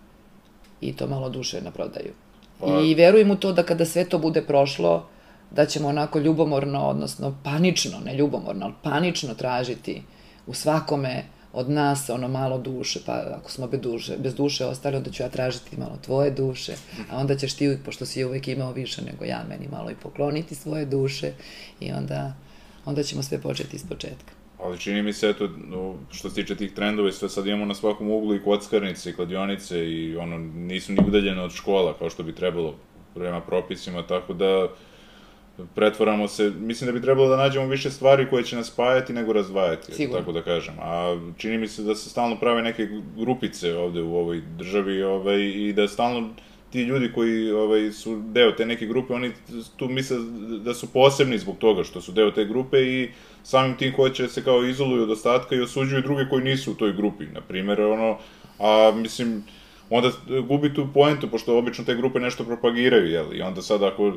i 0.81 0.93
to 0.93 1.07
malo 1.07 1.29
duše 1.29 1.61
na 1.61 1.71
prodaju. 1.71 2.13
Pa... 2.61 2.81
I 2.81 2.95
verujem 2.95 3.31
u 3.31 3.37
to 3.37 3.53
da 3.53 3.63
kada 3.63 3.85
sve 3.85 4.05
to 4.05 4.19
bude 4.19 4.43
prošlo, 4.43 5.09
da 5.51 5.67
ćemo 5.67 5.89
onako 5.89 6.19
ljubomorno, 6.19 6.87
odnosno 6.87 7.35
panično, 7.45 7.99
ne 8.05 8.15
ljubomorno, 8.15 8.67
ali 8.67 8.75
panično 8.83 9.35
tražiti 9.35 10.03
u 10.47 10.55
svakome 10.55 11.25
od 11.57 11.71
nas 11.71 12.11
ono 12.11 12.29
malo 12.29 12.59
duše, 12.59 13.01
pa 13.07 13.13
ako 13.39 13.51
smo 13.51 13.67
bez 13.67 13.81
duše, 13.81 14.17
bez 14.19 14.35
duše 14.35 14.65
ostali, 14.65 14.97
onda 14.97 15.11
ću 15.11 15.23
ja 15.23 15.29
tražiti 15.29 15.77
malo 15.77 15.99
tvoje 16.05 16.31
duše, 16.31 16.73
a 17.11 17.19
onda 17.19 17.37
ćeš 17.37 17.55
ti, 17.55 17.79
pošto 17.85 18.07
si 18.07 18.25
uvek 18.25 18.49
imao 18.49 18.73
više 18.73 19.03
nego 19.03 19.25
ja, 19.25 19.45
meni 19.49 19.69
malo 19.73 19.91
i 19.91 19.95
pokloniti 20.03 20.55
svoje 20.55 20.85
duše 20.85 21.33
i 21.81 21.93
onda, 21.93 22.35
onda 22.85 23.03
ćemo 23.03 23.23
sve 23.23 23.41
početi 23.41 23.77
iz 23.77 23.85
početka. 23.89 24.33
Ali 24.59 24.79
čini 24.79 25.03
mi 25.03 25.13
se, 25.13 25.29
eto, 25.29 25.49
što 26.11 26.31
se 26.31 26.35
tiče 26.35 26.57
tih 26.57 26.73
trendova, 26.73 27.13
sve 27.13 27.29
sad 27.29 27.47
imamo 27.47 27.65
na 27.65 27.75
svakom 27.75 28.11
uglu 28.11 28.35
i 28.35 28.43
kockarnice 28.43 29.11
i 29.11 29.15
kladionice 29.15 29.91
i 29.91 30.17
ono, 30.17 30.39
nisu 30.39 30.93
ni 30.93 30.99
udaljene 31.09 31.43
od 31.43 31.53
škola 31.53 31.99
kao 31.99 32.11
što 32.11 32.23
bi 32.23 32.35
trebalo 32.35 32.75
prema 33.15 33.41
propisima, 33.41 34.07
tako 34.07 34.35
da 34.35 34.69
pretvaramo 35.75 36.29
se, 36.29 36.53
mislim 36.59 36.87
da 36.87 36.93
bi 36.93 37.03
trebalo 37.03 37.29
da 37.29 37.37
nađemo 37.37 37.67
više 37.67 37.91
stvari 37.91 38.27
koje 38.31 38.45
će 38.45 38.57
nas 38.57 38.67
spajati 38.67 39.13
nego 39.13 39.33
razdvajati, 39.33 39.93
Sigurno. 39.93 40.19
tako 40.19 40.33
da 40.33 40.43
kažem. 40.43 40.75
A 40.81 41.21
čini 41.37 41.59
mi 41.59 41.69
se 41.69 41.83
da 41.83 41.95
se 41.95 42.11
stalno 42.11 42.37
prave 42.37 42.63
neke 42.63 42.89
grupice 43.17 43.75
ovde 43.77 44.03
u 44.03 44.17
ovoj 44.17 44.43
državi 44.59 45.03
ovaj, 45.03 45.41
i 45.41 45.73
da 45.73 45.89
stalno 45.89 46.29
ti 46.71 46.83
ljudi 46.83 47.13
koji 47.15 47.51
ovaj, 47.51 47.93
su 47.93 48.17
deo 48.17 48.53
te 48.53 48.67
neke 48.67 48.87
grupe, 48.87 49.15
oni 49.15 49.33
tu 49.77 49.89
misle 49.89 50.17
da 50.65 50.75
su 50.75 50.93
posebni 50.93 51.39
zbog 51.39 51.59
toga 51.59 51.85
što 51.85 52.01
su 52.01 52.13
deo 52.13 52.31
te 52.31 52.45
grupe 52.45 52.79
i 52.83 53.09
samim 53.43 53.77
tim 53.77 53.95
hoće 53.97 54.29
se 54.29 54.45
kao 54.45 54.65
izoluju 54.65 55.03
od 55.03 55.11
ostatka 55.11 55.55
i 55.55 55.61
osuđuju 55.61 56.03
druge 56.03 56.29
koji 56.31 56.45
nisu 56.45 56.73
u 56.73 56.75
toj 56.75 56.93
grupi. 56.93 57.25
Na 57.27 57.41
primer, 57.41 57.81
ono, 57.81 58.19
a 58.59 58.93
mislim, 58.95 59.45
onda 59.91 60.11
gubi 60.49 60.75
tu 60.75 60.89
poentu, 60.95 61.29
pošto 61.31 61.59
obično 61.59 61.85
te 61.85 61.95
grupe 61.95 62.21
nešto 62.21 62.45
propagiraju, 62.45 63.11
jel? 63.11 63.35
I 63.35 63.43
onda 63.43 63.63
sad 63.63 63.83
ako 63.83 64.13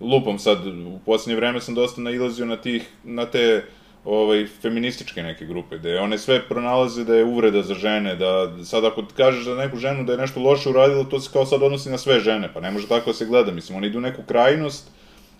lupom 0.00 0.38
sad, 0.38 0.66
u 0.66 0.98
poslednje 1.06 1.36
vreme 1.36 1.60
sam 1.60 1.74
dosta 1.74 2.00
nailazio 2.00 2.46
na 2.46 2.56
tih, 2.56 2.88
na 3.04 3.26
te 3.26 3.64
ovaj, 4.04 4.46
feminističke 4.62 5.22
neke 5.22 5.46
grupe, 5.46 5.78
gde 5.78 6.00
one 6.00 6.18
sve 6.18 6.40
pronalaze 6.48 7.04
da 7.04 7.14
je 7.14 7.24
uvreda 7.24 7.62
za 7.62 7.74
žene, 7.74 8.16
da 8.16 8.64
sad 8.64 8.84
ako 8.84 9.04
kažeš 9.16 9.44
za 9.44 9.54
neku 9.54 9.76
ženu 9.76 10.04
da 10.04 10.12
je 10.12 10.18
nešto 10.18 10.40
loše 10.40 10.68
uradila, 10.68 11.04
to 11.04 11.20
se 11.20 11.30
kao 11.32 11.46
sad 11.46 11.62
odnosi 11.62 11.90
na 11.90 11.98
sve 11.98 12.20
žene, 12.20 12.50
pa 12.54 12.60
ne 12.60 12.70
može 12.70 12.88
tako 12.88 13.10
da 13.10 13.14
se 13.14 13.26
gleda, 13.26 13.52
mislim, 13.52 13.78
oni 13.78 13.86
idu 13.86 13.98
u 13.98 14.02
neku 14.02 14.22
krajnost, 14.22 14.90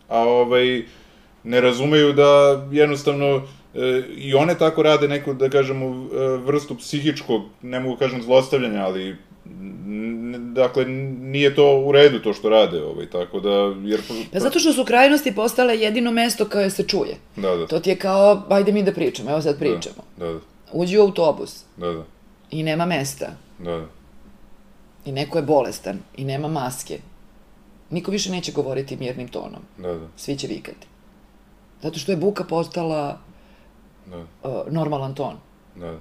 a 0.09 0.19
ovaj, 0.19 0.83
ne 1.45 1.61
razumeju 1.61 2.13
da 2.13 2.63
jednostavno 2.73 3.43
e, 3.75 4.03
i 4.17 4.35
one 4.35 4.59
tako 4.59 4.83
rade 4.83 5.09
neku, 5.09 5.35
da 5.35 5.51
kažemo, 5.51 5.87
e, 5.87 6.27
vrstu 6.37 6.75
psihičkog, 6.75 7.43
ne 7.63 7.81
mogu 7.81 7.97
kažem 7.97 8.23
zlostavljanja, 8.23 8.85
ali 8.85 9.17
dakle, 10.53 10.85
nije 10.85 11.55
to 11.55 11.79
u 11.87 11.93
redu 11.93 12.19
to 12.19 12.33
što 12.33 12.49
rade, 12.49 12.83
ovaj, 12.83 13.07
tako 13.11 13.41
da, 13.41 13.51
jer... 13.85 14.01
Pa 14.33 14.41
zato 14.41 14.59
što 14.59 14.73
su 14.73 14.85
krajnosti 14.85 15.35
postale 15.35 15.79
jedino 15.79 16.11
mesto 16.11 16.49
koje 16.49 16.71
se 16.71 16.83
čuje. 16.83 17.17
Da, 17.37 17.57
da. 17.57 17.67
To 17.67 17.81
ti 17.81 17.91
je 17.91 17.97
kao, 17.97 18.43
ajde 18.49 18.73
mi 18.73 18.83
da 18.83 18.93
pričamo, 18.93 19.31
evo 19.31 19.43
sad 19.43 19.59
pričamo. 19.59 20.03
Da, 20.17 20.33
da. 20.33 20.41
Uđi 20.73 20.99
u 20.99 21.03
autobus. 21.03 21.65
Da, 21.77 21.93
da. 21.93 22.05
I 22.51 22.63
nema 22.63 22.87
mesta. 22.87 23.27
Da, 23.59 23.71
da. 23.71 23.87
I 25.05 25.13
neko 25.13 25.39
je 25.39 25.43
bolestan. 25.43 25.99
I 26.17 26.25
nema 26.25 26.49
maske. 26.49 26.99
Niko 27.91 28.11
više 28.11 28.31
neće 28.31 28.53
govoriti 28.53 28.97
mirnim 28.97 29.29
tonom. 29.29 29.63
Da, 29.79 29.95
da. 29.95 30.07
Svi 30.17 30.37
će 30.37 30.47
vikati. 30.47 30.87
Zato 31.83 31.99
što 31.99 32.13
je 32.13 32.17
buka 32.17 32.45
postala 32.45 33.19
da. 34.07 34.19
Uh, 34.19 34.73
normalan 34.73 35.15
ton. 35.15 35.35
Da, 35.77 35.87
da. 35.87 35.99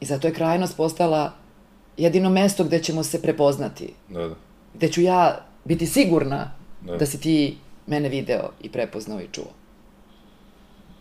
I 0.00 0.06
zato 0.06 0.28
je 0.28 0.34
krajnost 0.34 0.76
postala 0.76 1.32
jedino 1.96 2.30
mesto 2.30 2.64
gde 2.64 2.82
ćemo 2.82 3.02
se 3.02 3.22
prepoznati. 3.22 3.92
Da, 4.08 4.28
da. 4.28 4.34
Gde 4.74 4.88
ću 4.88 5.00
ja 5.02 5.44
biti 5.64 5.86
sigurna 5.86 6.50
da. 6.80 6.96
da 6.96 7.06
si 7.06 7.20
ti 7.20 7.56
mene 7.86 8.08
video 8.08 8.50
i 8.62 8.68
prepoznao 8.72 9.20
i 9.20 9.28
čuo. 9.32 9.50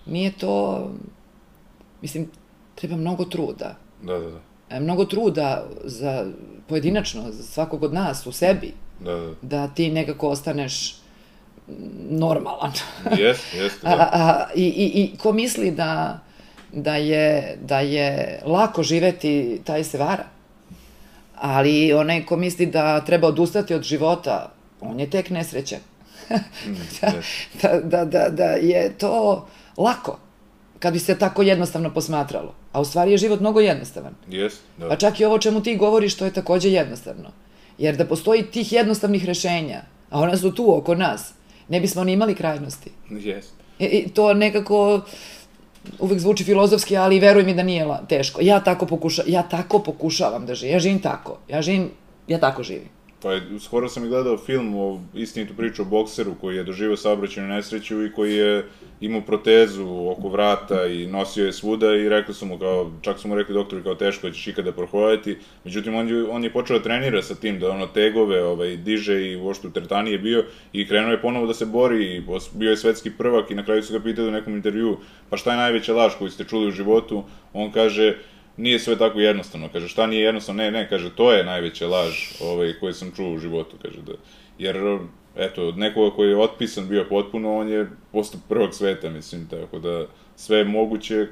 Nije 0.06 0.32
to, 0.32 0.88
mislim, 2.02 2.30
treba 2.76 2.96
mnogo 2.96 3.26
truda. 3.26 3.76
Da, 4.02 4.20
da, 4.20 4.30
da. 4.32 4.39
e, 4.70 4.80
mnogo 4.80 5.06
truda 5.06 5.66
za 5.84 6.32
pojedinačno, 6.68 7.32
za 7.32 7.44
svakog 7.44 7.84
od 7.84 7.94
nas, 7.94 8.28
u 8.28 8.32
sebi, 8.32 8.74
Da, 9.00 9.12
da. 9.12 9.34
da 9.41 9.68
ti 9.68 9.91
nekako 9.91 10.30
ostaneš 10.30 10.96
normalan. 12.10 12.72
Jeste, 13.18 13.58
jeste, 13.58 13.88
A, 13.88 13.96
da. 13.96 14.10
a, 14.14 14.46
i, 14.56 14.64
i, 14.64 14.91
I 15.04 15.18
ko 15.18 15.32
misli 15.34 15.72
da, 15.72 16.20
da, 16.72 16.96
je, 16.96 17.58
da 17.62 17.80
je 17.80 18.39
lako 18.46 18.84
živeti, 18.84 19.62
taj 19.66 19.84
se 19.84 19.98
vara. 19.98 20.26
Ali 21.44 21.94
onaj 21.94 22.26
ko 22.26 22.38
misli 22.38 22.66
da 22.66 23.02
treba 23.02 23.28
odustati 23.28 23.74
od 23.74 23.84
života, 23.84 24.52
on 24.82 25.00
je 25.00 25.10
tek 25.10 25.30
nesrećan. 25.30 25.80
Mm, 26.30 26.74
da, 27.02 27.12
da, 27.62 27.80
da, 27.80 28.06
da, 28.06 28.30
da 28.30 28.44
je 28.44 28.98
to 28.98 29.48
lako, 29.78 30.20
kad 30.80 30.94
bi 30.94 31.00
se 31.00 31.20
tako 31.20 31.41
jednostavno 31.41 31.94
posmatralo. 31.94 32.54
A 32.72 32.82
u 32.82 32.86
stvari 32.86 33.12
je 33.12 33.18
život 33.18 33.39
mnogo 33.39 33.60
jednostavan. 33.60 34.16
Jeste, 34.30 34.62
da. 34.78 34.89
Pa 34.89 34.96
čak 34.96 35.20
i 35.20 35.26
ovo 35.26 35.39
čemu 35.39 35.64
ti 35.64 35.76
govoriš, 35.76 36.16
to 36.18 36.26
je 36.26 36.34
takođe 36.34 36.70
jednostavno. 36.70 37.32
Jer 37.78 37.96
da 37.96 38.06
postoji 38.06 38.44
tih 38.44 38.74
jednostavnih 38.74 39.26
rešenja, 39.26 39.82
a 40.10 40.20
ona 40.20 40.38
su 40.38 40.52
tu 40.52 40.78
oko 40.78 40.96
nas, 40.96 41.34
ne 41.68 41.80
bismo 41.80 42.04
ni 42.04 42.14
imali 42.14 42.36
krajnosti. 42.36 42.91
Jeste. 43.10 43.64
I, 43.80 43.86
i 43.86 44.10
to 44.10 44.34
nekako 44.34 45.02
uvek 45.99 46.19
zvuči 46.19 46.43
filozofski, 46.43 46.97
ali 46.97 47.19
veruj 47.19 47.43
mi 47.43 47.53
da 47.53 47.63
nije 47.63 47.88
teško. 48.09 48.41
Ja 48.41 48.59
tako, 48.59 48.86
pokuša, 48.86 49.23
ja 49.27 49.43
tako 49.43 49.79
pokušavam 49.79 50.45
da 50.45 50.55
živim. 50.55 50.73
Ja 50.73 50.79
živim 50.79 51.01
tako. 51.01 51.38
Ja 51.49 51.61
živim, 51.61 51.91
ja 52.27 52.39
tako 52.39 52.63
živim. 52.63 52.93
Pa 53.24 53.34
je, 53.34 53.41
skoro 53.59 53.89
sam 53.89 54.09
gledao 54.09 54.38
film 54.38 54.76
o 54.76 55.01
istinitu 55.13 55.53
priču 55.53 55.82
o 55.82 55.86
bokseru 55.86 56.36
koji 56.41 56.55
je 56.55 56.63
doživio 56.63 56.97
saobraćajnu 56.97 57.49
nesreću 57.49 58.05
i 58.05 58.11
koji 58.11 58.36
je 58.36 58.65
imao 59.01 59.21
protezu 59.21 60.07
oko 60.09 60.30
vrata 60.30 60.86
i 60.86 61.07
nosio 61.07 61.45
je 61.45 61.53
svuda 61.53 61.95
i 61.95 62.09
rekli 62.09 62.34
su 62.34 62.45
mu 62.45 62.59
kao, 62.59 62.91
čak 63.01 63.19
su 63.19 63.28
mu 63.28 63.36
rekli 63.36 63.53
doktori 63.53 63.84
kao 63.84 63.95
teško 63.95 64.30
ćeš 64.30 64.47
ikada 64.47 64.71
prohoditi. 64.71 65.38
Međutim, 65.63 65.95
on 65.95 66.07
je, 66.07 66.24
on 66.24 66.43
je 66.43 66.53
počeo 66.53 66.78
da 66.78 66.84
trenira 66.84 67.21
sa 67.21 67.36
tim, 67.36 67.59
da 67.59 67.71
ono 67.71 67.88
tegove 67.88 68.43
ovaj, 68.43 68.78
diže 68.78 69.32
i 69.32 69.36
uopšte 69.36 69.67
u 69.67 69.71
teretani 69.71 70.11
je 70.11 70.17
bio 70.17 70.45
i 70.74 70.88
krenuo 70.88 71.11
je 71.11 71.21
ponovo 71.21 71.47
da 71.47 71.53
se 71.53 71.65
bori 71.65 72.15
i 72.15 72.24
bio 72.53 72.69
je 72.69 72.78
svetski 72.78 73.11
prvak 73.17 73.51
i 73.51 73.55
na 73.55 73.65
kraju 73.65 73.84
su 73.84 73.93
ga 73.93 73.99
pitali 73.99 74.28
u 74.28 74.32
nekom 74.32 74.55
intervju, 74.55 74.97
pa 75.30 75.38
šta 75.38 75.51
je 75.51 75.57
najveća 75.57 75.93
laž 75.93 76.13
koju 76.19 76.30
ste 76.30 76.43
čuli 76.43 76.67
u 76.67 76.71
životu? 76.71 77.24
On 77.53 77.71
kaže, 77.71 78.17
nije 78.58 78.80
sve 78.80 78.97
tako 78.97 79.20
jednostavno. 79.20 79.70
Kaže, 79.74 79.88
šta 79.88 80.08
nije 80.08 80.24
jednostavno? 80.24 80.64
Ne, 80.64 80.72
ne, 80.72 80.89
kaže, 80.89 81.16
to 81.16 81.32
je 81.34 81.43
najveća 81.43 81.88
laž 81.88 82.32
ovaj, 82.41 82.74
koju 82.80 82.93
sam 82.93 83.12
čuo 83.16 83.34
u 83.34 83.38
životu. 83.38 83.78
Kaže, 83.82 84.01
da, 84.01 84.14
jer, 84.58 84.99
eto, 85.36 85.68
od 85.68 85.78
nekoga 85.78 86.16
koji 86.16 86.30
je 86.30 86.38
otpisan 86.38 86.88
bio 86.88 87.06
potpuno, 87.10 87.58
on 87.58 87.70
je 87.70 87.89
postao 88.12 88.39
prvog 88.49 88.74
sveta, 88.74 89.10
mislim, 89.10 89.47
tako 89.47 89.80
da 89.80 90.06
sve 90.36 90.58
je 90.58 90.66
moguće, 90.66 91.28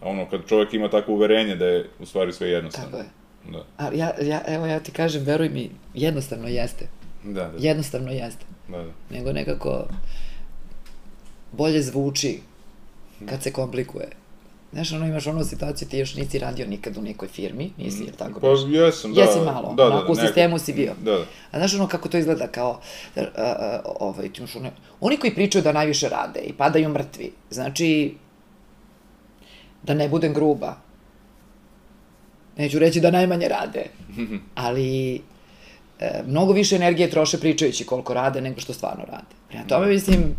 a 0.00 0.08
ono, 0.08 0.30
kad 0.30 0.40
čovjek 0.48 0.74
ima 0.74 0.90
takvo 0.90 1.14
uverenje 1.14 1.56
da 1.56 1.66
je 1.66 1.88
u 1.98 2.06
stvari 2.06 2.32
sve 2.32 2.48
jednostavno. 2.48 2.90
Tako 2.90 3.02
je. 3.02 3.08
Da, 3.52 3.64
Ali 3.76 3.98
ja, 3.98 4.12
ja, 4.22 4.42
evo 4.46 4.66
ja 4.66 4.80
ti 4.80 4.92
kažem, 4.92 5.24
veruj 5.24 5.48
mi, 5.48 5.70
jednostavno 5.94 6.48
jeste. 6.48 6.88
da, 7.24 7.48
da, 7.48 7.52
Jednostavno 7.58 8.12
jeste. 8.12 8.44
da, 8.68 8.78
da. 8.78 8.92
Nego 9.10 9.32
nekako 9.32 9.86
bolje 11.52 11.82
zvuči 11.82 12.40
kad 13.28 13.42
se 13.42 13.52
komplikuje. 13.52 14.08
Znaš, 14.72 14.92
ono, 14.92 15.06
imaš 15.06 15.26
onu 15.26 15.44
situaciju, 15.44 15.88
ti 15.88 15.98
još 15.98 16.14
nisi 16.14 16.38
radio 16.38 16.66
nikad 16.66 16.96
u 16.96 17.02
nekoj 17.02 17.28
firmi, 17.28 17.70
nisi, 17.76 18.02
jel 18.02 18.14
tako? 18.18 18.40
Pa 18.40 18.46
jesam, 18.68 19.14
da. 19.14 19.20
Jesi 19.20 19.38
malo, 19.40 19.74
da, 19.74 19.84
da, 19.84 19.86
onako 19.86 20.12
u 20.12 20.14
neko- 20.14 20.26
sistemu 20.26 20.58
si 20.58 20.72
bio. 20.72 20.92
Da, 21.02 21.10
da. 21.10 21.24
A 21.50 21.58
znaš 21.58 21.74
ono 21.74 21.86
kako 21.88 22.08
to 22.08 22.18
izgleda 22.18 22.46
kao, 22.46 22.80
a, 23.16 23.20
a, 23.36 23.80
ovaj, 24.00 24.32
ti 24.32 24.38
imaš 24.38 24.56
one, 24.56 24.70
oni 25.00 25.16
koji 25.16 25.34
pričaju 25.34 25.64
da 25.64 25.72
najviše 25.72 26.08
rade 26.08 26.40
i 26.40 26.52
padaju 26.52 26.88
mrtvi, 26.88 27.32
znači, 27.50 28.14
da 29.82 29.94
ne 29.94 30.08
budem 30.08 30.34
gruba, 30.34 30.76
neću 32.56 32.78
reći 32.78 33.00
da 33.00 33.10
najmanje 33.10 33.48
rade, 33.48 33.84
ali 34.54 35.14
e, 36.00 36.22
mnogo 36.26 36.52
više 36.52 36.76
energije 36.76 37.10
troše 37.10 37.38
pričajući 37.38 37.86
koliko 37.86 38.14
rade 38.14 38.40
nego 38.40 38.60
što 38.60 38.72
stvarno 38.72 39.04
rade. 39.04 39.34
Prema 39.48 39.64
tome, 39.66 39.86
mislim, 39.86 40.36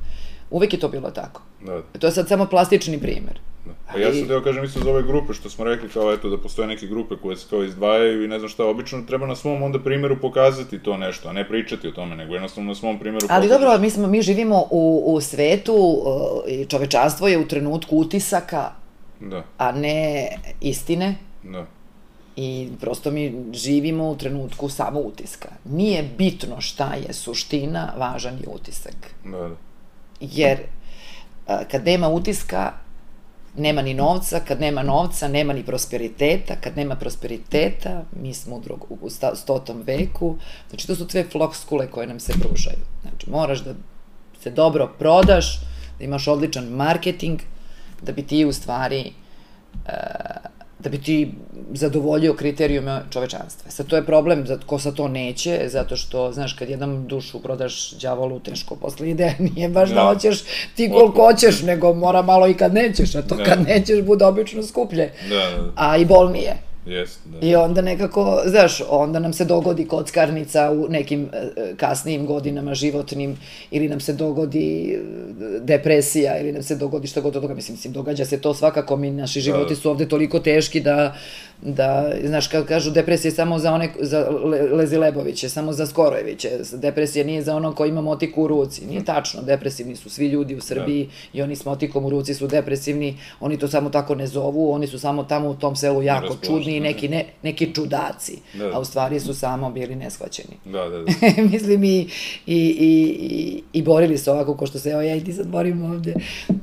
uvek 0.51 0.73
je 0.73 0.79
to 0.79 0.89
bilo 0.89 1.11
tako. 1.11 1.41
da, 1.65 1.71
da. 1.73 1.99
To 1.99 2.07
je 2.07 2.11
sad 2.11 2.27
samo 2.27 2.45
plastični 2.45 2.99
primer. 2.99 3.39
Da. 3.65 3.71
Pa 3.91 3.99
ja 3.99 4.13
sam 4.13 4.27
teo 4.27 4.41
kažem 4.43 4.63
isto 4.63 4.79
za 4.79 4.89
ove 4.89 5.03
grupe, 5.03 5.33
što 5.33 5.49
smo 5.49 5.65
rekli 5.65 5.89
kao 5.89 6.13
eto 6.13 6.29
da 6.29 6.37
postoje 6.37 6.67
neke 6.67 6.87
grupe 6.87 7.15
koje 7.21 7.37
se 7.37 7.47
kao 7.49 7.63
izdvajaju 7.63 8.23
i 8.23 8.27
ne 8.27 8.39
znam 8.39 8.49
šta, 8.49 8.65
obično 8.65 9.01
treba 9.01 9.27
na 9.27 9.35
svom 9.35 9.63
onda 9.63 9.79
primjeru 9.79 10.17
pokazati 10.21 10.79
to 10.83 10.97
nešto, 10.97 11.29
a 11.29 11.33
ne 11.33 11.47
pričati 11.47 11.87
o 11.87 11.91
tome, 11.91 12.15
nego 12.15 12.33
jednostavno 12.33 12.67
na 12.67 12.75
svom 12.75 12.99
primjeru 12.99 13.27
Ali 13.29 13.47
pokažeš. 13.47 13.61
dobro, 13.61 13.81
mi, 13.81 13.89
smo, 13.89 14.07
mi 14.07 14.21
živimo 14.21 14.67
u, 14.71 15.03
u 15.05 15.21
svetu 15.21 16.03
i 16.47 16.65
čovečanstvo 16.65 17.27
je 17.27 17.37
u 17.37 17.47
trenutku 17.47 17.97
utisaka, 17.97 18.71
Da, 19.19 19.43
a 19.57 19.71
ne 19.71 20.27
istine. 20.61 21.15
da, 21.43 21.65
I 22.35 22.69
prosto 22.81 23.11
mi 23.11 23.33
živimo 23.53 24.09
u 24.09 24.15
trenutku 24.17 24.69
samo 24.69 24.99
utiska. 24.99 25.49
Nije 25.65 26.03
bitno 26.17 26.61
šta 26.61 26.93
je 27.07 27.13
suština, 27.13 27.93
važan 27.97 28.33
je 28.33 28.47
utisak. 28.47 28.95
da, 29.25 29.37
da. 29.37 29.55
Jer 30.19 30.57
kad 31.71 31.85
nema 31.85 32.09
utiska, 32.09 32.71
nema 33.57 33.81
ni 33.81 33.93
novca, 33.93 34.39
kad 34.39 34.61
nema 34.61 34.83
novca, 34.83 35.27
nema 35.27 35.53
ni 35.53 35.65
prosperiteta, 35.65 36.55
kad 36.55 36.77
nema 36.77 36.95
prosperiteta, 36.95 38.03
mi 38.21 38.33
smo 38.33 38.55
u, 38.55 38.59
drug, 38.59 38.85
u 38.89 39.09
stotom 39.33 39.81
veku, 39.81 40.35
znači 40.69 40.87
to 40.87 40.95
su 40.95 41.07
sve 41.09 41.23
flokskule 41.23 41.91
koje 41.91 42.07
nam 42.07 42.19
se 42.19 42.33
pružaju. 42.33 42.83
Znači 43.01 43.29
moraš 43.29 43.63
da 43.63 43.73
se 44.41 44.49
dobro 44.49 44.93
prodaš, 44.99 45.59
da 45.99 46.05
imaš 46.05 46.27
odličan 46.27 46.65
marketing, 46.65 47.39
da 48.01 48.11
bi 48.11 48.27
ti 48.27 48.45
u 48.45 48.53
stvari 48.53 49.13
e, 49.85 49.91
da 50.83 50.89
bi 50.89 50.97
ti 51.01 51.31
zadovoljio 51.73 52.33
kriterijume 52.33 53.01
čovečanstva. 53.09 53.71
Sad 53.71 53.87
to 53.87 53.95
je 53.95 54.05
problem, 54.05 54.45
ko 54.65 54.79
sa 54.79 54.91
to 54.91 55.07
neće, 55.07 55.59
zato 55.67 55.95
što, 55.95 56.31
znaš, 56.31 56.53
kad 56.53 56.69
jednom 56.69 57.07
dušu 57.07 57.39
prodaš 57.39 57.91
đavolu, 57.91 58.39
teško 58.39 58.75
posle 58.75 59.09
ide, 59.09 59.33
nije 59.55 59.69
baš 59.69 59.89
da, 59.89 59.95
Da. 59.95 60.01
hoćeš 60.01 60.43
ti 60.75 60.89
koliko 60.93 61.23
hoćeš, 61.25 61.61
nego 61.61 61.93
mora 61.93 62.21
malo 62.21 62.47
i 62.47 62.53
kad 62.53 62.73
nećeš, 62.73 63.15
a 63.15 63.21
to 63.21 63.35
Da. 63.35 63.43
kad 63.43 63.61
nećeš 63.67 64.01
bude 64.01 64.25
obično 64.25 64.63
skuplje, 64.63 65.13
Da, 65.29 65.35
da, 65.35 65.71
a 65.75 65.97
i 65.97 66.05
bolnije. 66.05 66.70
Jest, 66.85 67.19
da. 67.25 67.47
I 67.47 67.55
onda 67.55 67.81
nekako, 67.81 68.41
znaš, 68.45 68.81
onda 68.89 69.19
nam 69.19 69.33
se 69.33 69.45
dogodi 69.45 69.87
kockarnica 69.87 70.71
u 70.71 70.87
nekim 70.89 71.29
e, 71.33 71.37
e, 71.37 71.75
kasnijim 71.77 72.25
godinama 72.25 72.73
životnim, 72.73 73.37
ili 73.71 73.89
nam 73.89 73.99
se 73.99 74.13
dogodi 74.13 74.93
e, 74.93 74.99
depresija, 75.59 76.39
ili 76.39 76.51
nam 76.51 76.63
se 76.63 76.75
dogodi 76.75 77.07
šta 77.07 77.21
god 77.21 77.35
od 77.35 77.41
toga, 77.41 77.53
mislim, 77.53 77.75
mislim, 77.75 77.93
događa 77.93 78.25
se 78.25 78.41
to 78.41 78.53
svakako, 78.53 78.95
mi, 78.95 79.11
naši 79.11 79.41
životi 79.41 79.75
su 79.75 79.89
ovde 79.89 80.09
toliko 80.09 80.39
teški 80.39 80.79
da, 80.79 81.15
da 81.61 82.11
znaš, 82.23 82.47
kad 82.47 82.65
kažu 82.65 82.91
depresija 82.91 83.29
je 83.29 83.35
samo 83.35 83.59
za 83.59 83.73
one, 83.73 83.89
za 83.99 84.29
Le, 84.29 84.61
Lezi 84.61 84.97
Leboviće, 84.97 85.49
samo 85.49 85.73
za 85.73 85.85
Skorojeviće, 85.85 86.49
depresija 86.73 87.25
nije 87.25 87.41
za 87.41 87.55
ono 87.55 87.75
ko 87.75 87.85
ima 87.85 88.01
motiku 88.01 88.43
u 88.43 88.47
ruci, 88.47 88.85
nije 88.85 89.05
tačno, 89.05 89.41
depresivni 89.41 89.95
su 89.95 90.09
svi 90.09 90.27
ljudi 90.27 90.55
u 90.55 90.61
Srbiji 90.61 91.09
i 91.33 91.41
oni 91.41 91.55
s 91.55 91.65
motikom 91.65 92.05
u 92.05 92.09
ruci 92.09 92.33
su 92.33 92.47
depresivni, 92.47 93.17
oni 93.39 93.57
to 93.57 93.67
samo 93.67 93.89
tako 93.89 94.15
ne 94.15 94.27
zovu, 94.27 94.71
oni 94.71 94.87
su 94.87 94.99
samo 94.99 95.23
tamo 95.23 95.49
u 95.49 95.55
tom 95.55 95.75
selu 95.75 96.03
jako 96.03 96.35
čudni 96.45 96.70
i 96.75 96.79
neki, 96.79 97.09
ne, 97.09 97.25
neki 97.43 97.73
čudaci, 97.73 98.37
Da. 98.53 98.71
a 98.73 98.79
u 98.79 98.85
stvari 98.85 99.19
su 99.19 99.33
samo 99.33 99.71
bili 99.71 99.95
neshvaćeni. 99.95 100.55
Da, 100.65 100.89
da, 100.89 100.97
da. 100.97 101.11
Mislim 101.51 101.83
i, 101.83 101.99
i, 101.99 102.07
i, 102.45 103.17
i, 103.19 103.63
i 103.73 103.81
borili 103.81 104.17
se 104.17 104.31
ovako, 104.31 104.57
ko 104.57 104.65
što 104.65 104.79
se 104.79 104.89
evo 104.89 105.01
ja 105.01 105.15
i 105.15 105.23
ti 105.23 105.33
sad 105.33 105.47
borimo 105.47 105.87
ovde, 105.87 106.13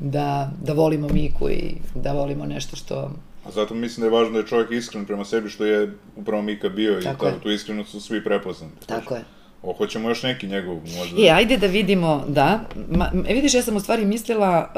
da, 0.01 0.51
da 0.63 0.73
volimo 0.73 1.09
Miku 1.09 1.51
i 1.51 1.75
da 1.95 2.13
volimo 2.13 2.47
nešto 2.47 2.77
što... 2.77 3.11
A 3.47 3.51
zato 3.51 3.75
mislim 3.75 4.01
da 4.01 4.07
je 4.07 4.21
važno 4.21 4.33
da 4.33 4.39
je 4.39 4.47
čovjek 4.47 4.71
iskren 4.71 5.07
prema 5.07 5.25
sebi, 5.25 5.49
što 5.49 5.65
je 5.65 5.95
upravo 6.17 6.43
Mika 6.43 6.69
bio 6.69 7.01
Tako 7.01 7.27
i 7.27 7.31
ta, 7.31 7.41
tu 7.41 7.51
iskrenost 7.51 7.91
su 7.91 8.01
svi 8.01 8.25
prepoznali. 8.25 8.73
Tako 8.87 9.15
je. 9.15 9.25
O, 9.63 9.73
hoćemo 9.73 10.09
još 10.09 10.23
neki 10.23 10.47
njegov, 10.47 10.75
možda. 10.75 11.23
E, 11.27 11.31
ajde 11.31 11.57
da 11.57 11.67
vidimo, 11.67 12.25
da. 12.29 12.61
Ma, 12.91 13.13
e, 13.29 13.35
vidiš, 13.35 13.55
ja 13.55 13.63
sam 13.63 13.77
u 13.77 13.81
stvari 13.81 14.05
mislila... 14.05 14.73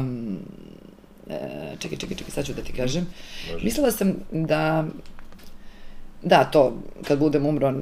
Um, 0.00 0.38
čekaj, 1.78 1.98
čekaj, 1.98 2.16
čekaj, 2.16 2.30
sad 2.30 2.46
ću 2.46 2.52
da 2.52 2.62
ti 2.62 2.72
kažem. 2.72 3.06
Može. 3.52 3.64
Mislila 3.64 3.90
sam 3.90 4.14
da... 4.32 4.84
Da, 6.22 6.44
to, 6.44 6.82
kad 7.04 7.18
budem 7.18 7.46
umro, 7.46 7.68
uh, 7.68 7.74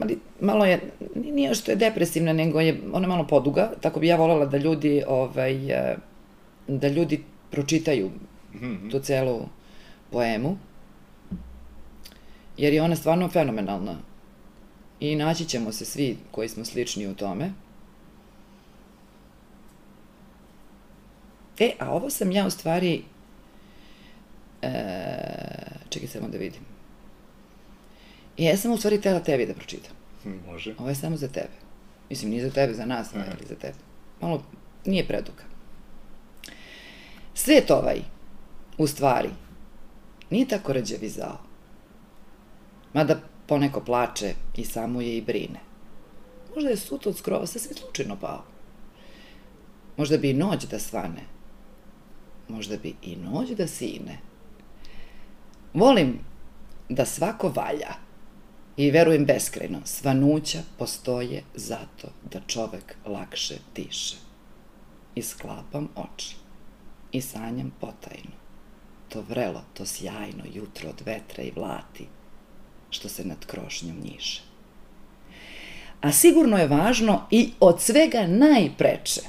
ali 0.00 0.18
malo 0.40 0.64
je, 0.64 0.80
nije 1.14 1.54
što 1.54 1.70
je 1.70 1.76
depresivna, 1.76 2.32
nego 2.32 2.60
je 2.60 2.80
ona 2.92 3.08
malo 3.08 3.26
poduga, 3.26 3.70
tako 3.80 4.00
bi 4.00 4.06
ja 4.06 4.16
voljela 4.16 4.46
da 4.46 4.56
ljudi, 4.56 5.02
ovaj, 5.08 5.70
e, 5.70 5.96
da 6.68 6.88
ljudi 6.88 7.22
pročitaju 7.50 8.10
Mhm, 8.54 8.88
tu 8.90 9.00
celu 9.00 9.48
poemu, 10.10 10.56
jer 12.56 12.72
je 12.72 12.82
ona 12.82 12.96
stvarno 12.96 13.28
fenomenalna. 13.28 13.96
I 15.00 15.16
naći 15.16 15.44
ćemo 15.44 15.72
se 15.72 15.84
svi 15.84 16.16
koji 16.30 16.48
smo 16.48 16.64
slični 16.64 17.06
u 17.06 17.14
tome. 17.14 17.52
E, 21.62 21.74
a 21.78 21.90
ovo 21.90 22.10
sam 22.10 22.32
ja 22.32 22.46
u 22.46 22.50
stvari... 22.50 23.02
E, 24.62 24.72
čekaj 25.88 26.08
samo 26.08 26.28
da 26.28 26.38
vidim. 26.38 26.60
I 28.36 28.44
ja 28.44 28.56
sam 28.56 28.72
u 28.72 28.76
stvari 28.76 29.00
tela 29.00 29.20
tebi 29.20 29.46
da 29.46 29.54
pročitam. 29.54 29.92
mhm, 30.26 30.50
Može. 30.50 30.74
Ovo 30.78 30.88
je 30.88 30.94
samo 30.94 31.16
za 31.16 31.28
tebe. 31.28 31.56
Mislim, 32.10 32.30
nije 32.30 32.48
za 32.48 32.50
tebe, 32.50 32.74
za 32.74 32.86
nas, 32.86 33.08
ali 33.14 33.46
za 33.48 33.54
tebe. 33.54 33.74
Malo, 34.20 34.42
nije 34.86 35.06
preduga. 35.06 35.42
Svet 37.34 37.70
ovaj, 37.70 38.00
u 38.78 38.86
stvari, 38.86 39.30
nije 40.30 40.48
tako 40.48 40.72
rđavi 40.72 41.08
zao. 41.08 41.38
Mada 42.92 43.20
poneko 43.46 43.80
plače 43.80 44.34
i 44.56 44.64
samo 44.64 45.00
je 45.00 45.16
i 45.16 45.22
brine. 45.22 45.60
Možda 46.54 46.70
je 46.70 46.76
sut 46.76 47.06
od 47.06 47.16
skrova 47.18 47.46
sve 47.46 47.60
slučajno 47.60 48.16
pao. 48.20 48.44
Možda 49.96 50.16
bi 50.18 50.30
i 50.30 50.34
noć 50.34 50.64
da 50.64 50.78
svane. 50.78 51.31
Možda 52.52 52.76
bi 52.76 52.94
i 53.02 53.16
noć 53.16 53.50
da 53.50 53.66
sine. 53.66 54.18
Volim 55.74 56.18
da 56.88 57.06
svako 57.06 57.48
valja 57.48 57.94
i 58.76 58.90
verujem 58.90 59.24
beskreno, 59.24 59.80
svanuća 59.84 60.58
postoje 60.78 61.42
zato 61.54 62.08
da 62.32 62.40
čovek 62.46 62.94
lakše 63.06 63.54
diše. 63.74 64.16
I 65.14 65.22
sklapam 65.22 65.88
oči 65.96 66.36
i 67.12 67.20
sanjam 67.20 67.72
potajno. 67.80 68.36
To 69.08 69.24
vrelo, 69.28 69.64
to 69.74 69.86
sjajno 69.86 70.44
jutro 70.54 70.88
od 70.88 71.02
vetra 71.06 71.42
i 71.42 71.52
vlati, 71.56 72.06
što 72.90 73.08
se 73.08 73.24
nad 73.24 73.46
krošnjom 73.46 73.96
njiše. 74.00 74.42
A 76.00 76.12
sigurno 76.12 76.56
je 76.58 76.66
važno 76.66 77.26
i 77.30 77.52
od 77.60 77.80
svega 77.80 78.26
najpreče. 78.26 79.20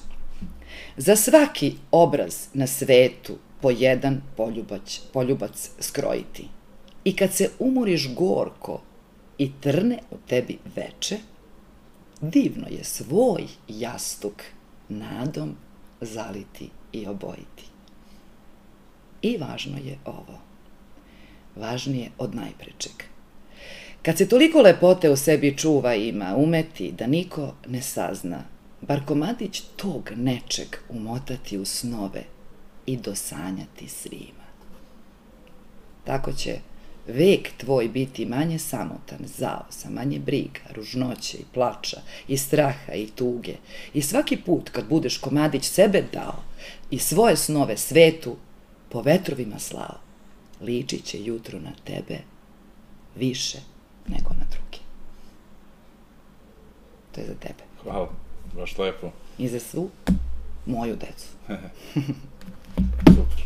Za 0.98 1.16
svaki 1.16 1.76
obraz 1.92 2.48
na 2.54 2.68
svetu 2.68 3.38
po 3.62 3.72
jedan 3.72 4.22
poljubac, 4.38 5.00
poljubac 5.14 5.70
skrojiti. 5.80 6.48
I 7.04 7.16
kad 7.16 7.34
se 7.34 7.50
umoriš 7.60 8.14
gorko 8.16 8.82
i 9.38 9.52
trne 9.62 10.00
u 10.12 10.16
tebi 10.28 10.58
veče, 10.76 11.18
divno 12.22 12.68
je 12.70 12.84
svoj 12.84 13.44
jastuk 13.68 14.44
nadom 14.90 15.56
zaliti 16.02 16.70
i 16.92 17.08
obojiti. 17.08 17.64
I 19.22 19.38
važno 19.38 19.78
je 19.78 19.98
ovo. 20.06 20.40
Važnije 21.56 22.12
od 22.18 22.36
najprečeg. 22.36 22.92
Kad 24.02 24.18
se 24.18 24.30
toliko 24.30 24.62
lepote 24.62 25.10
u 25.10 25.16
sebi 25.16 25.58
čuva 25.58 25.96
ima, 25.96 26.36
umeti 26.36 26.92
da 26.92 27.08
niko 27.08 27.54
ne 27.68 27.82
sazna, 27.82 28.44
bar 28.88 29.06
komadić 29.06 29.64
tog 29.76 30.10
nečeg 30.16 30.68
umotati 30.90 31.58
u 31.58 31.66
snove 31.66 32.24
i 32.86 32.98
dosanjati 32.98 33.88
svima. 33.88 34.44
Tako 36.04 36.34
će 36.34 36.60
vek 37.08 37.50
tvoj 37.58 37.88
biti 37.88 38.26
manje 38.26 38.60
samotan, 38.60 39.20
zao, 39.38 39.66
sa 39.70 39.90
manje 39.90 40.20
briga, 40.20 40.60
ružnoće 40.76 41.38
i 41.38 41.46
plača, 41.54 42.02
i 42.28 42.38
straha 42.38 42.94
i 42.94 43.08
tuge. 43.08 43.56
I 43.94 44.02
svaki 44.02 44.38
put 44.38 44.70
kad 44.70 44.90
budeš 44.90 45.18
komadić 45.18 45.64
sebe 45.66 46.04
dao 46.14 46.44
i 46.92 47.00
svoje 47.00 47.36
snove 47.36 47.78
svetu 47.78 48.36
po 48.90 49.02
vetrovima 49.02 49.60
slao, 49.60 50.00
ličit 50.62 51.06
će 51.06 51.24
jutro 51.24 51.60
na 51.60 51.72
tebe 51.84 52.18
više 53.16 53.58
nego 54.08 54.30
na 54.30 54.46
drugi. 54.52 54.80
To 57.12 57.22
je 57.22 57.28
za 57.28 57.36
tebe. 57.36 57.64
Hvala, 57.84 58.10
baš 58.58 58.78
lepo. 58.78 59.12
I 59.38 59.48
za 59.48 59.60
svu 59.60 59.90
moju 60.66 60.96
decu. 60.96 61.28
Super. 63.16 63.44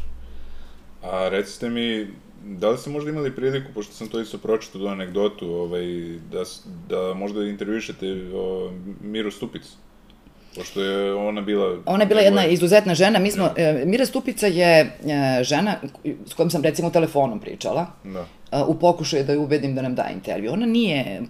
A 1.04 1.30
recite 1.30 1.70
mi, 1.70 2.08
da 2.44 2.70
li 2.70 2.78
ste 2.78 2.90
možda 2.90 3.10
imali 3.10 3.36
priliku, 3.36 3.74
pošto 3.74 3.94
sam 3.94 4.08
to 4.08 4.22
isto 4.22 4.38
pročitao 4.38 4.82
do 4.82 4.88
anegdotu, 4.88 5.52
ovaj, 5.52 5.86
da, 6.32 6.44
da 6.90 7.14
možda 7.14 7.44
intervjušete 7.44 8.32
o, 8.36 8.72
Miru 9.02 9.32
Stupicu? 9.32 9.76
Pošto 10.56 10.82
je 10.82 11.14
ona 11.14 11.42
bila... 11.42 11.78
Ona 11.86 12.04
je 12.04 12.08
bila 12.08 12.22
jedna 12.22 12.46
izuzetna 12.46 12.96
žena. 12.96 13.20
Mi 13.20 13.32
smo, 13.32 13.50
ja. 13.58 13.86
Mira 13.86 14.06
Stupica 14.06 14.48
je 14.48 14.80
e, 14.80 15.44
žena 15.44 15.76
s 16.26 16.34
kojom 16.34 16.50
sam 16.50 16.64
recimo 16.64 16.90
telefonom 16.90 17.40
pričala. 17.40 17.86
Da 18.04 18.26
u 18.68 18.76
pokušaju 18.76 19.24
da 19.24 19.32
je 19.32 19.38
ubedim 19.38 19.76
da 19.76 19.82
nam 19.82 19.96
da 19.96 20.10
intervju. 20.14 20.54
Ona 20.54 20.66
nije, 20.66 21.22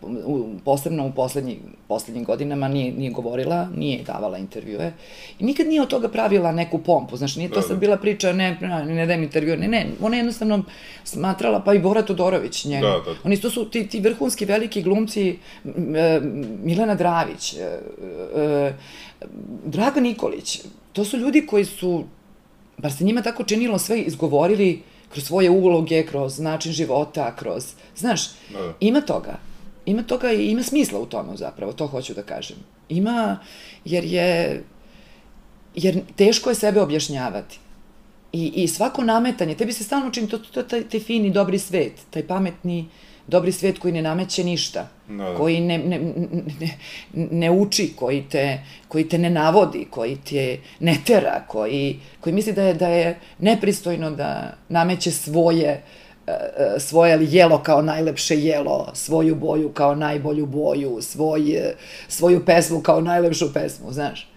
posebno 0.66 1.08
u 1.08 1.12
poslednji, 1.12 1.60
poslednjim 1.88 2.24
godinama, 2.24 2.68
nije, 2.68 2.92
nije 2.92 3.12
govorila, 3.12 3.68
nije 3.76 4.04
davala 4.04 4.38
intervjue 4.38 4.94
i 5.40 5.46
nikad 5.46 5.68
nije 5.68 5.82
od 5.82 5.88
toga 5.88 6.10
pravila 6.10 6.52
neku 6.52 6.80
pompu, 6.80 7.18
znaš, 7.18 7.36
nije 7.36 7.50
to 7.50 7.56
da, 7.56 7.62
sad 7.62 7.72
da. 7.72 7.80
bila 7.80 7.98
priča, 7.98 8.34
ne, 8.34 8.58
ne, 8.62 8.86
ne 8.86 9.06
dajem 9.06 9.24
intervju, 9.24 9.58
ne, 9.58 9.68
ne, 9.68 9.88
ona 10.02 10.16
je 10.16 10.20
jednostavno 10.20 10.64
smatrala, 11.04 11.60
pa 11.60 11.74
i 11.74 11.80
Bora 11.80 12.02
Todorović, 12.02 12.66
njega. 12.66 12.88
Da, 12.88 13.12
da. 13.12 13.18
Oni 13.24 13.38
to 13.38 13.50
su 13.50 13.70
ti, 13.70 13.88
ti 13.88 14.00
vrhunski 14.00 14.46
veliki 14.46 14.82
glumci, 14.82 15.38
Milena 16.64 16.96
Dravić, 16.96 17.54
e, 17.54 17.80
e, 18.36 18.74
Draga 19.66 20.00
Nikolić, 20.00 20.62
to 20.94 21.06
su 21.06 21.18
ljudi 21.18 21.46
koji 21.46 21.66
su, 21.66 22.04
bar 22.78 22.92
se 22.94 23.04
njima 23.04 23.22
tako 23.22 23.44
činilo, 23.44 23.80
sve 23.80 24.02
izgovorili, 24.02 24.82
kroz 25.10 25.24
svoje 25.24 25.50
uloge, 25.50 26.06
kroz 26.06 26.40
način 26.40 26.72
života, 26.72 27.36
kroz, 27.36 27.66
znaš, 27.96 28.28
da. 28.50 28.74
ima 28.80 29.02
toga. 29.02 29.40
Ima 29.86 30.04
toga 30.04 30.32
i 30.32 30.46
ima 30.46 30.64
smisla 30.64 31.00
u 31.00 31.06
tome 31.06 31.38
zapravo, 31.38 31.74
to 31.74 31.88
hoću 31.88 32.14
da 32.14 32.24
kažem. 32.24 32.58
Ima, 32.90 33.40
jer 33.86 34.04
je, 34.04 34.64
jer 35.76 36.02
teško 36.16 36.50
je 36.50 36.56
sebe 36.56 36.82
objašnjavati. 36.82 37.60
I, 38.34 38.48
i 38.56 38.68
svako 38.68 39.04
nametanje, 39.04 39.56
tebi 39.56 39.74
se 39.74 39.84
stalno 39.84 40.12
čini, 40.12 40.30
to, 40.30 40.38
to, 40.38 40.52
to 40.52 40.64
taj, 40.64 40.84
taj 40.90 41.00
fini, 41.00 41.32
dobri 41.32 41.60
svet, 41.60 41.94
taj 42.10 42.28
pametni, 42.28 42.90
dobri 43.28 43.52
svet 43.52 43.80
koji 43.80 43.94
ne 43.94 44.02
nameće 44.02 44.44
ništa, 44.44 44.88
no, 45.08 45.32
da. 45.32 45.38
koji 45.38 45.62
ne, 45.62 45.78
ne, 45.78 46.00
ne, 46.60 46.78
ne 47.32 47.52
uči, 47.52 47.94
koji 47.96 48.24
te, 48.30 48.60
koji 48.88 49.10
te 49.10 49.18
ne 49.18 49.30
navodi, 49.30 49.88
koji 49.90 50.16
te 50.16 50.60
ne 50.80 50.98
tera, 51.06 51.44
koji, 51.48 52.00
koji 52.20 52.34
misli 52.34 52.54
da 52.54 52.64
je, 52.64 52.74
da 52.74 52.88
je 52.88 53.20
nepristojno 53.40 54.12
da 54.12 54.54
nameće 54.70 55.12
svoje 55.12 55.68
e, 55.68 56.32
e, 56.32 56.80
svoje 56.80 57.28
jelo 57.32 57.64
kao 57.64 57.82
najlepše 57.82 58.40
jelo, 58.40 58.92
svoju 58.94 59.36
boju 59.36 59.70
kao 59.70 59.96
najbolju 59.96 60.46
boju, 60.46 60.98
svoj, 61.02 61.52
e, 61.52 61.76
svoju 62.08 62.46
pesmu 62.46 62.82
kao 62.82 63.02
najlepšu 63.02 63.54
pesmu, 63.54 63.92
znaš. 63.92 64.30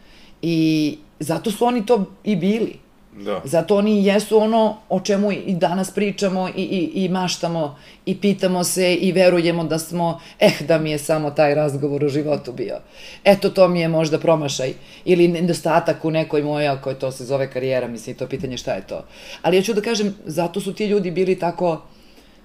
I 0.43 0.99
zato 1.21 1.51
su 1.51 1.65
oni 1.65 1.87
to 1.87 2.05
i 2.25 2.37
bili. 2.37 2.90
Da. 3.13 3.43
Zato 3.45 3.77
oni 3.77 4.05
jesu 4.07 4.39
ono 4.39 4.77
o 4.89 5.01
čemu 5.01 5.33
i 5.33 5.55
danas 5.55 5.91
pričamo 5.91 6.49
i, 6.49 6.63
i, 6.63 7.05
i 7.05 7.09
maštamo 7.09 7.77
i 8.07 8.21
pitamo 8.21 8.65
se 8.65 8.95
i 8.95 9.13
verujemo 9.13 9.65
da 9.65 9.79
smo, 9.79 10.21
eh, 10.39 10.53
da 10.69 10.79
mi 10.79 10.91
je 10.91 10.99
samo 10.99 11.31
taj 11.31 11.55
razgovor 11.55 12.05
u 12.05 12.09
životu 12.09 12.53
bio. 12.53 12.77
Eto, 13.25 13.51
to 13.51 13.69
mi 13.69 13.81
je 13.81 13.89
možda 13.89 14.19
promašaj 14.19 14.73
ili 15.05 15.29
nedostatak 15.29 16.05
u 16.05 16.11
nekoj 16.11 16.43
mojoj, 16.43 16.69
ako 16.69 16.91
je 16.91 16.99
to 16.99 17.13
se 17.13 17.25
zove 17.25 17.51
karijera, 17.51 17.89
mislim, 17.89 18.17
to 18.17 18.27
pitanje 18.27 18.57
šta 18.57 18.73
je 18.73 18.87
to. 18.87 19.05
Ali 19.43 19.57
ja 19.57 19.63
ću 19.63 19.75
da 19.75 19.81
kažem, 19.81 20.15
zato 20.27 20.61
su 20.61 20.73
ti 20.73 20.87
ljudi 20.87 21.11
bili 21.11 21.39
tako, 21.39 21.83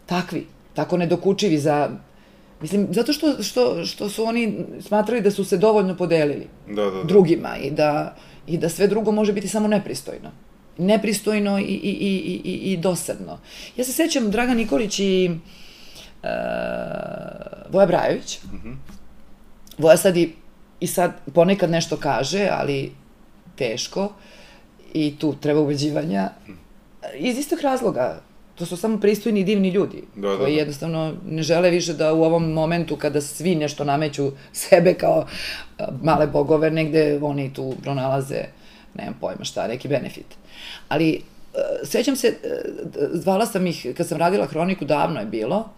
takvi, 0.05 0.47
tako 0.73 0.97
nedokučivi 0.97 1.57
za 1.57 1.89
Mislim, 2.61 2.87
zato 2.91 3.13
što, 3.13 3.43
što, 3.43 3.85
što 3.85 4.09
su 4.09 4.23
oni 4.23 4.65
smatrali 4.79 5.21
da 5.21 5.31
su 5.31 5.43
se 5.43 5.57
dovoljno 5.57 5.97
podelili 5.97 6.47
da, 6.67 6.83
da, 6.83 6.91
da. 6.91 7.03
drugima 7.03 7.57
i 7.57 7.71
da, 7.71 8.15
i 8.47 8.57
da 8.57 8.69
sve 8.69 8.87
drugo 8.87 9.11
može 9.11 9.33
biti 9.33 9.47
samo 9.47 9.67
nepristojno 9.67 10.31
nepristojno 10.77 11.59
i, 11.59 11.63
i, 11.63 11.89
i, 11.89 12.41
i, 12.43 12.71
i 12.71 12.77
dosadno. 12.77 13.39
Ja 13.77 13.83
se 13.83 13.91
sećam 13.91 14.31
Dragan 14.31 14.57
Nikolić 14.57 14.99
i 14.99 15.29
uh, 16.23 16.29
Voja 17.69 17.85
Brajović. 17.85 18.39
Mm 18.43 18.57
-hmm. 18.63 18.75
Voja 19.77 19.97
sad 19.97 20.17
i, 20.17 20.33
i 20.79 20.87
sad 20.87 21.11
ponekad 21.33 21.69
nešto 21.69 21.97
kaže, 21.97 22.49
ali 22.51 22.91
teško 23.55 24.13
i 24.93 25.15
tu 25.19 25.35
treba 25.35 25.59
ubeđivanja. 25.59 26.29
Iz 27.17 27.37
istog 27.37 27.59
razloga, 27.61 28.21
to 28.55 28.65
su 28.65 28.77
samo 28.77 28.99
pristojni 28.99 29.39
i 29.39 29.43
divni 29.43 29.69
ljudi, 29.69 30.03
da, 30.15 30.29
da, 30.29 30.37
koji 30.37 30.53
da. 30.53 30.59
jednostavno 30.59 31.13
ne 31.25 31.43
žele 31.43 31.69
više 31.69 31.93
da 31.93 32.13
u 32.13 32.23
ovom 32.23 32.51
momentu 32.53 32.95
kada 32.95 33.21
svi 33.21 33.55
nešto 33.55 33.83
nameću 33.83 34.31
sebe 34.53 34.93
kao 34.93 35.25
male 36.01 36.27
bogove, 36.27 36.71
negde 36.71 37.19
oni 37.21 37.53
tu 37.53 37.73
pronalaze, 37.83 38.43
nemam 38.97 39.17
pojma 39.21 39.43
šta, 39.43 39.67
neki 39.67 39.87
benefit. 39.87 40.25
Ali, 40.89 41.13
e, 41.13 41.85
sećam 41.85 42.15
se, 42.15 42.27
e, 42.27 42.61
zvala 43.13 43.45
sam 43.45 43.67
ih, 43.67 43.87
kad 43.97 44.07
sam 44.07 44.17
radila 44.17 44.45
Hroniku, 44.45 44.85
davno 44.85 45.19
je 45.19 45.25
bilo, 45.25 45.69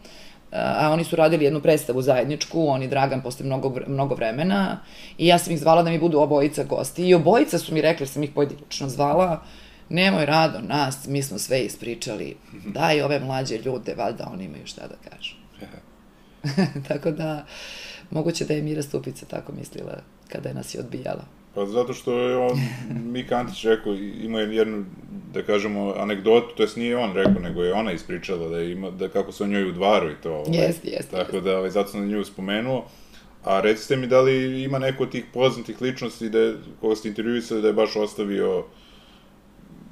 e, 0.52 0.58
a 0.60 0.90
oni 0.92 1.04
su 1.04 1.16
radili 1.16 1.46
jednu 1.46 1.62
predstavu 1.62 2.02
zajedničku, 2.02 2.68
oni 2.68 2.88
Dragan 2.88 3.22
posle 3.22 3.46
mnogo, 3.46 3.76
mnogo 3.88 4.16
vremena, 4.16 4.80
i 5.18 5.28
ja 5.28 5.40
sam 5.40 5.54
ih 5.54 5.60
zvala 5.60 5.84
da 5.84 5.90
mi 5.90 6.00
budu 6.00 6.20
obojica 6.20 6.64
gosti, 6.64 7.08
i 7.08 7.14
obojica 7.14 7.58
su 7.58 7.74
mi 7.74 7.82
rekli, 7.82 8.08
sam 8.08 8.24
ih 8.24 8.32
pojedinačno 8.36 8.90
zvala, 8.90 9.44
nemoj 9.90 10.26
rado 10.26 10.60
nas, 10.62 11.08
mi 11.08 11.24
smo 11.24 11.40
sve 11.40 11.66
ispričali, 11.66 12.38
daj 12.66 13.02
ove 13.02 13.20
mlađe 13.20 13.58
ljude, 13.58 13.96
valjda 13.96 14.30
oni 14.34 14.44
imaju 14.44 14.68
šta 14.68 14.82
da 14.88 15.10
kažu. 15.10 15.36
tako 16.88 17.12
da, 17.12 17.46
moguće 18.12 18.46
da 18.46 18.54
je 18.54 18.62
Mira 18.62 18.82
Stupica 18.82 19.26
tako 19.26 19.52
mislila 19.52 19.98
kada 20.28 20.50
je 20.50 20.56
nas 20.56 20.76
je 20.76 20.80
odbijala. 20.80 21.24
Pa 21.58 21.66
zato 21.66 21.94
što 21.94 22.20
je 22.20 22.38
on, 22.38 22.60
Mika 23.06 23.36
Antić 23.36 23.64
rekao, 23.66 23.96
ima 24.22 24.40
jednu, 24.40 24.86
da 25.34 25.44
kažemo, 25.44 25.94
anegdotu, 25.98 26.56
to 26.56 26.64
jest 26.64 26.76
nije 26.76 26.98
on 26.98 27.14
rekao, 27.14 27.42
nego 27.42 27.64
je 27.64 27.74
ona 27.74 27.92
ispričala 27.92 28.50
da 28.50 28.62
ima, 28.62 28.92
da 28.92 29.10
kako 29.10 29.32
se 29.32 29.44
o 29.44 29.48
njoj 29.48 29.70
udvaru 29.70 30.12
i 30.12 30.16
to. 30.24 30.32
Ovaj, 30.32 30.60
jest, 30.60 30.86
jest. 30.86 31.12
Tako 31.12 31.40
da, 31.40 31.58
ovaj, 31.58 31.70
zato 31.70 31.90
sam 31.90 32.00
na 32.00 32.08
nju 32.08 32.26
spomenuo. 32.26 32.86
A 33.44 33.62
recite 33.62 33.96
mi 33.96 34.08
da 34.08 34.22
li 34.22 34.64
ima 34.64 34.80
neko 34.80 35.04
od 35.04 35.12
tih 35.12 35.26
poznatih 35.34 35.82
ličnosti 35.82 36.30
da 36.30 36.40
je, 36.40 36.56
koga 36.82 36.96
ste 36.96 37.10
intervjuisali 37.10 37.62
da 37.62 37.68
je 37.68 37.74
baš 37.74 37.96
ostavio 37.96 38.66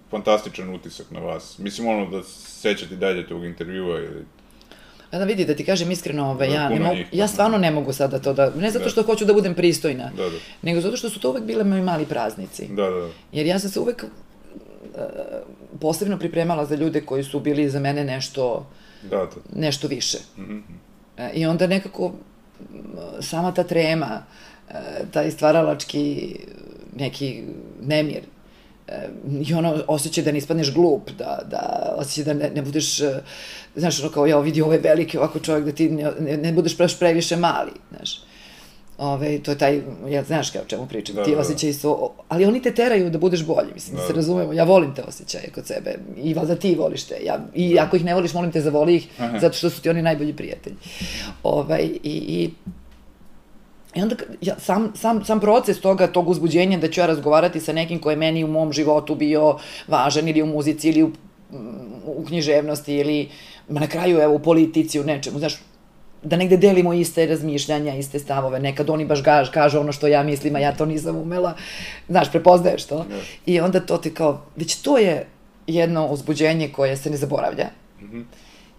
fantastičan 0.09 0.75
utisak 0.75 1.11
na 1.11 1.19
vas? 1.19 1.59
Mislim, 1.59 1.87
ono, 1.87 2.09
da 2.09 2.23
sećate 2.23 2.95
dalje 2.95 3.27
tog 3.27 3.45
intervjua 3.45 3.99
ili... 3.99 4.25
A 5.11 5.17
da 5.17 5.25
vidi, 5.25 5.45
da 5.45 5.55
ti 5.55 5.65
kažem 5.65 5.91
iskreno, 5.91 6.25
ovaj, 6.25 6.47
Da, 6.47 6.53
ja, 6.53 6.69
ne 6.69 6.79
mogu, 6.79 6.95
ja 7.11 7.27
stvarno 7.27 7.57
ne 7.57 7.71
mogu 7.71 7.93
sada 7.93 8.19
to 8.19 8.33
da, 8.33 8.49
ne 8.49 8.71
zato 8.71 8.83
Da. 8.83 8.89
što 8.89 9.03
hoću 9.03 9.25
da 9.25 9.33
budem 9.33 9.53
pristojna, 9.55 10.11
Da, 10.17 10.23
da. 10.23 10.37
nego 10.61 10.81
zato 10.81 10.97
što 10.97 11.09
su 11.09 11.19
to 11.19 11.29
uvek 11.29 11.43
bile 11.43 11.63
moji 11.63 11.81
mali 11.81 12.05
praznici. 12.05 12.67
Da, 12.67 12.83
da, 12.83 12.89
da. 12.91 13.09
Jer 13.31 13.45
ja 13.45 13.59
sam 13.59 13.69
se 13.69 13.79
uvek 13.79 14.03
uh, 14.03 15.01
posebno 15.81 16.19
pripremala 16.19 16.65
za 16.65 16.75
ljude 16.75 17.01
koji 17.01 17.23
su 17.23 17.39
bili 17.39 17.69
za 17.69 17.79
mene 17.79 18.03
nešto, 18.03 18.67
Da, 19.03 19.17
da. 19.17 19.27
nešto 19.55 19.87
više. 19.87 20.17
Mhm. 20.37 20.57
E, 21.17 21.31
I 21.33 21.45
onda 21.45 21.67
nekako 21.67 22.05
m, 22.05 22.13
sama 23.21 23.53
ta 23.53 23.63
trema, 23.63 24.23
taj 25.11 25.31
stvaralački 25.31 26.35
neki 26.95 27.43
nemir, 27.81 28.21
i 29.47 29.53
ono 29.53 29.83
osjećaj 29.87 30.23
da 30.23 30.31
ne 30.31 30.37
ispadneš 30.37 30.73
glup, 30.73 31.09
da, 31.17 31.39
da 31.51 31.93
osjećaj 31.97 32.23
da 32.23 32.33
ne, 32.33 32.51
ne 32.55 32.61
budeš, 32.61 33.01
e, 33.01 33.21
znaš, 33.75 33.99
ono 33.99 34.09
kao, 34.11 34.27
ja 34.27 34.39
vidi 34.39 34.61
ovo 34.61 34.73
je 34.73 34.79
veliki 34.79 35.17
ovako 35.17 35.39
čovjek, 35.39 35.65
da 35.65 35.71
ti 35.71 35.89
ne, 35.89 36.11
ne, 36.19 36.37
ne 36.37 36.53
budeš 36.53 36.77
baš 36.77 36.99
previše 36.99 37.35
mali, 37.35 37.71
znaš. 37.95 38.21
Ove, 38.97 39.39
to 39.43 39.51
je 39.51 39.57
taj, 39.57 39.81
ja 40.09 40.23
znaš 40.23 40.51
kao 40.51 40.61
o 40.61 40.65
čemu 40.65 40.87
pričam, 40.87 41.15
Da, 41.15 41.23
ti 41.23 41.29
da, 41.31 41.35
da. 41.35 41.41
osjećaji 41.41 41.73
su, 41.73 42.09
ali 42.29 42.45
oni 42.45 42.61
te 42.61 42.71
teraju 42.73 43.09
da 43.09 43.17
budeš 43.17 43.45
bolji, 43.45 43.73
mislim, 43.73 43.95
da, 43.95 44.01
Da, 44.01 44.07
se 44.07 44.13
da. 44.13 44.17
razumemo, 44.17 44.53
ja 44.53 44.63
volim 44.63 44.95
te 44.95 45.03
osjećaje 45.03 45.49
kod 45.55 45.67
sebe 45.67 45.95
i 46.17 46.33
valjda 46.33 46.55
ti 46.55 46.75
voliš 46.75 47.03
te, 47.03 47.15
ja, 47.25 47.39
i 47.55 47.79
ako 47.79 47.95
ih 47.95 48.05
ne 48.05 48.13
voliš, 48.13 48.33
molim 48.33 48.51
te 48.51 48.61
zavoli 48.61 48.95
ih, 48.95 49.07
Aha. 49.19 49.39
zato 49.39 49.57
što 49.57 49.69
su 49.69 49.81
ti 49.81 49.89
oni 49.89 50.01
najbolji 50.01 50.33
prijatelji. 50.33 50.75
Ovaj, 51.43 51.81
i, 51.83 51.99
i, 52.03 52.49
I 53.95 54.01
onda, 54.01 54.15
ja, 54.41 54.55
sam, 54.59 54.91
sam, 54.95 55.25
sam 55.25 55.39
proces 55.39 55.79
toga, 55.79 56.07
tog 56.07 56.29
uzbuđenja 56.29 56.77
da 56.77 56.89
ću 56.91 57.01
ja 57.01 57.05
razgovarati 57.05 57.59
sa 57.59 57.73
nekim 57.73 57.99
ko 57.99 58.09
je 58.09 58.15
meni 58.15 58.43
u 58.43 58.47
mom 58.47 58.73
životu 58.73 59.15
bio 59.15 59.57
važan 59.87 60.27
ili 60.27 60.41
u 60.41 60.45
muzici 60.45 60.89
ili 60.89 61.03
u, 61.03 61.11
u 62.05 62.25
književnosti 62.25 62.95
ili 62.95 63.29
na 63.67 63.87
kraju 63.87 64.19
evo 64.19 64.35
u 64.35 64.39
politici, 64.39 64.99
u 64.99 65.03
nečemu, 65.03 65.39
znaš, 65.39 65.55
da 66.23 66.37
negde 66.37 66.57
delimo 66.57 66.93
iste 66.93 67.25
razmišljanja, 67.25 67.95
iste 67.95 68.19
stavove, 68.19 68.59
nekad 68.59 68.89
oni 68.89 69.05
baš 69.05 69.23
gaž, 69.23 69.49
kažu 69.49 69.79
ono 69.79 69.91
što 69.91 70.07
ja 70.07 70.23
mislim, 70.23 70.55
a 70.55 70.59
ja 70.59 70.75
to 70.75 70.85
nisam 70.85 71.15
umela, 71.15 71.53
znaš, 72.09 72.31
prepoznaješ 72.31 72.85
to. 72.85 72.97
Da. 72.97 73.15
I 73.45 73.59
onda 73.59 73.79
to 73.79 73.97
ti 73.97 74.13
kao, 74.13 74.41
već 74.55 74.75
to 74.75 74.97
je 74.97 75.27
jedno 75.67 76.07
uzbuđenje 76.07 76.69
koje 76.71 76.97
se 76.97 77.09
ne 77.09 77.17
zaboravlja 77.17 77.69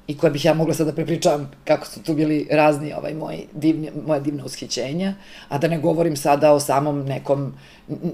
i 0.07 0.17
koje 0.17 0.31
bih 0.31 0.45
ja 0.45 0.55
mogla 0.55 0.75
sad 0.75 0.87
da 0.87 0.93
prepričavam 0.93 1.51
kako 1.65 1.87
su 1.87 2.03
tu 2.03 2.15
bili 2.15 2.49
razni 2.51 2.93
ovaj 2.93 3.15
moji 3.15 3.47
divni, 3.53 3.91
moja 4.07 4.21
divna 4.21 4.45
ushićenja, 4.45 5.15
a 5.49 5.59
da 5.59 5.69
ne 5.69 5.79
govorim 5.79 6.17
sada 6.17 6.53
o 6.53 6.61
samom 6.61 7.05
nekom, 7.05 7.55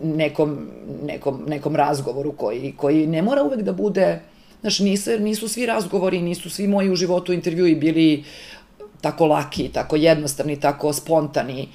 nekom, 0.05 0.69
nekom, 1.03 1.45
nekom 1.47 1.77
razgovoru 1.77 2.33
koji, 2.33 2.75
koji 2.77 3.07
ne 3.07 3.23
mora 3.23 3.43
uvek 3.43 3.63
da 3.63 3.73
bude, 3.73 4.21
znaš, 4.61 4.79
nisu, 4.79 5.11
nisu 5.19 5.49
svi 5.49 5.67
razgovori, 5.67 6.23
nisu 6.23 6.51
svi 6.51 6.67
moji 6.67 6.91
u 6.91 6.97
životu 6.97 7.33
intervjui 7.33 7.75
bili 7.75 8.25
tako 9.01 9.27
laki, 9.27 9.69
tako 9.69 9.97
jednostavni, 9.97 10.61
tako 10.61 10.93
spontani, 10.93 11.69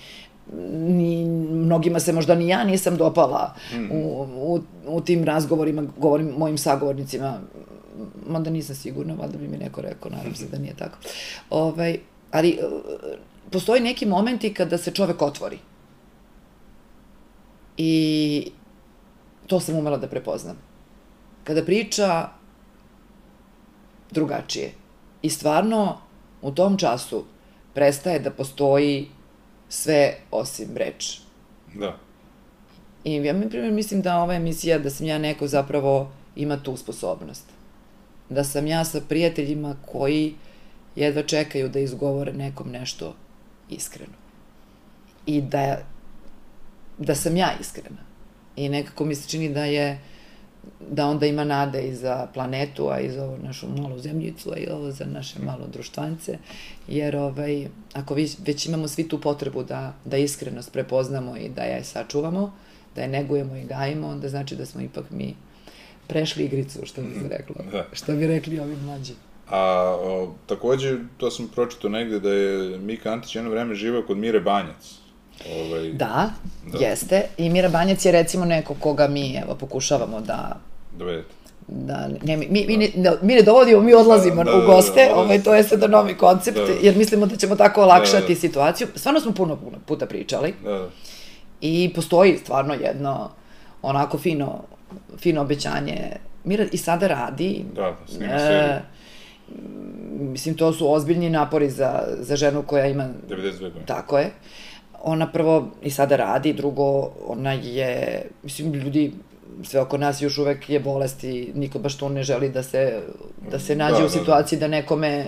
ni, 0.73 1.25
mnogima 1.51 1.99
se 1.99 2.13
možda 2.13 2.35
ni 2.35 2.47
ja 2.47 2.63
nisam 2.63 2.97
dopala 2.97 3.53
u, 3.91 4.25
u, 4.37 4.59
u 4.87 5.01
tim 5.01 5.23
razgovorima, 5.23 5.83
govorim 5.97 6.27
mojim 6.37 6.57
sagovornicima, 6.57 7.39
mada 8.27 8.49
nisam 8.49 8.75
sigurna, 8.75 9.13
valjda 9.13 9.37
bi 9.37 9.47
mi 9.47 9.57
neko 9.57 9.81
rekao, 9.81 10.11
nadam 10.11 10.35
se 10.35 10.47
da 10.47 10.57
nije 10.57 10.75
tako. 10.75 10.97
Ovaj, 11.49 11.99
ali 12.31 12.49
e, 12.49 12.57
postoji 13.51 13.81
neki 13.81 14.05
momenti 14.05 14.53
kada 14.53 14.77
se 14.77 14.91
čovek 14.91 15.21
otvori. 15.21 15.57
I 17.77 18.51
to 19.47 19.59
sam 19.59 19.75
umela 19.75 19.97
da 19.97 20.07
prepoznam. 20.07 20.57
Kada 21.43 21.63
priča 21.65 22.29
drugačije. 24.11 24.71
I 25.21 25.29
stvarno 25.29 25.97
u 26.41 26.51
tom 26.51 26.77
času 26.77 27.25
prestaje 27.73 28.19
da 28.19 28.31
postoji 28.31 29.07
sve 29.69 30.17
osim 30.31 30.77
reč. 30.77 31.19
Da. 31.73 31.97
I 33.03 33.15
ja, 33.15 33.33
na 33.33 33.49
primjer, 33.49 33.71
mislim 33.73 34.01
da 34.01 34.17
ova 34.17 34.33
emisija, 34.33 34.79
da 34.79 34.89
sam 34.89 35.07
ja 35.07 35.17
neko 35.17 35.47
zapravo 35.47 36.11
ima 36.35 36.57
tu 36.63 36.77
sposobnost. 36.77 37.56
Da 38.29 38.43
sam 38.43 38.67
ja 38.67 38.85
sa 38.85 39.01
prijateljima 39.01 39.75
koji 39.85 40.33
jedva 40.95 41.23
čekaju 41.23 41.69
da 41.69 41.79
izgovore 41.79 42.33
nekom 42.33 42.71
nešto 42.71 43.15
iskreno. 43.69 44.13
I 45.25 45.41
da, 45.41 45.79
da 46.97 47.15
sam 47.15 47.37
ja 47.37 47.51
iskrena. 47.61 48.01
I 48.55 48.69
nekako 48.69 49.05
mi 49.05 49.15
se 49.15 49.29
čini 49.29 49.49
da 49.49 49.65
je 49.65 49.99
da 50.89 51.07
onda 51.07 51.25
ima 51.25 51.43
nade 51.43 51.81
i 51.81 51.95
za 51.95 52.27
planetu, 52.33 52.89
a 52.89 52.99
i 52.99 53.11
za 53.11 53.23
ovu 53.23 53.37
našu 53.43 53.67
malu 53.67 53.99
zemljicu, 53.99 54.51
a 54.51 54.57
i 54.57 54.67
ovo 54.71 54.91
za 54.91 55.05
naše 55.05 55.39
malo 55.39 55.67
društvance, 55.73 56.37
jer 56.87 57.15
ovaj, 57.15 57.67
ako 57.93 58.13
vi, 58.13 58.29
već 58.45 58.65
imamo 58.65 58.87
svi 58.87 59.07
tu 59.07 59.21
potrebu 59.21 59.63
da, 59.63 59.93
da 60.05 60.17
iskrenost 60.17 60.71
prepoznamo 60.73 61.37
i 61.37 61.49
da 61.49 61.61
je 61.61 61.83
sačuvamo, 61.83 62.53
da 62.95 63.01
je 63.01 63.07
negujemo 63.07 63.55
i 63.55 63.65
gajimo, 63.65 64.07
onda 64.07 64.29
znači 64.29 64.55
da 64.55 64.65
smo 64.65 64.81
ipak 64.81 65.05
mi 65.11 65.35
prešli 66.07 66.43
igricu, 66.43 66.79
što 66.85 67.01
bi 67.01 67.07
se 67.13 67.27
reklo. 67.29 67.55
Da. 67.71 67.85
Što 67.93 68.13
bi 68.13 68.27
rekli 68.27 68.59
ovi 68.59 68.75
mlađi. 68.75 69.13
A 69.49 69.61
o, 69.93 70.33
takođe, 70.45 70.95
to 71.17 71.31
sam 71.31 71.47
pročitao 71.47 71.89
negde 71.89 72.19
da 72.19 72.31
je 72.31 72.77
Mika 72.77 73.11
Antić 73.11 73.35
jedno 73.35 73.49
vreme 73.49 73.75
živeo 73.75 74.05
kod 74.05 74.17
Mire 74.17 74.39
Banjac. 74.39 74.95
Ovaj, 75.51 75.89
Da, 75.89 76.29
Da. 76.65 76.77
da, 76.79 76.85
jeste. 76.85 77.25
I 77.37 77.49
Mira 77.49 77.69
Banjac 77.69 78.05
je 78.05 78.11
recimo 78.11 78.45
neko 78.45 78.73
koga 78.73 79.07
mi 79.07 79.35
evo, 79.35 79.55
pokušavamo 79.55 80.21
da 80.21 80.57
Dovedete. 80.91 81.29
da 81.67 81.97
ne, 82.23 82.37
mi, 82.37 82.47
mi, 82.49 82.77
ne, 82.77 82.89
ne, 82.95 83.11
mi 83.21 83.35
ne 83.35 83.41
dovodimo, 83.41 83.81
mi 83.81 83.93
odlazimo 83.93 84.35
Da, 84.35 84.43
da, 84.43 84.51
da, 84.51 84.57
u 84.57 84.61
da, 84.61 84.67
goste, 84.67 85.05
da, 85.05 85.15
ovaj, 85.15 85.43
to 85.43 85.55
je 85.55 85.63
sada 85.63 85.87
novi 85.87 86.13
koncept, 86.15 86.57
Da. 86.57 86.63
jer 86.81 86.95
mislimo 86.95 87.25
da 87.25 87.35
ćemo 87.35 87.55
tako 87.55 87.81
olakšati 87.81 88.21
Da, 88.23 88.27
da. 88.29 88.35
situaciju. 88.37 88.87
Stvarno 88.95 89.19
smo 89.19 89.31
puno, 89.33 89.55
puno 89.55 89.77
puta 89.85 90.05
pričali 90.05 90.53
Da, 90.63 90.71
da. 90.71 90.89
i 91.61 91.91
postoji 91.95 92.37
stvarno 92.37 92.73
jedno 92.73 93.29
onako 93.81 94.17
fino, 94.17 94.63
fino 95.17 95.41
obećanje. 95.41 96.11
Mira 96.43 96.65
i 96.71 96.77
sada 96.77 97.07
radi. 97.07 97.65
Da, 97.75 97.81
da, 97.81 97.95
snima 98.07 98.39
seriju. 98.39 98.79
mislim, 100.19 100.55
to 100.55 100.73
su 100.73 100.93
ozbiljni 100.93 101.29
napori 101.29 101.69
za, 101.69 102.03
za 102.19 102.35
ženu 102.35 102.63
koja 102.63 102.85
ima 102.85 103.09
92 103.29 103.59
godine. 103.59 103.85
Tako 103.85 104.17
je. 104.17 104.31
Ona 105.03 105.31
prvo 105.31 105.71
i 105.81 105.89
sada 105.89 106.15
radi, 106.15 106.53
drugo, 106.53 107.11
ona 107.27 107.53
je, 107.53 108.21
mislim, 108.43 108.73
ljudi, 108.73 109.11
sve 109.63 109.81
oko 109.81 109.97
nas 109.97 110.21
još 110.21 110.37
uvek 110.37 110.69
je 110.69 110.79
bolest 110.79 111.23
i 111.23 111.51
niko 111.55 111.79
baš 111.79 111.97
to 111.97 112.09
ne 112.09 112.23
želi 112.23 112.49
da 112.49 112.63
se, 112.63 113.01
da 113.51 113.59
se 113.59 113.75
nađe 113.75 113.97
Da, 113.97 114.05
u 114.05 114.07
da, 114.07 114.13
da. 114.13 114.19
situaciji 114.19 114.59
da 114.59 114.67
nekome 114.67 115.25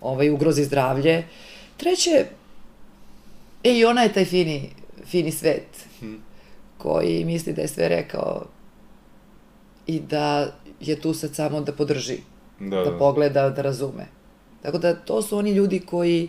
ovaj, 0.00 0.30
ugrozi 0.30 0.64
zdravlje. 0.64 1.24
Treće, 1.76 2.24
e, 3.64 3.72
i 3.72 3.84
ona 3.84 4.02
je 4.02 4.12
taj 4.12 4.24
fini, 4.24 4.70
fini 5.06 5.32
svet 5.32 5.66
koji 6.78 7.24
misli 7.24 7.52
da 7.52 7.62
je 7.62 7.68
sve 7.68 7.88
rekao 7.88 8.44
i 9.86 10.00
da 10.00 10.52
je 10.80 11.00
tu 11.00 11.14
sad 11.14 11.34
samo 11.34 11.60
da 11.60 11.72
podrži 11.72 12.18
Da, 12.70 12.76
da 12.76 12.90
da. 12.90 12.98
pogleda, 12.98 13.50
da 13.50 13.62
razume. 13.62 14.06
Tako 14.62 14.78
da 14.78 14.94
to 14.94 15.22
su 15.22 15.38
oni 15.38 15.50
ljudi 15.50 15.80
koji, 15.80 16.28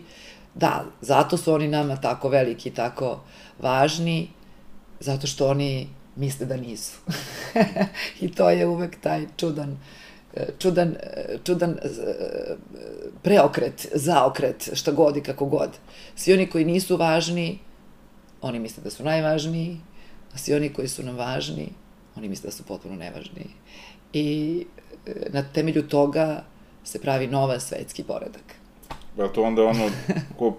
da, 0.56 0.86
zato 1.02 1.38
su 1.38 1.54
oni 1.54 1.68
nama 1.68 1.96
tako 1.96 2.30
veliki, 2.30 2.72
tako 2.72 3.20
važni, 3.60 4.30
zato 5.00 5.28
što 5.28 5.48
oni 5.48 5.90
misle 6.16 6.46
da 6.46 6.58
nisu. 6.58 7.00
I 8.22 8.32
to 8.32 8.50
je 8.50 8.68
uvek 8.68 9.00
taj 9.02 9.26
čudan, 9.38 9.78
čudan, 10.60 10.96
čudan 11.44 11.78
preokret, 13.22 13.88
zaokret, 13.94 14.70
šta 14.74 14.92
god 14.92 15.18
i 15.18 15.22
kako 15.24 15.46
god. 15.46 15.70
Svi 16.16 16.34
oni 16.34 16.50
koji 16.50 16.66
nisu 16.66 16.98
važni, 16.98 17.60
oni 18.42 18.60
misle 18.60 18.84
da 18.84 18.90
su 18.90 19.04
najvažniji, 19.04 19.78
a 20.34 20.38
svi 20.38 20.54
oni 20.54 20.74
koji 20.74 20.88
su 20.88 21.04
nam 21.04 21.16
važni, 21.16 21.70
oni 22.16 22.30
misle 22.30 22.48
da 22.48 22.52
su 22.52 22.64
potpuno 22.64 22.96
nevažni. 22.96 23.46
I 24.14 24.60
e, 25.06 25.12
na 25.30 25.44
temelju 25.44 25.88
toga 25.88 26.44
se 26.84 27.00
pravi 27.00 27.28
nova 27.28 27.60
svetski 27.60 28.04
poredak. 28.04 28.56
Pa 29.18 29.28
to 29.28 29.44
onda 29.44 29.64
ono, 29.64 29.90
ko, 30.40 30.58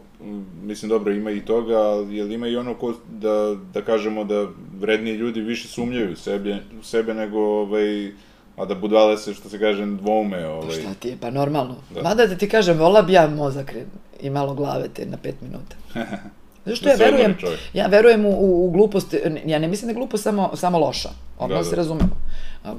mislim, 0.63 0.89
dobro, 0.89 1.13
ima 1.13 1.31
i 1.31 1.45
toga, 1.45 1.77
ali 1.77 2.17
jel 2.17 2.33
ima 2.33 2.49
i 2.49 2.57
ono 2.57 2.75
ko, 2.75 2.95
da, 3.09 3.57
da 3.73 3.83
kažemo 3.83 4.25
da 4.25 4.49
vredni 4.81 5.11
ljudi 5.11 5.41
više 5.41 5.69
sumnjaju 5.69 6.13
u 6.13 6.17
sebe, 6.17 6.59
sebe 6.83 7.15
nego, 7.15 7.39
ovaj, 7.39 8.13
a 8.57 8.65
da 8.65 8.75
budale 8.75 9.19
se, 9.19 9.35
što 9.35 9.49
se 9.49 9.59
kaže, 9.59 9.87
dvoume, 9.87 10.43
Pa 10.43 10.49
ovaj. 10.49 10.81
šta 10.81 10.95
ti 10.95 11.09
je, 11.09 11.17
pa 11.21 11.31
normalno. 11.31 11.77
Da. 11.95 12.03
Mada 12.03 12.27
da 12.27 12.37
ti 12.37 12.49
kažem, 12.49 12.79
vola 12.79 13.03
bi 13.03 13.13
ja 13.13 13.29
mozak 13.29 13.75
i 14.21 14.31
malo 14.31 14.55
glave 14.55 14.89
te 14.89 15.07
na 15.07 15.17
pet 15.17 15.35
minuta. 15.41 15.77
Zašto 16.67 16.85
Da 16.85 16.91
ja 16.91 16.95
odmori 16.95 17.13
verujem, 17.13 17.37
ja 17.73 17.87
verujem 17.87 18.27
u, 18.27 18.31
u, 18.31 18.67
u 18.67 18.71
glupost, 18.71 19.15
ja 19.47 19.59
ne 19.59 19.69
mislim 19.69 19.87
da 19.87 19.91
je 19.91 19.95
glupost 19.95 20.23
samo, 20.23 20.51
samo 20.57 20.79
loša, 20.79 21.09
odmah 21.39 21.49
Da, 21.49 21.55
da, 21.55 21.65
da. 21.65 21.71
se 21.71 21.77
razumemo. 21.77 22.17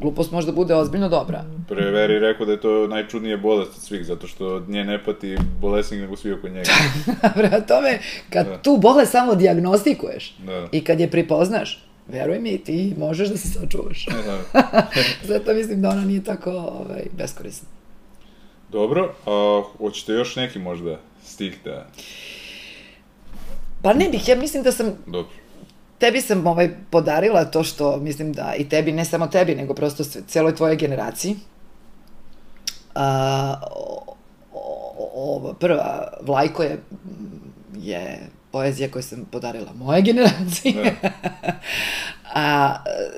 Glupost 0.02 0.32
možda 0.32 0.52
bude 0.52 0.76
ozbiljno 0.76 1.10
dobra. 1.10 1.44
Pre 1.68 1.92
Veri 1.92 2.20
rekao 2.20 2.46
da 2.46 2.52
je 2.52 2.62
to 2.62 2.88
najčudnija 2.88 3.38
bolest 3.38 3.72
od 3.76 3.82
svih, 3.82 4.06
zato 4.06 4.28
što 4.28 4.60
nje 4.68 4.84
ne 4.84 5.04
pati 5.04 5.38
bolesnik 5.62 6.02
nego 6.02 6.16
svi 6.16 6.34
oko 6.34 6.48
njega. 6.50 6.72
Prema 7.36 7.60
tome, 7.60 8.00
kad 8.30 8.48
Da. 8.48 8.58
tu 8.58 8.78
bolest 8.78 9.12
samo 9.12 9.36
diagnostikuješ 9.36 10.36
Da. 10.46 10.68
i 10.72 10.84
kad 10.84 11.00
je 11.00 11.12
prepoznaš, 11.12 11.84
veruj 12.08 12.40
mi, 12.40 12.58
ti 12.58 12.94
možeš 12.98 13.30
da 13.30 13.38
se 13.38 13.48
sačuvaš. 13.48 14.06
Da. 14.06 14.62
Zato 15.34 15.54
mislim 15.54 15.82
da 15.82 15.90
ona 15.90 16.06
nije 16.06 16.24
tako 16.24 16.52
ovaj, 16.52 17.04
beskorisna. 17.18 17.68
Dobro, 18.72 19.14
a 19.26 19.62
hoćete 19.78 20.14
još 20.14 20.36
neki 20.36 20.60
možda 20.60 20.98
stih 21.26 21.58
da... 21.66 21.88
Pa 23.86 23.94
ne 23.94 24.10
bih, 24.10 24.28
ja 24.28 24.36
mislim 24.36 24.64
da 24.64 24.72
sam 24.72 24.88
Dobro. 25.06 25.32
tebi 25.98 26.22
sam 26.22 26.48
ovaj 26.48 26.70
podarila 26.90 27.46
to 27.46 27.64
što 27.64 27.98
mislim 27.98 28.34
da 28.34 28.54
i 28.58 28.70
tebi, 28.70 28.92
ne 28.92 29.06
samo 29.06 29.28
tebi, 29.28 29.56
nego 29.56 29.74
prosto 29.74 30.04
celoj 30.04 30.56
tvojoj 30.56 30.76
generaciji. 30.76 31.36
A, 32.96 33.62
o, 33.72 34.16
o, 34.54 35.12
o, 35.14 35.54
prva, 35.54 36.08
Vlajko 36.22 36.64
je, 36.64 36.80
je 37.78 38.20
poezija 38.52 38.92
koju 38.92 39.04
sam 39.04 39.26
podarila 39.32 39.74
moje 39.74 40.02
generaciji. 40.02 40.74
Da. 40.74 41.10
A 42.34 42.76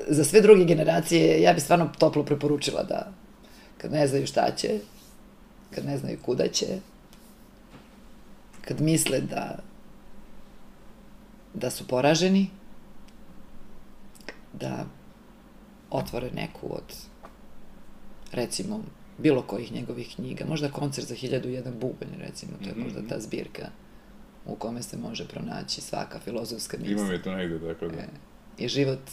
za 0.08 0.24
sve 0.24 0.40
druge 0.40 0.64
generacije 0.64 1.42
ja 1.42 1.52
bih 1.52 1.62
stvarno 1.62 1.90
toplo 1.98 2.24
preporučila 2.24 2.82
da 2.82 3.12
kad 3.78 3.92
ne 3.92 4.06
znaju 4.06 4.26
šta 4.26 4.50
će, 4.56 4.80
kad 5.74 5.86
ne 5.86 5.98
znaju 5.98 6.18
kuda 6.22 6.48
će, 6.48 6.66
kad 8.64 8.80
misle 8.80 9.20
da 9.20 9.67
da 11.54 11.70
su 11.70 11.86
poraženi, 11.86 12.50
da 14.52 14.84
otvore 15.90 16.30
neku 16.30 16.66
od, 16.74 16.94
recimo, 18.32 18.80
bilo 19.18 19.42
kojih 19.42 19.72
njegovih 19.72 20.14
knjiga, 20.14 20.44
možda 20.48 20.70
koncert 20.70 21.06
za 21.06 21.14
1001 21.14 21.70
bubanj, 21.72 22.18
recimo, 22.18 22.52
to 22.62 22.68
je 22.68 22.74
Mhm, 22.74 22.82
možda 22.82 23.00
ta 23.08 23.20
zbirka 23.20 23.68
u 24.46 24.54
kome 24.56 24.82
se 24.82 24.96
može 24.96 25.28
pronaći 25.28 25.80
svaka 25.80 26.18
filozofska 26.18 26.76
misla. 26.78 26.92
Imam 26.92 27.12
je 27.12 27.22
to 27.22 27.32
negde, 27.32 27.74
tako 27.74 27.88
da... 27.88 27.98
E, 27.98 28.08
I 28.58 28.68
život 28.68 29.10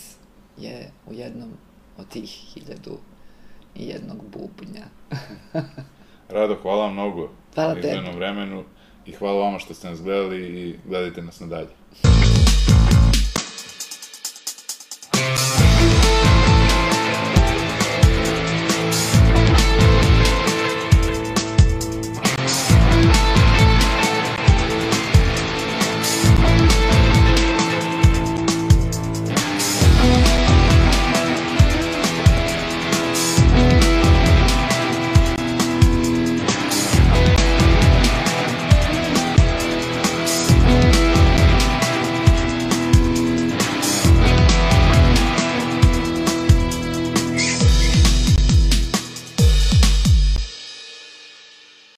je 0.57 0.91
u 1.07 1.13
jednom 1.13 1.49
od 1.97 2.07
tih 2.09 2.29
hiljadu 2.29 2.97
i 3.75 3.87
jednog 3.87 4.17
bubnja. 4.31 4.85
Rado, 6.29 6.57
hvala 6.61 6.83
vam 6.83 6.93
mnogo 6.93 7.31
Hvala 7.55 7.73
na 7.73 7.81
tebi. 7.81 8.15
vremenu 8.15 8.63
i 9.05 9.11
hvala 9.11 9.39
vama 9.45 9.59
što 9.59 9.73
ste 9.73 9.89
nas 9.89 10.01
gledali 10.01 10.41
i 10.41 10.79
gledajte 10.85 11.21
nas 11.21 11.39
nadalje. 11.39 11.67
Música 12.03 12.84